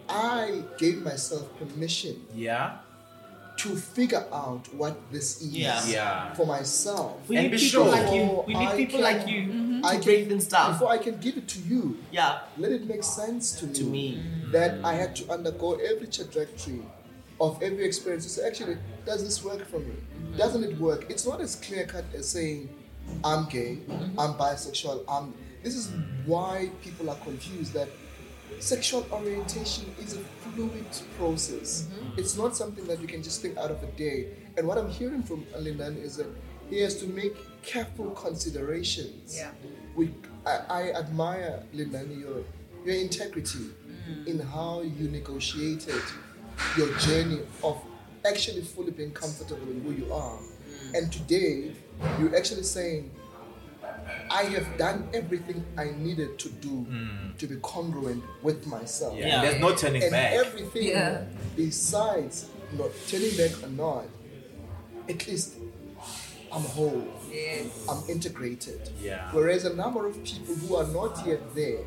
I 0.08 0.64
gave 0.78 1.02
myself 1.04 1.48
permission 1.60 2.26
Yeah. 2.34 2.78
to 3.58 3.76
figure 3.76 4.26
out 4.32 4.74
what 4.74 4.96
this 5.12 5.42
is 5.42 5.50
Yeah. 5.56 5.86
Yeah. 5.88 6.34
for 6.34 6.46
myself. 6.48 7.18
We 7.28 7.36
And 7.38 7.44
need 7.46 7.52
be 7.52 7.58
people 7.58 7.84
sure. 7.86 7.92
like 7.92 8.14
you. 8.16 8.44
We 8.48 8.54
need 8.54 8.68
I 8.70 8.76
people 8.78 9.00
can- 9.00 9.04
like 9.04 9.28
you 9.28 9.82
to 9.82 9.88
I 9.88 9.98
break 10.00 10.20
can- 10.22 10.30
things 10.30 10.48
down. 10.48 10.72
Before 10.74 10.90
I 10.90 10.98
can 10.98 11.18
give 11.20 11.38
it 11.38 11.48
to 11.50 11.60
you, 11.60 11.98
Yeah, 12.12 12.40
let 12.58 12.72
it 12.72 12.88
make 12.88 13.04
sense 13.04 13.52
to 13.60 13.66
me, 13.68 13.74
to 13.74 13.84
me. 13.84 14.24
that 14.52 14.84
I 14.84 14.94
had 14.94 15.16
to 15.18 15.30
undergo 15.32 15.74
every 15.76 16.08
trajectory 16.08 16.82
of 17.40 17.62
every 17.62 17.86
experience 17.86 18.24
to 18.26 18.30
say, 18.30 18.48
actually, 18.48 18.78
does 19.06 19.24
this 19.24 19.44
work 19.44 19.66
for 19.70 19.80
me? 19.80 19.94
Mm-hmm. 19.96 20.38
Doesn't 20.38 20.64
it 20.64 20.78
work? 20.80 21.06
It's 21.10 21.26
not 21.26 21.40
as 21.40 21.56
clear 21.56 21.86
cut 21.86 22.04
as 22.14 22.28
saying, 22.30 22.70
I'm 23.24 23.47
gay, 23.49 23.80
I'm 24.18 24.34
bisexual, 24.34 25.03
I'm. 25.07 25.34
This 25.64 25.76
is 25.76 25.91
why 26.26 26.70
people 26.82 27.10
are 27.10 27.18
confused 27.18 27.74
that 27.74 27.89
sexual 28.60 29.05
orientation 29.12 29.93
is 29.99 30.16
a 30.16 30.20
fluid 30.20 30.86
process. 31.18 31.84
Mm-hmm. 31.84 32.20
It's 32.20 32.38
not 32.38 32.55
something 32.55 32.86
that 32.88 33.01
you 33.01 33.07
can 33.07 33.22
just 33.22 33.41
think 33.41 33.57
out 33.57 33.72
of 33.72 33.84
a 33.84 33.88
day. 33.88 34.28
And 34.57 34.68
what 34.68 34.78
I'm 34.78 34.89
hearing 34.89 35.24
from 35.24 35.43
Lindani 35.57 36.01
is 36.03 36.18
that 36.18 36.28
he 36.70 36.80
has 36.82 36.99
to 36.99 37.07
make 37.07 37.36
careful 37.62 38.12
considerations. 38.12 39.38
Yeah. 39.38 39.51
We, 39.95 40.14
I, 40.45 40.60
I 40.70 40.91
admire 40.91 41.64
Lindani 41.74 42.20
your 42.20 42.43
your 42.86 42.95
integrity 42.95 43.60
mm. 43.60 44.28
in 44.28 44.39
how 44.39 44.82
you 44.82 45.10
negotiated 45.10 46.01
your 46.78 46.93
journey 46.99 47.41
of 47.64 47.82
actually 48.26 48.62
fully 48.62 48.91
being 48.91 49.12
comfortable 49.12 49.70
in 49.70 49.82
who 49.82 49.91
you 49.91 50.14
are. 50.14 50.39
And 50.94 51.12
today, 51.12 51.74
you're 52.20 52.36
actually 52.36 52.64
saying, 52.64 53.12
I 54.32 54.44
have 54.44 54.78
done 54.78 55.10
everything 55.14 55.66
I 55.78 55.92
needed 55.98 56.38
to 56.40 56.50
do 56.50 56.70
hmm. 56.70 57.32
to 57.38 57.48
be 57.48 57.56
congruent 57.58 58.24
with 58.44 58.66
myself. 58.68 59.18
Yeah. 59.18 59.28
Yeah. 59.28 59.42
There's 59.42 59.62
no 59.62 59.76
turning 59.76 60.04
And 60.04 60.12
back. 60.12 60.34
everything 60.34 60.84
Yeah. 60.84 61.24
besides 61.56 62.50
not 62.78 62.92
turning 63.08 63.36
back 63.36 63.64
or 63.64 63.70
not, 63.70 64.06
at 65.08 65.28
least 65.28 65.56
I'm 66.52 66.62
whole. 66.64 67.08
Yes. 67.32 67.86
I'm 67.90 68.04
integrated. 68.10 68.90
Yeah. 69.02 69.32
Whereas 69.32 69.66
a 69.66 69.76
number 69.76 70.08
of 70.08 70.24
people 70.24 70.56
who 70.56 70.76
are 70.76 70.88
not 70.88 71.26
yet 71.26 71.56
there, 71.56 71.84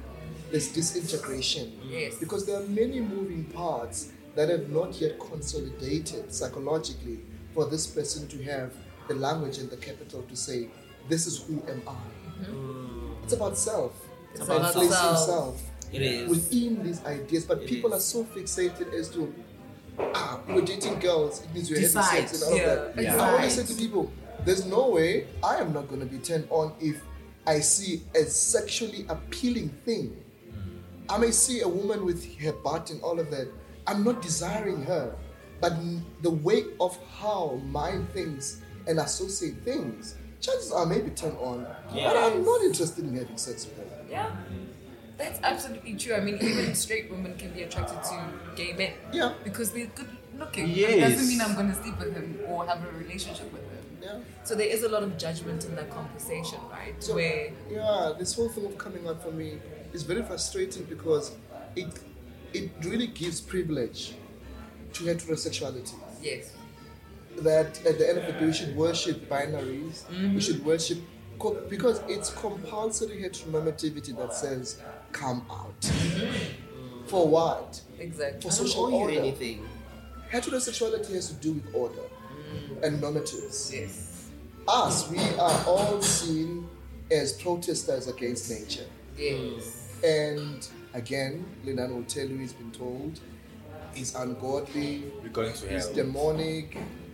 there's 0.51 0.69
disintegration. 0.73 1.73
Yes. 1.89 2.17
Because 2.17 2.47
there 2.47 2.57
are 2.57 2.67
many 2.67 3.01
moving 3.01 3.45
parts 3.45 4.13
that 4.35 4.49
have 4.49 4.71
not 4.71 5.01
yet 5.01 5.19
consolidated 5.19 6.33
psychologically 6.33 7.21
for 7.55 7.67
this 7.67 7.87
person 7.87 8.27
to 8.29 8.43
have 8.45 8.73
the 9.09 9.15
language 9.15 9.59
and 9.59 9.71
the 9.71 9.77
capital 9.77 10.23
to 10.23 10.37
say, 10.37 10.69
this 11.09 11.27
is 11.27 11.43
who 11.43 11.63
am 11.69 11.83
I. 11.87 13.25
It's 13.25 13.33
about 13.33 13.57
self. 13.59 13.93
It's 14.33 14.41
about 14.43 14.59
about 14.61 14.73
placing 14.73 14.93
self. 14.93 15.19
self 15.27 15.63
It 15.93 16.03
is. 16.03 16.29
within 16.29 16.83
these 16.83 17.05
ideas. 17.05 17.45
But 17.45 17.63
It 17.63 17.69
people 17.69 17.93
is. 17.93 17.99
are 17.99 18.01
so 18.01 18.25
fixated 18.25 18.93
as 18.95 19.09
to, 19.11 19.33
ah, 19.99 20.41
we're 20.49 20.63
dating 20.63 20.99
girls, 21.01 21.43
it 21.43 21.53
means 21.55 21.71
we're 21.71 21.77
having 21.81 22.03
sex 22.03 22.43
and 22.43 22.51
all 22.53 22.57
Yeah, 22.57 22.63
of 22.73 22.97
that. 22.97 23.03
Yeah. 23.03 23.17
I 23.23 23.31
always 23.37 23.55
say 23.55 23.65
to 23.65 23.75
people, 23.75 24.11
there's 24.45 24.65
no 24.67 24.89
way 24.91 25.27
I 25.43 25.57
am 25.57 25.73
not 25.73 25.89
going 25.89 26.01
to 26.01 26.07
be 26.07 26.19
turned 26.19 26.47
on 26.51 26.73
if 26.81 27.03
I 27.47 27.61
see 27.61 28.03
a 28.15 28.25
sexually 28.25 29.05
appealing 29.09 29.69
thing. 29.85 30.17
I 31.09 31.19
may 31.19 31.31
see 31.31 31.61
a 31.61 31.69
woman 31.69 32.05
with 32.05 32.25
her 32.39 32.53
butt 32.53 32.91
and 32.91 33.03
all 33.03 33.19
of 33.21 33.31
that. 33.31 33.49
I'm 33.87 34.03
not 34.05 34.23
desiring 34.23 34.83
her, 34.85 35.15
but 35.61 35.75
the 36.23 36.31
way 36.31 36.65
of 36.81 36.97
how 37.19 37.61
mind 37.67 38.09
thinks 38.13 38.62
and 38.87 38.99
associate 38.99 39.57
things, 39.65 40.15
chances 40.41 40.73
are 40.73 40.87
maybe 40.87 41.11
turn 41.11 41.33
on. 41.37 41.67
But 41.93 42.17
I'm 42.17 42.45
not 42.45 42.63
interested 42.63 43.05
in 43.05 43.17
having 43.17 43.37
sex 43.37 43.67
with 43.67 43.77
them. 43.77 44.07
Yeah. 44.11 44.31
That's 45.19 45.39
absolutely 45.43 45.95
true. 45.95 46.15
I 46.15 46.21
mean, 46.21 46.39
even 46.43 46.75
straight 46.75 47.11
women 47.11 47.37
can 47.37 47.51
be 47.53 47.63
attracted 47.63 48.03
to 48.03 48.25
gay 48.57 48.73
men. 48.73 48.93
Yeah. 49.13 49.35
Because 49.45 49.71
they're 49.73 49.87
good 49.87 50.09
looking. 50.37 50.67
But 50.67 50.77
Yes. 50.77 50.93
It 50.95 51.01
doesn't 51.01 51.29
mean 51.29 51.41
I'm 51.41 51.55
going 51.55 51.69
to 51.69 51.81
sleep 51.83 51.99
with 51.99 52.15
him 52.15 52.39
or 52.49 52.67
have 52.67 52.83
a 52.85 52.91
relationship 52.99 53.53
with 53.53 53.63
him. 53.63 53.99
Yeah. 54.03 54.19
So 54.43 54.55
there 54.57 54.67
is 54.67 54.83
a 54.83 54.89
lot 54.89 55.05
of 55.05 55.17
judgment 55.17 55.65
in 55.65 55.77
that 55.77 55.91
conversation, 55.91 56.59
right? 56.73 56.95
So, 56.99 57.15
Where 57.15 57.53
yeah, 57.71 58.13
this 58.19 58.35
whole 58.35 58.49
thing 58.49 58.65
of 58.67 58.77
coming 58.77 59.07
out 59.07 59.23
for 59.23 59.31
me 59.31 59.59
is 59.93 60.03
very 60.03 60.23
frustrating 60.23 60.85
because 60.85 61.33
it 61.77 61.87
it 62.53 62.71
really 62.83 63.07
gives 63.07 63.41
privilege 63.41 64.15
to 64.95 65.05
heterosexuality. 65.05 65.95
yes, 66.21 66.53
That 67.39 67.85
at 67.87 67.99
the 67.99 68.09
end 68.09 68.19
of 68.19 68.27
the 68.27 68.33
day, 68.33 68.47
we 68.47 68.53
should 68.53 68.77
worship 68.77 69.29
binaries. 69.29 70.09
We 70.11 70.17
mm-hmm. 70.17 70.39
should 70.39 70.65
worship 70.65 70.99
co- 71.39 71.61
because 71.69 72.03
it's 72.09 72.31
compulsory 72.31 73.23
heteronormativity 73.23 74.17
that 74.17 74.35
says 74.35 74.81
come 75.13 75.45
out. 75.51 75.81
Mm-hmm. 75.81 77.07
For 77.07 77.27
what? 77.27 77.81
exactly. 77.99 78.41
For 78.43 78.51
social 78.51 78.87
owe 78.87 78.89
you 78.89 78.95
order. 78.97 79.19
anything. 79.19 79.67
Heterosexuality 80.31 81.15
has 81.15 81.29
to 81.29 81.35
do 81.35 81.53
with 81.53 81.75
order 81.75 81.97
mm. 81.97 82.83
and 82.83 83.03
normatives. 83.03 83.73
Yes, 83.73 84.29
Us, 84.67 85.11
we 85.11 85.19
are 85.19 85.65
all 85.67 86.01
seen 86.01 86.67
as 87.11 87.35
protesters 87.35 88.09
against 88.09 88.51
nature. 88.51 88.87
yes. 89.19 90.01
And 90.03 90.67
again, 90.95 91.45
Lindani 91.65 91.95
will 91.95 92.03
tell 92.05 92.27
you 92.27 92.39
he's 92.39 92.55
been 92.55 92.73
told 92.73 93.21
he's 93.95 94.15
ungodly, 94.15 95.05
We're 95.23 95.29
going 95.29 95.53
to 95.53 95.69
he's 95.69 95.87
hell. 95.87 95.95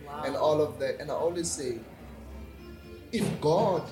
Demonic, 0.09 0.27
and 0.27 0.35
all 0.35 0.61
of 0.61 0.79
that. 0.79 0.99
And 0.99 1.11
I 1.11 1.13
always 1.13 1.49
say, 1.49 1.77
if 3.11 3.25
God 3.41 3.83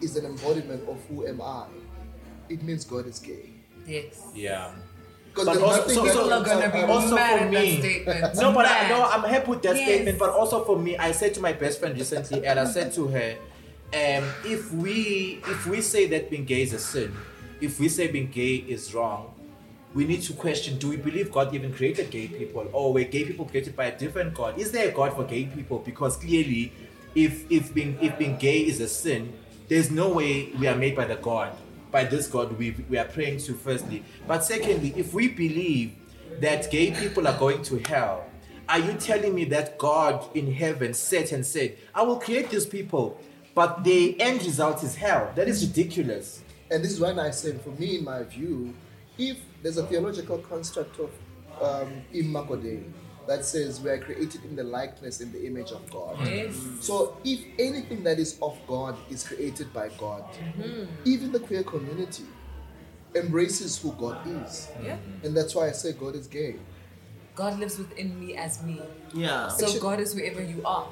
is 0.00 0.16
an 0.16 0.26
embodiment 0.26 0.88
of 0.88 1.00
who 1.08 1.26
am 1.26 1.40
I, 1.40 1.66
it 2.48 2.62
means 2.62 2.84
God 2.84 3.06
is 3.06 3.18
gay. 3.18 3.50
Yes. 3.86 4.22
Yeah. 4.34 4.72
Because 5.30 5.46
But 5.46 5.62
also- 5.62 5.88
so- 5.88 5.94
so- 5.94 6.04
People 6.04 6.32
are 6.32 6.44
gonna 6.44 6.70
be 6.72 6.80
Also 6.80 7.16
for 7.16 7.48
me- 7.50 8.04
No, 8.36 8.52
but 8.52 8.66
I, 8.66 8.82
Mad. 8.82 8.88
no, 8.90 9.02
I'm 9.04 9.22
happy 9.28 9.50
with 9.50 9.62
that 9.62 9.76
Yes. 9.76 9.86
statement. 9.86 10.18
But 10.18 10.30
also 10.30 10.64
for 10.64 10.78
me, 10.78 10.96
I 10.96 11.12
said 11.12 11.34
to 11.34 11.40
my 11.40 11.52
best 11.52 11.78
friend 11.80 11.96
recently, 11.96 12.46
and 12.46 12.58
I 12.58 12.64
said 12.64 12.92
to 12.94 13.06
her, 13.08 13.36
um, 13.92 14.24
if 14.44 14.72
we 14.72 15.40
if 15.46 15.66
we 15.66 15.80
say 15.80 16.06
that 16.08 16.30
being 16.30 16.44
gay 16.44 16.62
is 16.62 16.72
a 16.72 16.78
sin, 16.78 17.12
if 17.60 17.78
we 17.78 17.88
say 17.88 18.08
being 18.08 18.28
gay 18.30 18.56
is 18.56 18.92
wrong, 18.94 19.32
we 19.96 20.04
need 20.04 20.22
to 20.22 20.34
question: 20.34 20.78
Do 20.78 20.90
we 20.90 20.96
believe 20.96 21.32
God 21.32 21.54
even 21.54 21.72
created 21.72 22.10
gay 22.10 22.28
people, 22.28 22.68
or 22.72 22.92
were 22.92 23.04
gay 23.04 23.24
people 23.24 23.46
created 23.46 23.74
by 23.74 23.86
a 23.86 23.98
different 23.98 24.34
God? 24.34 24.58
Is 24.58 24.70
there 24.70 24.90
a 24.90 24.92
God 24.92 25.14
for 25.14 25.24
gay 25.24 25.46
people? 25.46 25.78
Because 25.78 26.16
clearly, 26.16 26.72
if 27.14 27.50
if 27.50 27.72
being 27.72 27.98
if 28.02 28.18
being 28.18 28.36
gay 28.36 28.60
is 28.60 28.80
a 28.80 28.88
sin, 28.88 29.32
there's 29.68 29.90
no 29.90 30.10
way 30.10 30.52
we 30.58 30.68
are 30.68 30.76
made 30.76 30.94
by 30.94 31.06
the 31.06 31.16
God 31.16 31.56
by 31.90 32.04
this 32.04 32.26
God 32.26 32.52
we 32.58 32.76
we 32.90 32.98
are 32.98 33.06
praying 33.06 33.38
to. 33.38 33.54
Firstly, 33.54 34.04
but 34.28 34.44
secondly, 34.44 34.92
if 34.96 35.14
we 35.14 35.28
believe 35.28 35.96
that 36.40 36.70
gay 36.70 36.90
people 36.90 37.26
are 37.26 37.38
going 37.38 37.62
to 37.62 37.78
hell. 37.78 38.26
Are 38.68 38.80
you 38.80 38.94
telling 38.94 39.34
me 39.34 39.44
that 39.46 39.78
God 39.78 40.26
in 40.36 40.52
heaven 40.52 40.92
sat 40.92 41.32
and 41.32 41.46
said, 41.46 41.76
I 41.94 42.02
will 42.02 42.18
create 42.18 42.50
these 42.50 42.66
people, 42.66 43.20
but 43.54 43.84
the 43.84 44.20
end 44.20 44.44
result 44.44 44.82
is 44.82 44.96
hell? 44.96 45.32
That 45.36 45.48
is 45.48 45.64
ridiculous. 45.64 46.42
And 46.70 46.82
this 46.82 46.92
is 46.92 47.00
why 47.00 47.12
I 47.12 47.30
say, 47.30 47.56
for 47.58 47.70
me, 47.70 47.98
in 47.98 48.04
my 48.04 48.24
view, 48.24 48.74
if 49.16 49.38
there's 49.66 49.78
a 49.78 49.86
theological 49.86 50.38
construct 50.38 50.96
of 51.00 51.10
um, 51.60 51.90
imago 52.12 52.54
Dei 52.54 52.84
that 53.26 53.44
says 53.44 53.80
we 53.80 53.90
are 53.90 53.98
created 53.98 54.44
in 54.44 54.54
the 54.54 54.62
likeness 54.62 55.20
and 55.20 55.32
the 55.32 55.44
image 55.44 55.72
of 55.72 55.90
God. 55.90 56.16
Yes. 56.24 56.54
So 56.78 57.16
if 57.24 57.40
anything 57.58 58.04
that 58.04 58.20
is 58.20 58.38
of 58.40 58.56
God 58.68 58.96
is 59.10 59.26
created 59.26 59.72
by 59.72 59.88
God, 59.98 60.22
even 61.04 61.32
the 61.32 61.40
queer 61.40 61.64
community 61.64 62.22
embraces 63.16 63.76
who 63.76 63.90
God 63.94 64.24
is. 64.24 64.68
Yeah. 64.84 64.98
And 65.24 65.36
that's 65.36 65.56
why 65.56 65.66
I 65.66 65.72
say 65.72 65.94
God 65.94 66.14
is 66.14 66.28
gay. 66.28 66.54
God 67.34 67.58
lives 67.58 67.76
within 67.76 68.20
me 68.20 68.36
as 68.36 68.62
me. 68.62 68.80
Yeah. 69.12 69.48
So 69.48 69.66
Actually- 69.66 69.80
God 69.80 69.98
is 69.98 70.14
wherever 70.14 70.44
you 70.44 70.62
are. 70.64 70.86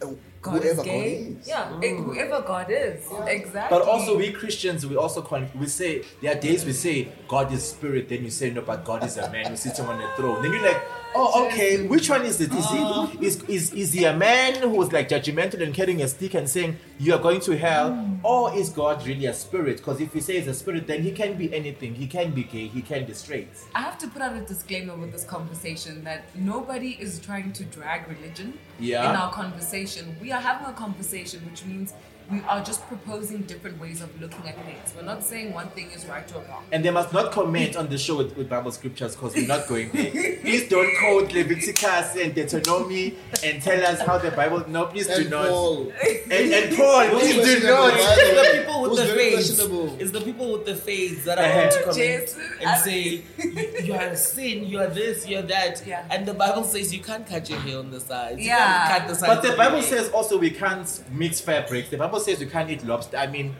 God 0.40 0.62
whoever 0.62 0.80
is 0.80 0.86
gay. 0.86 1.24
God 1.24 1.40
is. 1.40 1.48
Yeah, 1.48 1.80
eh, 1.82 1.94
whoever 1.94 2.42
God 2.42 2.66
is. 2.70 3.04
Exactly. 3.26 3.78
But 3.78 3.86
also, 3.86 4.16
we 4.16 4.32
Christians, 4.32 4.86
we 4.86 4.96
also 4.96 5.22
con- 5.22 5.50
we 5.58 5.66
say 5.66 6.04
there 6.20 6.36
are 6.36 6.40
days 6.40 6.64
we 6.64 6.72
say 6.72 7.08
God 7.26 7.52
is 7.52 7.64
spirit, 7.64 8.08
then 8.08 8.24
you 8.24 8.30
say 8.30 8.50
no, 8.50 8.62
but 8.62 8.84
God 8.84 9.04
is 9.04 9.16
a 9.16 9.30
man 9.30 9.46
who's 9.46 9.60
sitting 9.60 9.84
on 9.86 10.00
a 10.00 10.16
throne. 10.16 10.42
Then 10.42 10.52
you're 10.52 10.62
like, 10.62 10.80
oh, 11.14 11.46
okay, 11.46 11.86
which 11.86 12.08
one 12.10 12.24
is 12.24 12.40
it? 12.40 12.52
Is 12.52 12.70
he 12.70 13.26
is, 13.26 13.42
is 13.44 13.72
is 13.72 13.92
he 13.92 14.04
a 14.04 14.16
man 14.16 14.68
who's 14.68 14.92
like 14.92 15.08
judgmental 15.08 15.62
and 15.62 15.74
carrying 15.74 16.02
a 16.02 16.08
stick 16.08 16.34
and 16.34 16.48
saying 16.48 16.78
you 16.98 17.14
are 17.14 17.18
going 17.18 17.40
to 17.40 17.56
hell, 17.56 17.92
hmm. 17.92 18.24
or 18.24 18.54
is 18.54 18.70
God 18.70 19.06
really 19.06 19.26
a 19.26 19.34
spirit? 19.34 19.78
Because 19.78 20.00
if 20.00 20.14
we 20.14 20.20
say 20.20 20.38
he's 20.38 20.48
a 20.48 20.54
spirit, 20.54 20.86
then 20.86 21.02
he 21.02 21.12
can 21.12 21.36
be 21.36 21.52
anything. 21.54 21.94
He 21.94 22.06
can 22.06 22.32
be 22.32 22.44
gay. 22.44 22.66
He 22.68 22.82
can 22.82 23.04
be 23.04 23.14
straight. 23.14 23.48
I 23.74 23.80
have 23.80 23.98
to 23.98 24.08
put 24.08 24.22
out 24.22 24.36
a 24.36 24.40
disclaimer 24.40 24.96
with 24.96 25.12
this 25.12 25.24
conversation 25.24 26.04
that 26.04 26.24
nobody 26.36 26.96
is 27.00 27.18
trying 27.20 27.52
to 27.54 27.64
drag 27.64 28.08
religion 28.08 28.58
Yeah. 28.78 29.10
in 29.10 29.16
our 29.16 29.32
conversation. 29.32 30.16
We 30.20 30.32
are 30.32 30.40
having 30.40 30.66
a 30.66 30.72
conversation, 30.72 31.40
which 31.48 31.64
means 31.64 31.94
we 32.30 32.40
are 32.42 32.62
just 32.62 32.86
proposing 32.88 33.42
different 33.42 33.80
ways 33.80 34.02
of 34.02 34.20
looking 34.20 34.46
at 34.46 34.54
things. 34.66 34.92
We're 34.94 35.02
not 35.02 35.22
saying 35.24 35.54
one 35.54 35.68
thing 35.70 35.90
is 35.92 36.04
right 36.06 36.30
or 36.34 36.42
wrong. 36.42 36.64
And 36.72 36.84
they 36.84 36.90
must 36.90 37.12
not 37.12 37.32
comment 37.32 37.74
on 37.76 37.88
the 37.88 37.96
show 37.96 38.16
with, 38.18 38.36
with 38.36 38.48
Bible 38.50 38.70
scriptures 38.70 39.14
because 39.16 39.34
we're 39.34 39.46
not 39.46 39.66
going 39.66 39.90
there. 39.92 40.10
please 40.42 40.68
don't 40.68 40.94
quote 40.98 41.32
Leviticus 41.32 42.16
and 42.16 42.34
Deuteronomy 42.34 43.14
and 43.42 43.62
tell 43.62 43.82
us 43.86 44.00
how 44.02 44.18
the 44.18 44.30
Bible. 44.30 44.62
No, 44.68 44.86
please 44.86 45.06
do 45.06 45.28
not. 45.30 45.48
Paul. 45.48 45.92
And, 46.30 46.52
and 46.52 46.76
Paul, 46.76 47.08
please 47.18 47.36
do 47.60 47.66
not. 47.66 47.94
It's 47.96 48.52
the 48.52 48.58
people 48.60 48.82
with 48.82 48.90
Who's 48.90 48.98
the 48.98 49.04
very 49.06 49.30
face. 49.36 49.58
It's 50.00 50.10
the 50.10 50.20
people 50.20 50.52
with 50.52 50.66
the 50.66 50.76
face 50.76 51.24
that 51.24 51.38
are 51.38 51.44
Uh-huh. 51.44 51.60
going 51.60 51.70
to 51.70 51.82
comment 51.84 51.98
Yes. 52.00 52.36
and 52.60 52.80
say 52.84 53.22
you, 53.38 53.84
you 53.86 53.94
are 53.94 54.08
a 54.08 54.16
sin, 54.16 54.64
you 54.66 54.80
are 54.80 54.86
this, 54.88 55.26
you 55.26 55.38
are 55.38 55.42
that. 55.42 55.82
Yeah. 55.86 56.04
And 56.10 56.26
the 56.26 56.34
Bible 56.34 56.64
says 56.64 56.92
you 56.94 57.00
can't 57.02 57.26
cut 57.26 57.48
your 57.48 57.58
hair 57.60 57.78
on 57.78 57.90
the 57.90 58.00
sides. 58.00 58.38
You 58.38 58.46
Yeah. 58.48 58.88
can't 58.88 58.98
cut 59.00 59.08
the 59.08 59.14
sides. 59.14 59.34
But 59.42 59.50
the 59.50 59.56
Bible 59.56 59.80
hair. 59.80 59.82
says 59.88 60.10
also 60.10 60.36
we 60.38 60.50
can't 60.50 61.02
mix 61.12 61.40
fabrics. 61.40 61.88
The 61.88 61.96
Bible 61.96 62.17
says 62.18 62.40
you 62.40 62.46
can't 62.48 62.70
eat 62.70 62.84
lobster. 62.84 63.16
I 63.16 63.26
mean, 63.26 63.54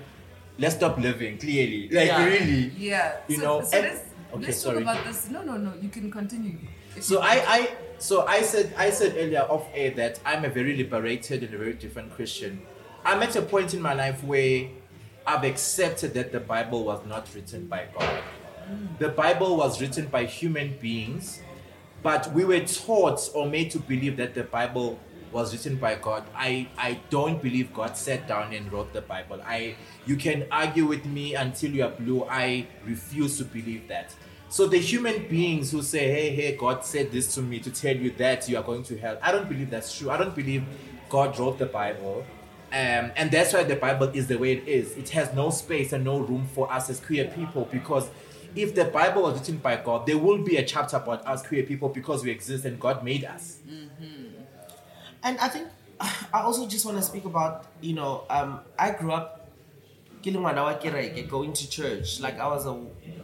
let's 0.58 0.74
stop 0.74 0.98
living, 0.98 1.38
clearly. 1.38 1.88
Like, 1.90 2.06
Yeah. 2.08 2.24
really. 2.24 2.72
Yeah. 2.76 3.16
You 3.28 3.36
so, 3.36 3.42
know, 3.42 3.62
so 3.64 3.76
and- 3.78 3.86
let's, 3.86 4.00
okay, 4.32 4.46
let's 4.46 4.58
sorry. 4.58 4.84
talk 4.84 4.94
about 4.94 5.04
this. 5.06 5.28
No, 5.30 5.42
no, 5.42 5.56
no. 5.56 5.72
You 5.80 5.88
can 5.88 6.10
continue. 6.10 6.58
So 7.00 7.20
I, 7.20 7.44
I 7.46 7.70
so 7.98 8.26
I 8.26 8.42
said 8.42 8.74
I 8.76 8.90
said 8.90 9.14
earlier 9.16 9.42
off 9.42 9.68
air 9.72 9.92
that 9.92 10.18
I'm 10.26 10.44
a 10.44 10.48
very 10.48 10.76
liberated 10.76 11.44
and 11.44 11.54
a 11.54 11.58
very 11.58 11.74
different 11.74 12.12
Christian. 12.12 12.62
I'm 13.04 13.22
at 13.22 13.36
a 13.36 13.42
point 13.42 13.72
in 13.72 13.80
my 13.80 13.94
life 13.94 14.24
where 14.24 14.68
I've 15.26 15.44
accepted 15.44 16.14
that 16.14 16.32
the 16.32 16.40
Bible 16.40 16.84
was 16.84 17.04
not 17.06 17.28
written 17.34 17.66
by 17.66 17.86
God. 17.96 18.22
Mm. 18.68 18.98
The 18.98 19.10
Bible 19.10 19.56
was 19.56 19.80
written 19.80 20.06
by 20.06 20.24
human 20.24 20.76
beings, 20.80 21.40
but 22.02 22.32
we 22.32 22.44
were 22.44 22.60
taught 22.60 23.30
or 23.34 23.46
made 23.48 23.70
to 23.72 23.78
believe 23.78 24.16
that 24.16 24.34
the 24.34 24.42
Bible 24.44 24.98
was 25.32 25.52
written 25.52 25.76
by 25.76 25.94
God. 25.96 26.24
I, 26.34 26.68
I 26.76 27.00
don't 27.10 27.42
believe 27.42 27.72
God 27.72 27.96
sat 27.96 28.26
down 28.26 28.52
and 28.52 28.72
wrote 28.72 28.92
the 28.92 29.02
Bible. 29.02 29.40
I 29.44 29.76
you 30.06 30.16
can 30.16 30.46
argue 30.50 30.86
with 30.86 31.04
me 31.04 31.34
until 31.34 31.70
you 31.70 31.84
are 31.84 31.90
blue. 31.90 32.24
I 32.24 32.66
refuse 32.84 33.38
to 33.38 33.44
believe 33.44 33.88
that. 33.88 34.14
So 34.48 34.66
the 34.66 34.78
human 34.78 35.28
beings 35.28 35.70
who 35.72 35.82
say, 35.82 36.10
"Hey, 36.10 36.34
hey, 36.34 36.56
God 36.56 36.84
said 36.84 37.12
this 37.12 37.34
to 37.34 37.42
me 37.42 37.58
to 37.60 37.70
tell 37.70 37.94
you 37.96 38.10
that 38.12 38.48
you 38.48 38.56
are 38.56 38.62
going 38.62 38.82
to 38.84 38.96
hell," 38.96 39.18
I 39.22 39.32
don't 39.32 39.48
believe 39.48 39.70
that's 39.70 39.96
true. 39.96 40.10
I 40.10 40.16
don't 40.16 40.34
believe 40.34 40.64
God 41.10 41.38
wrote 41.38 41.58
the 41.58 41.66
Bible, 41.66 42.24
um, 42.72 43.12
and 43.16 43.30
that's 43.30 43.52
why 43.52 43.64
the 43.64 43.76
Bible 43.76 44.08
is 44.14 44.26
the 44.26 44.38
way 44.38 44.52
it 44.52 44.66
is. 44.66 44.96
It 44.96 45.10
has 45.10 45.34
no 45.34 45.50
space 45.50 45.92
and 45.92 46.04
no 46.04 46.18
room 46.20 46.46
for 46.54 46.72
us 46.72 46.88
as 46.88 47.00
queer 47.00 47.26
people 47.26 47.68
because 47.70 48.08
if 48.56 48.74
the 48.74 48.86
Bible 48.86 49.22
was 49.22 49.38
written 49.38 49.58
by 49.58 49.76
God, 49.76 50.06
there 50.06 50.18
will 50.18 50.38
be 50.38 50.56
a 50.56 50.64
chapter 50.64 50.96
about 50.96 51.26
us 51.26 51.46
queer 51.46 51.62
people 51.62 51.90
because 51.90 52.24
we 52.24 52.30
exist 52.30 52.64
and 52.64 52.80
God 52.80 53.04
made 53.04 53.24
us. 53.24 53.58
And 55.28 55.38
I 55.40 55.48
think 55.48 55.68
I 56.00 56.40
also 56.40 56.66
just 56.66 56.86
want 56.86 56.96
to 56.96 57.02
speak 57.02 57.26
about, 57.26 57.66
you 57.82 57.92
know, 57.92 58.24
um, 58.30 58.60
I 58.78 58.92
grew 58.92 59.12
up 59.12 59.50
going 61.22 61.52
to 61.52 61.68
church. 61.68 62.18
Like 62.18 62.40
I 62.40 62.46
was 62.48 62.66
a 62.66 62.74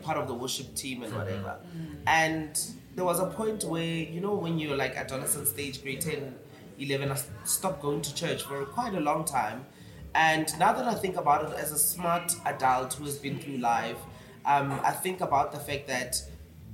part 0.03 0.19
of 0.19 0.29
the 0.29 0.35
worship 0.35 0.75
team 0.75 1.03
and 1.03 1.13
whatever. 1.15 1.57
And 2.07 2.61
there 2.95 3.05
was 3.05 3.21
a 3.21 3.27
point 3.27 3.65
where, 3.65 3.83
you 3.83 4.21
know, 4.21 4.35
when 4.35 4.59
you're 4.59 4.77
like 4.77 4.97
adolescent 4.97 5.49
stage, 5.49 5.83
grade 5.83 6.03
10, 6.03 6.35
11, 6.79 7.11
I 7.11 7.19
stopped 7.45 7.81
going 7.81 8.03
to 8.03 8.15
church 8.15 8.43
for 8.43 8.65
quite 8.67 8.95
a 8.95 9.01
long 9.01 9.25
time. 9.25 9.65
And 10.15 10.47
now 10.59 10.73
that 10.75 10.87
I 10.87 10.95
think 10.95 11.17
about 11.17 11.51
it 11.51 11.59
as 11.59 11.73
a 11.73 11.79
smart 11.79 12.33
adult 12.45 12.95
who 12.95 13.05
has 13.05 13.17
been 13.17 13.39
through 13.39 13.59
life, 13.59 13.99
um, 14.45 14.79
I 14.85 14.93
think 14.93 15.23
about 15.23 15.53
the 15.53 15.59
fact 15.59 15.89
that 15.89 16.23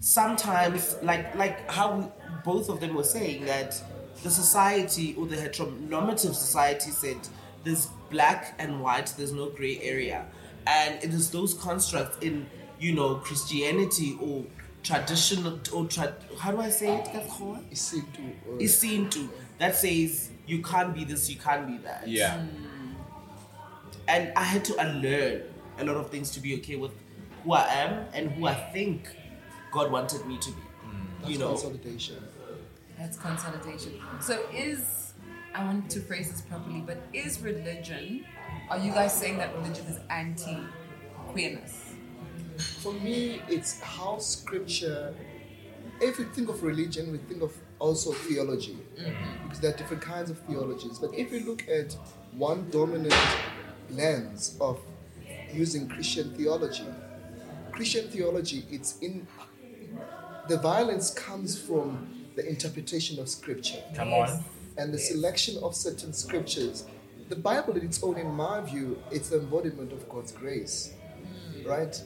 sometimes 0.01 0.97
like 1.03 1.35
like 1.37 1.71
how 1.71 1.95
we, 1.97 2.05
both 2.45 2.69
of 2.69 2.81
them 2.81 2.95
were 2.95 3.05
saying 3.05 3.45
that 3.45 3.81
the 4.23 4.31
society 4.31 5.15
or 5.19 5.27
the 5.27 5.37
heteronormative 5.37 6.35
society 6.35 6.91
said 6.91 7.17
there's 7.65 7.87
black 8.11 8.55
and 8.59 8.81
white 8.83 9.13
there's 9.17 9.33
no 9.33 9.49
gray 9.51 9.79
area 9.83 10.27
and 10.67 11.03
it 11.03 11.11
is 11.15 11.31
those 11.31 11.55
constructs 11.55 12.19
in 12.25 12.47
you 12.79 12.93
know 12.95 13.15
christianity 13.17 14.17
or 14.21 14.45
traditional 14.83 15.59
or 15.75 15.87
tra- 15.87 16.15
how 16.39 16.51
do 16.51 16.61
i 16.61 16.69
say 16.71 16.95
it 16.97 17.05
Katkhoa? 17.07 17.63
Isintu, 17.71 18.33
or- 18.49 18.61
is 18.61 18.77
seen 18.77 19.09
to 19.11 19.29
that 19.59 19.75
says 19.77 20.31
you 20.47 20.63
can't 20.63 20.95
be 20.95 21.05
this 21.05 21.29
you 21.31 21.37
can't 21.37 21.67
be 21.67 21.79
that 21.79 22.07
Yeah. 22.09 22.39
Mm. 22.39 22.95
and 24.09 24.33
I 24.37 24.43
had 24.45 24.65
to 24.67 24.77
unlearn 24.79 25.43
a 25.79 25.85
lot 25.85 25.97
of 25.97 26.11
things 26.11 26.31
to 26.33 26.41
be 26.41 26.55
okay 26.57 26.77
with 26.77 26.93
who 27.45 27.53
I 27.53 27.67
am 27.85 28.07
and 28.13 28.31
who 28.33 28.47
I 28.47 28.55
think 28.73 29.09
God 29.73 29.91
wanted 29.93 30.27
me 30.27 30.37
to 30.39 30.51
be. 30.51 30.61
Mm. 30.61 31.21
That's 31.21 31.31
You 31.33 31.39
know, 31.39 31.49
consolidation. 31.51 32.17
That's 33.01 33.17
consolidation. 33.17 33.99
So 34.21 34.45
is 34.55 35.15
I 35.55 35.65
want 35.65 35.91
to 35.91 36.01
phrase 36.01 36.31
this 36.31 36.43
properly, 36.43 36.83
but 36.87 36.99
is 37.15 37.41
religion? 37.41 38.27
Are 38.69 38.79
you 38.79 38.93
guys 38.93 39.15
saying 39.15 39.39
that 39.39 39.55
religion 39.57 39.87
is 39.87 39.99
anti 40.11 40.59
queerness? 41.29 41.95
For 42.83 42.93
me, 42.93 43.41
it's 43.49 43.81
how 43.81 44.19
scripture. 44.19 45.15
If 46.03 46.19
we 46.19 46.25
think 46.25 46.51
of 46.51 46.63
religion, 46.63 47.11
we 47.11 47.19
think 47.19 47.43
of 47.43 47.55
also 47.79 48.13
theology, 48.13 48.77
mm-hmm. 48.99 49.45
because 49.45 49.61
there 49.61 49.73
are 49.73 49.77
different 49.77 50.03
kinds 50.03 50.31
of 50.31 50.39
theologies. 50.41 50.99
But 50.99 51.15
if 51.15 51.33
we 51.33 51.41
look 51.41 51.67
at 51.69 51.97
one 52.33 52.69
dominant 52.71 53.15
lens 53.91 54.57
of 54.61 54.79
using 55.53 55.89
Christian 55.89 56.35
theology, 56.35 56.87
Christian 57.73 58.09
theology, 58.09 58.67
it's 58.71 58.99
in 58.99 59.27
the 60.49 60.59
violence 60.59 61.11
comes 61.11 61.61
from 61.61 62.20
the 62.41 62.49
interpretation 62.49 63.19
of 63.19 63.29
scripture 63.29 63.83
Come 63.95 64.15
on. 64.15 64.43
and 64.79 64.95
the 64.95 64.99
selection 64.99 65.63
of 65.63 65.75
certain 65.75 66.13
scriptures. 66.13 66.87
The 67.29 67.37
Bible, 67.37 67.77
in 67.77 67.85
its 67.85 68.03
own, 68.03 68.17
in 68.17 68.31
my 68.33 68.61
view, 68.63 68.99
it's 69.11 69.29
the 69.29 69.39
embodiment 69.39 69.93
of 69.93 70.09
God's 70.09 70.33
grace, 70.33 70.95
mm. 71.55 71.67
right? 71.67 72.03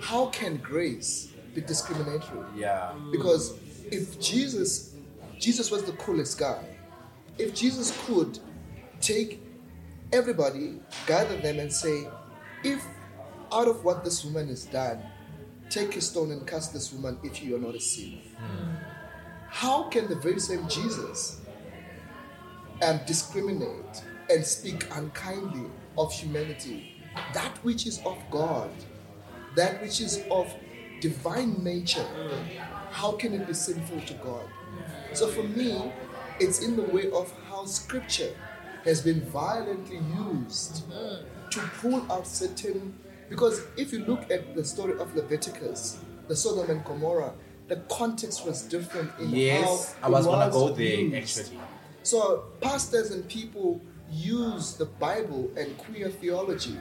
How 0.00 0.26
can 0.26 0.56
grace 0.56 1.32
be 1.54 1.60
discriminatory? 1.60 2.46
Yeah. 2.56 2.94
Because 3.12 3.58
if 3.90 4.18
Jesus, 4.20 4.94
Jesus 5.38 5.70
was 5.70 5.84
the 5.84 5.92
coolest 5.92 6.38
guy. 6.38 6.64
If 7.38 7.54
Jesus 7.54 7.96
could 8.06 8.38
take 9.00 9.42
everybody, 10.12 10.80
gather 11.06 11.36
them, 11.36 11.58
and 11.58 11.72
say, 11.72 12.08
if 12.64 12.82
out 13.52 13.68
of 13.68 13.84
what 13.84 14.02
this 14.02 14.24
woman 14.24 14.48
has 14.48 14.64
done, 14.64 15.02
Take 15.70 15.96
a 15.96 16.00
stone 16.00 16.30
and 16.30 16.46
cast 16.46 16.72
this 16.72 16.92
woman 16.92 17.18
if 17.22 17.42
you 17.42 17.56
are 17.56 17.58
not 17.58 17.74
a 17.74 17.80
sinner. 17.80 18.18
Mm. 18.18 18.73
How 19.54 19.84
can 19.84 20.08
the 20.08 20.16
very 20.16 20.40
same 20.40 20.66
Jesus 20.66 21.40
um, 22.82 22.98
discriminate 23.06 24.02
and 24.28 24.44
speak 24.44 24.84
unkindly 24.90 25.70
of 25.96 26.12
humanity? 26.12 27.00
That 27.32 27.56
which 27.62 27.86
is 27.86 28.00
of 28.04 28.18
God, 28.32 28.68
that 29.54 29.80
which 29.80 30.00
is 30.00 30.24
of 30.28 30.52
divine 31.00 31.62
nature, 31.62 32.04
how 32.90 33.12
can 33.12 33.32
it 33.32 33.46
be 33.46 33.54
sinful 33.54 34.00
to 34.00 34.14
God? 34.14 34.44
So 35.12 35.28
for 35.28 35.44
me, 35.44 35.92
it's 36.40 36.60
in 36.60 36.74
the 36.74 36.82
way 36.82 37.12
of 37.12 37.32
how 37.48 37.64
scripture 37.64 38.34
has 38.84 39.02
been 39.02 39.20
violently 39.30 40.00
used 40.34 40.82
to 41.52 41.60
pull 41.80 42.10
out 42.10 42.26
certain. 42.26 42.92
Because 43.30 43.62
if 43.76 43.92
you 43.92 44.00
look 44.00 44.28
at 44.32 44.56
the 44.56 44.64
story 44.64 44.98
of 44.98 45.14
Leviticus, 45.14 46.00
the 46.26 46.34
Sodom 46.34 46.68
and 46.72 46.84
Gomorrah, 46.84 47.34
the 47.68 47.76
context 47.88 48.44
was 48.44 48.62
different 48.62 49.10
in 49.18 49.30
Yes, 49.30 49.94
how 50.00 50.08
I 50.08 50.10
was 50.10 50.26
it 50.26 50.30
gonna 50.30 50.50
go 50.50 50.68
there 50.70 50.86
used. 50.96 51.38
actually. 51.40 51.58
So 52.02 52.44
pastors 52.60 53.10
and 53.10 53.26
people 53.28 53.80
use 54.10 54.74
the 54.74 54.84
Bible 54.84 55.50
and 55.56 55.76
queer 55.78 56.10
theology 56.10 56.76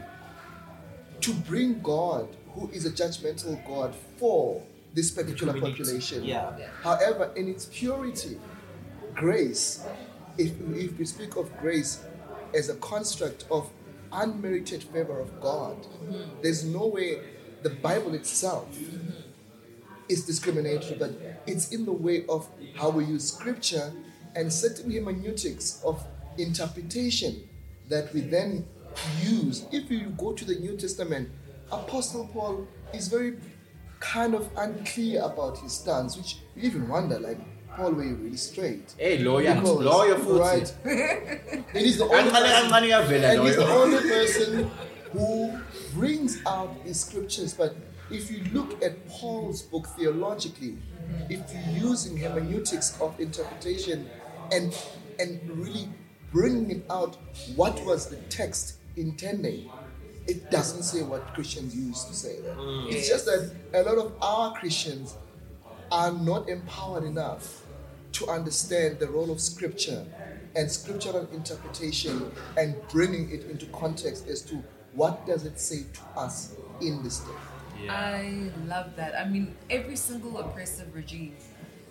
to 1.21 1.33
bring 1.33 1.81
God, 1.81 2.27
who 2.53 2.69
is 2.71 2.85
a 2.85 2.91
judgmental 2.91 3.65
God, 3.65 3.95
for 4.17 4.61
this 4.93 5.09
particular 5.11 5.59
population. 5.59 6.23
Yeah. 6.23 6.51
However, 6.81 7.31
in 7.35 7.47
its 7.47 7.65
purity, 7.65 8.37
grace, 9.15 9.85
if, 10.37 10.51
if 10.73 10.99
we 10.99 11.05
speak 11.05 11.37
of 11.37 11.55
grace 11.57 12.03
as 12.53 12.69
a 12.69 12.75
construct 12.75 13.45
of 13.49 13.69
unmerited 14.11 14.83
favor 14.83 15.19
of 15.19 15.39
God, 15.39 15.81
mm-hmm. 15.81 16.41
there's 16.41 16.65
no 16.65 16.87
way 16.87 17.19
the 17.63 17.69
Bible 17.69 18.13
itself 18.13 18.67
is 20.09 20.25
discriminatory, 20.25 20.95
but 20.99 21.11
it's 21.45 21.71
in 21.71 21.85
the 21.85 21.91
way 21.91 22.25
of 22.27 22.47
how 22.75 22.89
we 22.89 23.05
use 23.05 23.31
scripture 23.31 23.91
and 24.35 24.51
certain 24.51 24.91
hermeneutics 24.91 25.81
of 25.85 26.03
interpretation 26.37 27.47
that 27.89 28.13
we 28.13 28.21
then 28.21 28.65
use. 29.21 29.65
If 29.71 29.89
you 29.91 30.09
go 30.17 30.33
to 30.33 30.45
the 30.45 30.55
New 30.55 30.77
Testament, 30.77 31.29
Apostle 31.71 32.29
Paul 32.33 32.67
is 32.93 33.07
very 33.07 33.37
kind 33.99 34.35
of 34.35 34.49
unclear 34.57 35.21
about 35.23 35.57
his 35.59 35.73
stance, 35.73 36.17
which 36.17 36.37
you 36.55 36.63
even 36.63 36.87
wonder, 36.87 37.19
like, 37.19 37.37
Paul, 37.75 37.93
were 37.93 38.03
you 38.03 38.15
really 38.15 38.37
straight? 38.37 38.93
Hey, 38.97 39.19
lawyer, 39.19 39.55
Because, 39.55 39.79
lawyer 39.79 40.15
right? 40.15 40.75
and 40.85 41.65
he's 41.73 41.97
the 41.97 42.05
only 42.05 42.29
person, 42.29 43.23
and 43.23 43.47
he's 43.47 43.55
the 43.55 43.67
only 43.67 43.97
person 43.97 44.71
who 45.11 45.59
brings 45.93 46.39
out 46.45 46.85
the 46.85 46.93
scriptures. 46.93 47.53
But 47.53 47.75
if 48.13 48.29
you 48.31 48.43
look 48.53 48.81
at 48.83 49.07
Paul's 49.07 49.63
book 49.63 49.87
theologically, 49.87 50.77
if 51.29 51.41
you're 51.51 51.89
using 51.89 52.15
hermeneutics 52.17 52.99
of 53.01 53.19
interpretation 53.19 54.09
and 54.51 54.75
and 55.19 55.41
really 55.49 55.89
bringing 56.31 56.71
it 56.71 56.85
out, 56.89 57.17
what 57.55 57.83
was 57.85 58.07
the 58.07 58.17
text 58.29 58.77
intending? 58.95 59.69
It 60.27 60.49
doesn't 60.49 60.83
say 60.83 61.01
what 61.03 61.33
Christians 61.33 61.75
used 61.75 62.07
to 62.07 62.13
say 62.13 62.39
there. 62.41 62.55
It's 62.87 63.09
just 63.09 63.25
that 63.25 63.51
a 63.73 63.83
lot 63.83 63.97
of 63.97 64.13
our 64.21 64.53
Christians 64.53 65.15
are 65.91 66.11
not 66.11 66.49
empowered 66.49 67.03
enough 67.03 67.65
to 68.13 68.27
understand 68.27 68.99
the 68.99 69.07
role 69.07 69.31
of 69.31 69.41
scripture 69.41 70.05
and 70.55 70.71
scriptural 70.71 71.27
interpretation 71.33 72.31
and 72.57 72.75
bringing 72.89 73.29
it 73.31 73.43
into 73.45 73.65
context 73.67 74.27
as 74.27 74.41
to 74.43 74.63
what 74.93 75.25
does 75.25 75.45
it 75.45 75.59
say 75.59 75.83
to 75.93 76.19
us 76.19 76.55
in 76.79 77.03
this 77.03 77.19
day. 77.19 77.33
I 77.89 78.49
love 78.67 78.95
that. 78.95 79.15
I 79.17 79.25
mean, 79.29 79.55
every 79.69 79.95
single 79.95 80.37
oppressive 80.39 80.93
regime 80.95 81.35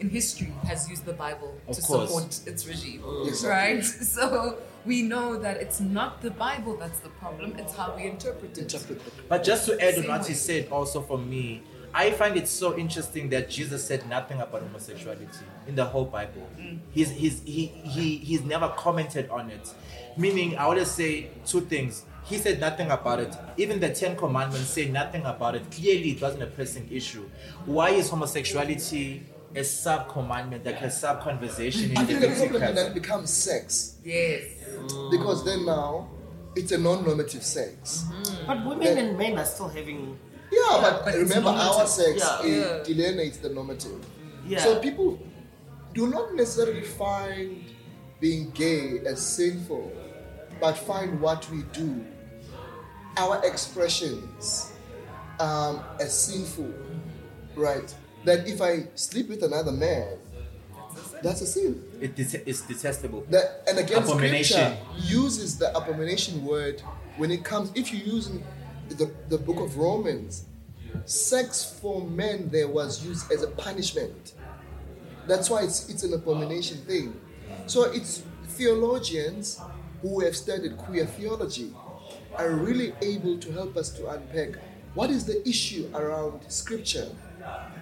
in 0.00 0.08
history 0.10 0.52
has 0.64 0.88
used 0.88 1.04
the 1.04 1.12
Bible 1.12 1.54
Of 1.68 1.76
to 1.76 1.82
course. 1.82 2.08
support 2.10 2.40
its 2.46 2.66
regime, 2.66 3.02
Yes. 3.24 3.44
right? 3.44 3.84
So 4.16 4.58
we 4.84 5.02
know 5.02 5.38
that 5.38 5.58
it's 5.58 5.80
not 5.80 6.22
the 6.22 6.30
Bible 6.30 6.76
that's 6.76 7.00
the 7.00 7.08
problem; 7.10 7.54
it's 7.58 7.74
how 7.74 7.94
we 7.96 8.04
interpret 8.06 8.58
it. 8.58 8.62
Interpret 8.62 9.04
the 9.04 9.10
But 9.28 9.44
just 9.44 9.66
to 9.66 9.80
add 9.80 9.98
on 9.98 10.08
what 10.08 10.26
he 10.26 10.34
said, 10.34 10.68
also 10.72 11.00
for 11.02 11.18
me, 11.18 11.62
I 11.94 12.10
find 12.10 12.36
it 12.36 12.48
so 12.48 12.76
interesting 12.76 13.28
that 13.30 13.50
Jesus 13.50 13.84
said 13.84 14.08
nothing 14.08 14.40
about 14.40 14.62
homosexuality 14.62 15.44
in 15.68 15.74
the 15.76 15.84
whole 15.84 16.06
Bible. 16.06 16.48
Mm. 16.58 16.78
He's, 16.90 17.10
he's, 17.10 17.42
he, 17.42 17.66
he, 17.66 18.16
he's 18.16 18.42
never 18.42 18.68
commented 18.70 19.28
on 19.28 19.50
it. 19.50 19.72
Meaning, 20.16 20.56
I 20.56 20.66
want 20.66 20.78
to 20.78 20.86
say 20.86 21.28
two 21.46 21.60
things. 21.60 22.04
He 22.32 22.38
said 22.38 22.60
nothing 22.60 22.90
about 22.90 23.20
it. 23.20 23.36
Even 23.58 23.78
the 23.78 23.90
Ten 23.90 24.16
Commandments 24.16 24.68
say 24.70 24.88
nothing 24.88 25.22
about 25.26 25.54
it. 25.54 25.70
Clearly, 25.70 26.12
it 26.12 26.22
wasn't 26.22 26.44
a 26.44 26.46
pressing 26.46 26.88
issue. 26.90 27.28
Why 27.66 27.90
is 27.90 28.08
homosexuality 28.08 29.22
a 29.54 29.62
sub 29.62 30.08
commandment, 30.08 30.64
like 30.64 30.80
a 30.80 30.90
sub 30.90 31.20
conversation 31.22 31.90
in 31.90 31.98
I 31.98 32.04
think 32.04 32.20
the 32.20 32.28
problem 32.28 32.52
Leviticus? 32.54 32.82
then 32.84 32.94
becomes 32.94 33.30
sex 33.30 33.96
Yes. 34.02 34.44
because 35.10 35.44
then 35.44 35.66
now 35.66 36.08
it's 36.56 36.72
a 36.72 36.78
non-normative 36.78 37.42
sex. 37.42 38.04
Mm-hmm. 38.08 38.46
But 38.46 38.64
women 38.66 38.80
Then- 38.80 38.98
and 39.08 39.18
men 39.18 39.38
are 39.38 39.44
still 39.44 39.68
having. 39.68 40.18
Yeah, 40.50 40.78
but, 40.80 41.04
but 41.04 41.14
remember 41.16 41.50
our 41.50 41.86
sex 41.86 42.16
Yeah. 42.18 42.46
it 42.46 42.48
Yeah. 42.48 42.82
delineates 42.94 43.36
the 43.38 43.50
normative. 43.50 44.00
Yeah. 44.46 44.60
So 44.64 44.80
people 44.80 45.18
do 45.92 46.06
not 46.06 46.34
necessarily 46.34 46.80
find 46.84 47.62
being 48.20 48.50
gay 48.52 49.00
as 49.04 49.20
sinful, 49.20 49.92
but 50.60 50.78
find 50.78 51.20
what 51.20 51.46
we 51.50 51.62
do, 51.74 52.06
our 53.16 53.44
expressions, 53.44 54.72
um, 55.40 55.80
as 56.00 56.16
sinful, 56.16 56.72
right? 57.56 57.94
That 58.24 58.46
if 58.48 58.60
I 58.60 58.86
sleep 58.94 59.28
with 59.28 59.42
another 59.42 59.72
man, 59.72 60.18
that's 61.22 61.40
a 61.40 61.46
sin. 61.46 61.82
It 62.00 62.16
det- 62.16 62.42
it's 62.46 62.62
detestable. 62.62 63.24
That 63.30 63.62
and 63.68 63.78
again, 63.78 64.02
Abomination. 64.02 64.76
uses 64.98 65.58
the 65.58 65.76
abomination 65.76 66.44
word 66.44 66.80
when 67.16 67.30
it 67.30 67.44
comes. 67.44 67.70
If 67.74 67.92
you're 67.92 68.06
using 68.14 68.44
the, 68.88 69.10
the 69.28 69.38
book 69.38 69.58
of 69.60 69.76
Romans, 69.76 70.44
sex 71.04 71.78
for 71.80 72.02
men 72.02 72.48
there 72.50 72.68
was 72.68 73.04
used 73.04 73.30
as 73.32 73.42
a 73.42 73.48
punishment. 73.48 74.34
That's 75.26 75.48
why 75.48 75.62
it's 75.62 75.88
it's 75.88 76.02
an 76.02 76.12
abomination 76.14 76.78
thing. 76.78 77.20
So 77.66 77.84
it's 77.84 78.22
theologians 78.48 79.60
who 80.02 80.20
have 80.20 80.34
studied 80.36 80.76
queer 80.76 81.06
theology 81.06 81.72
are 82.36 82.50
really 82.50 82.94
able 83.02 83.38
to 83.38 83.52
help 83.52 83.76
us 83.76 83.90
to 83.90 84.08
unpack 84.08 84.50
what 84.94 85.10
is 85.10 85.24
the 85.24 85.46
issue 85.48 85.88
around 85.94 86.40
scripture, 86.48 87.08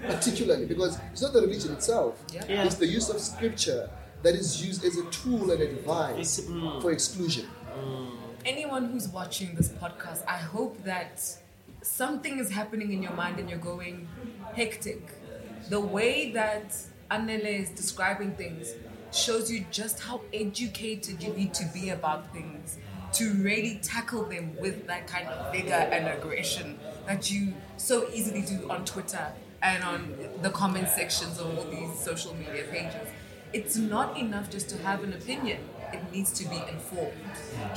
particularly 0.06 0.66
because 0.66 0.98
it's 1.12 1.22
not 1.22 1.32
the 1.32 1.40
religion 1.40 1.72
itself, 1.72 2.22
Yeah. 2.32 2.64
it's 2.64 2.76
the 2.76 2.86
use 2.86 3.08
of 3.10 3.20
scripture 3.20 3.90
that 4.22 4.34
is 4.34 4.64
used 4.64 4.84
as 4.84 4.96
a 4.96 5.04
tool 5.10 5.50
and 5.50 5.60
a 5.62 5.68
device 5.68 6.40
Mm. 6.40 6.80
for 6.82 6.92
exclusion. 6.92 7.46
anyone 8.46 8.86
who's 8.90 9.06
watching 9.08 9.54
this 9.54 9.68
podcast, 9.68 10.22
I 10.26 10.38
hope 10.38 10.82
that 10.84 11.20
something 11.82 12.38
is 12.38 12.50
happening 12.50 12.90
in 12.92 13.02
your 13.02 13.12
mind 13.12 13.38
and 13.38 13.50
you're 13.50 13.58
going 13.58 14.08
hectic. 14.54 15.02
The 15.68 15.78
way 15.80 16.32
that 16.32 16.74
Anele 17.10 17.60
is 17.62 17.68
describing 17.70 18.32
things 18.36 18.72
shows 19.12 19.50
you 19.50 19.66
just 19.70 20.00
how 20.00 20.22
educated 20.32 21.22
you 21.22 21.32
need 21.34 21.52
to 21.54 21.64
be 21.74 21.90
about 21.90 22.32
things 22.32 22.78
to 23.12 23.32
really 23.34 23.80
tackle 23.82 24.24
them 24.24 24.56
with 24.60 24.86
that 24.86 25.06
kind 25.06 25.26
of 25.28 25.52
vigor 25.52 25.72
and 25.72 26.06
aggression 26.06 26.78
that 27.06 27.30
you 27.30 27.54
so 27.76 28.08
easily 28.12 28.42
do 28.42 28.70
on 28.70 28.84
Twitter 28.84 29.32
and 29.62 29.82
on 29.84 30.14
the 30.42 30.50
comment 30.50 30.88
sections 30.88 31.38
of 31.38 31.58
all 31.58 31.64
these 31.64 31.98
social 31.98 32.34
media 32.34 32.64
pages. 32.70 33.08
It's 33.52 33.76
not 33.76 34.16
enough 34.16 34.48
just 34.48 34.68
to 34.70 34.78
have 34.78 35.02
an 35.02 35.12
opinion. 35.12 35.58
It 35.92 36.00
needs 36.12 36.32
to 36.34 36.48
be 36.48 36.56
informed. 36.70 37.12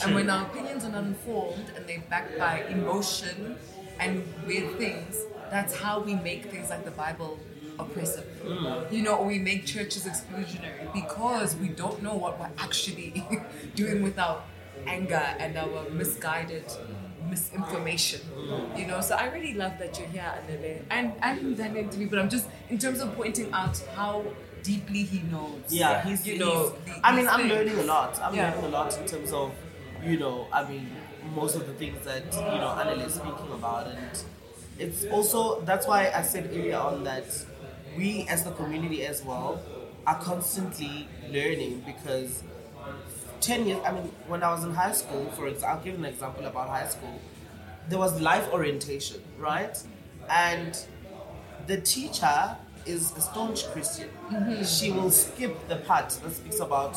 And 0.03 0.13
when 0.13 0.29
our 0.29 0.45
opinions 0.45 0.85
are 0.85 0.91
not 0.91 1.03
informed 1.03 1.71
and 1.75 1.87
they're 1.87 2.03
backed 2.09 2.37
by 2.37 2.63
emotion 2.65 3.57
and 3.99 4.23
weird 4.45 4.77
things, 4.77 5.17
that's 5.49 5.75
how 5.75 5.99
we 5.99 6.15
make 6.15 6.51
things 6.51 6.69
like 6.69 6.85
the 6.85 6.91
Bible 6.91 7.39
oppressive. 7.79 8.25
Hmm. 8.45 8.93
You 8.93 9.01
know, 9.01 9.15
or 9.15 9.25
we 9.25 9.39
make 9.39 9.65
churches 9.65 10.05
exclusionary 10.05 10.93
because 10.93 11.55
we 11.55 11.69
don't 11.69 12.03
know 12.03 12.15
what 12.15 12.39
we're 12.39 12.51
actually 12.59 13.25
doing 13.75 14.03
with 14.03 14.19
our 14.19 14.43
anger 14.87 15.15
and 15.39 15.57
our 15.57 15.89
misguided 15.89 16.65
misinformation. 17.29 18.21
You 18.75 18.87
know, 18.87 19.01
so 19.01 19.15
I 19.15 19.25
really 19.33 19.53
love 19.53 19.73
that 19.79 19.97
you're 19.97 20.07
here, 20.09 20.23
Anele. 20.47 20.81
And 20.89 21.13
I 21.21 21.35
done 21.35 21.59
an 21.71 21.77
interview, 21.77 22.09
but 22.09 22.19
I'm 22.19 22.29
just 22.29 22.47
in 22.69 22.77
terms 22.77 22.99
of 23.01 23.15
pointing 23.15 23.51
out 23.53 23.77
how 23.95 24.23
deeply 24.61 25.03
he 25.03 25.19
knows. 25.29 25.61
Yeah, 25.69 26.03
he's, 26.03 26.25
you 26.25 26.33
he's- 26.33 26.45
know. 26.45 26.69
the- 26.69 26.99
I 27.03 27.15
mean, 27.15 27.27
I'm 27.27 27.47
learning 27.47 27.77
a 27.79 27.83
lot. 27.83 28.19
I'm 28.21 28.35
Yeah. 28.35 28.49
learning 28.49 28.65
a 28.65 28.69
lot 28.69 28.97
in 28.97 29.05
terms 29.05 29.31
of, 29.31 29.51
you 30.03 30.17
know, 30.19 30.47
I 30.51 30.63
mean, 30.69 30.89
most 31.35 31.55
of 31.55 31.65
the 31.67 31.73
things 31.73 32.03
that 32.05 32.25
you 32.33 32.59
know 32.59 32.75
Anele 32.77 33.05
is 33.07 33.13
speaking 33.15 33.51
about, 33.53 33.87
and 33.87 33.97
it's 34.77 35.05
also 35.05 35.61
that's 35.61 35.87
why 35.87 36.11
I 36.13 36.21
said 36.21 36.47
earlier 36.51 36.77
on 36.77 37.03
that 37.05 37.25
we 37.97 38.25
as 38.29 38.43
the 38.43 38.51
community 38.51 39.05
as 39.05 39.23
well 39.23 39.61
are 40.05 40.19
constantly 40.19 41.07
learning 41.29 41.81
because 41.85 42.43
10 43.43 43.67
years, 43.67 43.81
I 43.85 43.91
mean, 43.91 44.09
when 44.27 44.41
I 44.41 44.51
was 44.51 44.63
in 44.63 44.73
high 44.73 44.93
school, 44.93 45.25
for 45.31 45.47
example, 45.47 45.77
I'll 45.77 45.83
give 45.83 45.95
an 45.95 46.05
example 46.05 46.45
about 46.45 46.69
high 46.69 46.87
school. 46.87 47.19
There 47.89 47.99
was 47.99 48.21
life 48.21 48.49
orientation, 48.53 49.21
right? 49.37 49.77
And 50.29 50.77
the 51.67 51.81
teacher 51.81 52.55
is 52.85 53.11
a 53.17 53.21
staunch 53.21 53.65
Christian. 53.71 54.09
Mm-hmm. 54.31 54.63
She 54.63 54.91
will 54.91 55.11
skip 55.11 55.67
the 55.67 55.75
part 55.77 56.09
that 56.09 56.31
speaks 56.31 56.61
about 56.61 56.95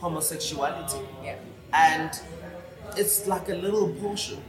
homosexuality. 0.00 1.00
Yeah. 1.24 1.36
And 1.72 2.10
it's 2.96 3.26
like 3.26 3.48
a 3.48 3.54
little 3.54 3.88
portion, 3.94 4.40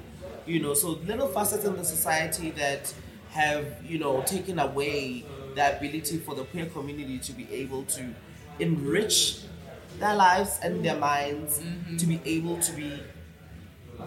you 0.45 0.59
know, 0.59 0.75
so 0.75 0.99
little 1.07 1.27
facets 1.27 1.65
in 1.65 1.75
the 1.75 1.83
society 1.83 2.51
that 2.51 2.93
have, 3.31 3.65
you 3.83 3.97
know, 3.97 4.21
taken 4.21 4.59
away 4.59 5.25
the 5.55 5.77
ability 5.77 6.19
for 6.19 6.35
the 6.35 6.43
queer 6.45 6.67
community 6.67 7.17
to 7.17 7.31
be 7.33 7.51
able 7.51 7.83
to 7.85 8.13
enrich 8.59 9.41
their 9.99 10.15
lives 10.15 10.59
and 10.63 10.83
their 10.83 10.97
minds, 10.97 11.61
to 11.97 12.05
be 12.05 12.19
able 12.25 12.57
to 12.59 12.71
be 12.73 12.99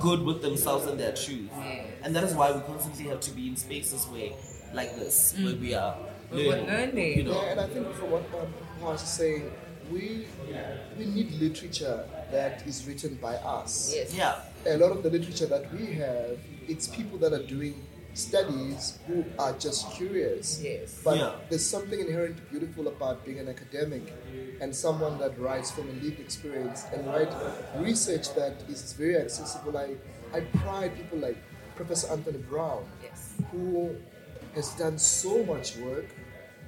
good 0.00 0.22
with 0.22 0.40
themselves 0.42 0.86
and 0.86 0.98
their 0.98 1.12
truth. 1.12 1.50
Yes. 1.58 1.86
And 2.02 2.16
that 2.16 2.24
is 2.24 2.34
why 2.34 2.50
we 2.52 2.60
constantly 2.62 3.04
have 3.10 3.20
to 3.20 3.30
be 3.30 3.48
in 3.48 3.56
spaces 3.56 4.06
where, 4.06 4.30
like 4.72 4.96
this, 4.96 5.34
where 5.38 5.54
we 5.54 5.74
are 5.74 5.94
Where 6.30 6.46
we're 6.46 6.50
learning. 6.56 6.66
learning. 6.66 7.18
You 7.18 7.24
know, 7.24 7.42
Yeah, 7.42 7.50
and 7.52 7.60
I 7.60 7.66
think 7.68 7.92
from 7.94 8.10
what 8.10 8.22
um, 8.40 8.52
Paz 8.80 9.02
is 9.02 9.08
saying, 9.08 9.52
we 9.90 10.26
we 10.98 11.04
need 11.06 11.32
literature 11.40 12.04
that 12.30 12.66
is 12.66 12.86
written 12.86 13.16
by 13.20 13.34
us. 13.36 13.92
Yes. 13.94 14.14
yeah. 14.14 14.40
A 14.66 14.78
lot 14.78 14.92
of 14.92 15.02
the 15.02 15.10
literature 15.10 15.46
that 15.46 15.70
we 15.74 15.86
have, 15.94 16.38
it's 16.68 16.88
people 16.88 17.18
that 17.18 17.32
are 17.34 17.42
doing 17.42 17.74
studies 18.14 18.98
who 19.06 19.24
are 19.38 19.52
just 19.54 19.90
curious. 19.92 20.60
Yes. 20.62 21.00
But 21.04 21.16
Yeah. 21.18 21.36
there's 21.48 21.64
something 21.64 21.98
inherently 21.98 22.42
beautiful 22.50 22.88
about 22.88 23.24
being 23.24 23.38
an 23.38 23.48
academic 23.48 24.12
and 24.60 24.74
someone 24.74 25.18
that 25.18 25.38
writes 25.38 25.70
from 25.70 25.88
a 25.88 25.92
lived 26.04 26.20
experience 26.20 26.84
and 26.92 27.06
write 27.06 27.32
research 27.76 28.34
that 28.34 28.54
is 28.68 28.92
very 28.92 29.16
accessible. 29.16 29.76
I, 29.78 29.96
I 30.34 30.40
pride 30.64 30.94
people 30.96 31.18
like 31.18 31.36
Professor 31.76 32.12
Anthony 32.12 32.38
Brown, 32.38 32.84
Yes. 33.02 33.32
who 33.50 33.96
has 34.54 34.70
done 34.74 34.98
so 34.98 35.42
much 35.44 35.76
work 35.76 36.06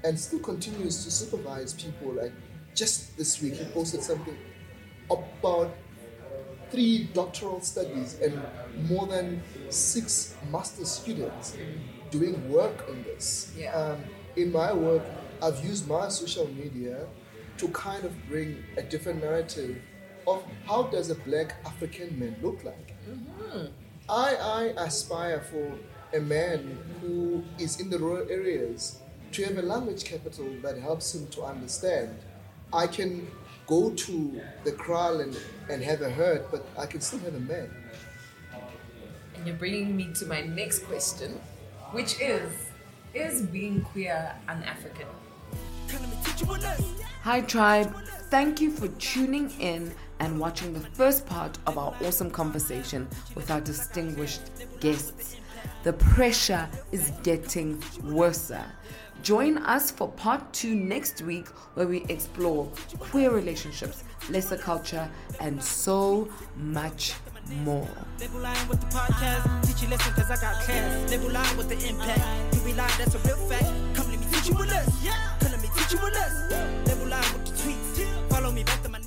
and 0.03 0.19
still 0.19 0.39
continues 0.41 1.05
to 1.05 1.11
supervise 1.11 1.75
people. 1.75 2.13
Like 2.13 2.33
just 2.75 3.17
this 3.19 3.41
week, 3.43 3.55
he 3.55 3.65
posted 3.67 4.03
something 4.03 4.37
about 5.11 5.75
three 6.75 7.09
doctoral 7.15 7.61
studies 7.61 8.19
and 8.21 8.41
more 8.89 9.07
than 9.07 9.41
six 9.69 10.35
master 10.51 10.85
students 10.85 11.57
doing 12.11 12.51
work 12.51 12.89
on 12.89 13.03
this. 13.05 13.53
Yeah. 13.57 13.73
Um, 13.75 13.99
in 14.37 14.51
my 14.51 14.73
work, 14.73 15.03
I've 15.41 15.65
used 15.65 15.87
my 15.89 16.09
social 16.09 16.49
media 16.49 17.07
to 17.59 17.69
kind 17.69 18.05
of 18.05 18.13
bring 18.29 18.65
a 18.77 18.83
different 18.83 19.23
narrative 19.23 19.81
of 20.27 20.43
how 20.67 20.85
does 20.85 21.11
a 21.11 21.15
black 21.15 21.55
African 21.65 22.19
man 22.19 22.37
look 22.43 22.65
like. 22.65 22.95
I, 24.09 24.35
I 24.35 24.63
aspire 24.85 25.41
for 25.41 25.73
a 26.17 26.21
man 26.21 26.79
who 27.01 27.45
is 27.59 27.81
in 27.81 27.91
the 27.91 27.99
rural 27.99 28.29
areas 28.29 29.01
to 29.33 29.45
have 29.45 29.59
a 29.59 29.63
language 29.63 30.05
capital 30.05 30.49
that 30.63 30.79
helps 30.79 31.15
him 31.15 31.27
to 31.29 31.43
understand. 31.43 32.19
I 32.73 32.87
can 32.87 33.29
go 33.67 33.91
to 33.91 34.41
the 34.65 34.73
kraal 34.73 35.21
and, 35.21 35.39
and 35.71 35.83
have 35.83 36.03
a 36.03 36.11
herd, 36.11 36.45
but 36.51 36.67
I 36.79 36.87
can 36.87 37.01
still 37.01 37.21
have 37.21 37.35
a 37.35 37.41
man. 37.41 37.71
And 39.35 39.47
you're 39.47 39.57
bringing 39.57 39.97
me 39.97 40.13
to 40.15 40.27
my 40.27 40.43
next 40.43 40.81
question, 40.81 41.41
which 41.93 42.21
is 42.21 42.53
Is 43.15 43.43
being 43.43 43.81
queer 43.83 44.35
un 44.49 44.63
African? 44.65 45.07
Come 45.89 46.01
let 46.01 46.11
me 46.11 46.17
teach 46.25 46.43
you 46.43 46.51
a 46.51 46.59
lesson. 46.59 46.87
Hi, 47.23 47.41
tribe. 47.41 47.95
Thank 48.29 48.61
you 48.61 48.73
for 48.73 48.89
tuning 48.99 49.51
in 49.61 49.95
and 50.19 50.41
watching 50.41 50.73
the 50.73 50.81
first 50.81 51.25
part 51.25 51.57
of 51.67 51.79
our 51.79 51.95
awesome 52.03 52.31
conversation 52.31 53.07
with 53.37 53.51
our 53.51 53.61
distinguished 53.61 54.43
guests. 54.81 55.37
The 55.85 55.93
pressure 55.93 56.69
is 56.91 57.13
getting 57.23 57.81
worse. 58.03 58.51
Join 59.25 59.57
us 59.57 59.91
for 59.91 60.09
part 60.09 60.53
two 60.53 60.75
next 60.75 61.23
week 61.23 61.49
where 61.73 61.87
we 61.87 62.05
explore 62.11 62.71
queer 62.99 63.31
relationships, 63.31 64.05
lesser 64.29 64.59
culture, 64.59 65.09
and 65.41 65.65
so 65.65 66.29
much 66.57 67.15
more. 67.63 67.89
Lebo 68.21 68.39
Lion 68.41 68.69
with 68.69 68.83
the 68.83 68.87
podcast. 68.95 69.67
Teach 69.67 69.81
you 69.81 69.89
lesson 69.89 70.13
cause 70.13 70.31
I 70.31 70.37
got 70.37 70.61
class. 70.61 71.11
Lebo 71.11 71.29
Lion 71.29 71.57
with 71.57 71.71
the 71.71 71.89
impact. 71.89 72.55
You 72.55 72.61
be 72.67 72.75
lying, 72.75 72.93
that's 72.99 73.15
a 73.15 73.19
real 73.21 73.37
fact. 73.49 73.65
Come 73.95 74.11
let 74.11 74.21
me 74.21 74.27
teach 74.31 74.51
you 74.51 74.57
a 74.57 74.67
lesson. 74.69 74.93
Come 75.41 75.53
let 75.53 75.63
me 75.63 75.69
teach 75.75 75.93
you 75.95 76.01
a 76.01 76.11
lesson. 76.11 76.85
Lebo 76.85 77.09
Lion 77.09 77.33
with 77.33 77.47
the 77.47 77.53
tweets. 77.63 78.29
Follow 78.29 78.53
me 78.53 78.63
back 78.63 78.83
to 78.83 78.91
my. 78.91 79.04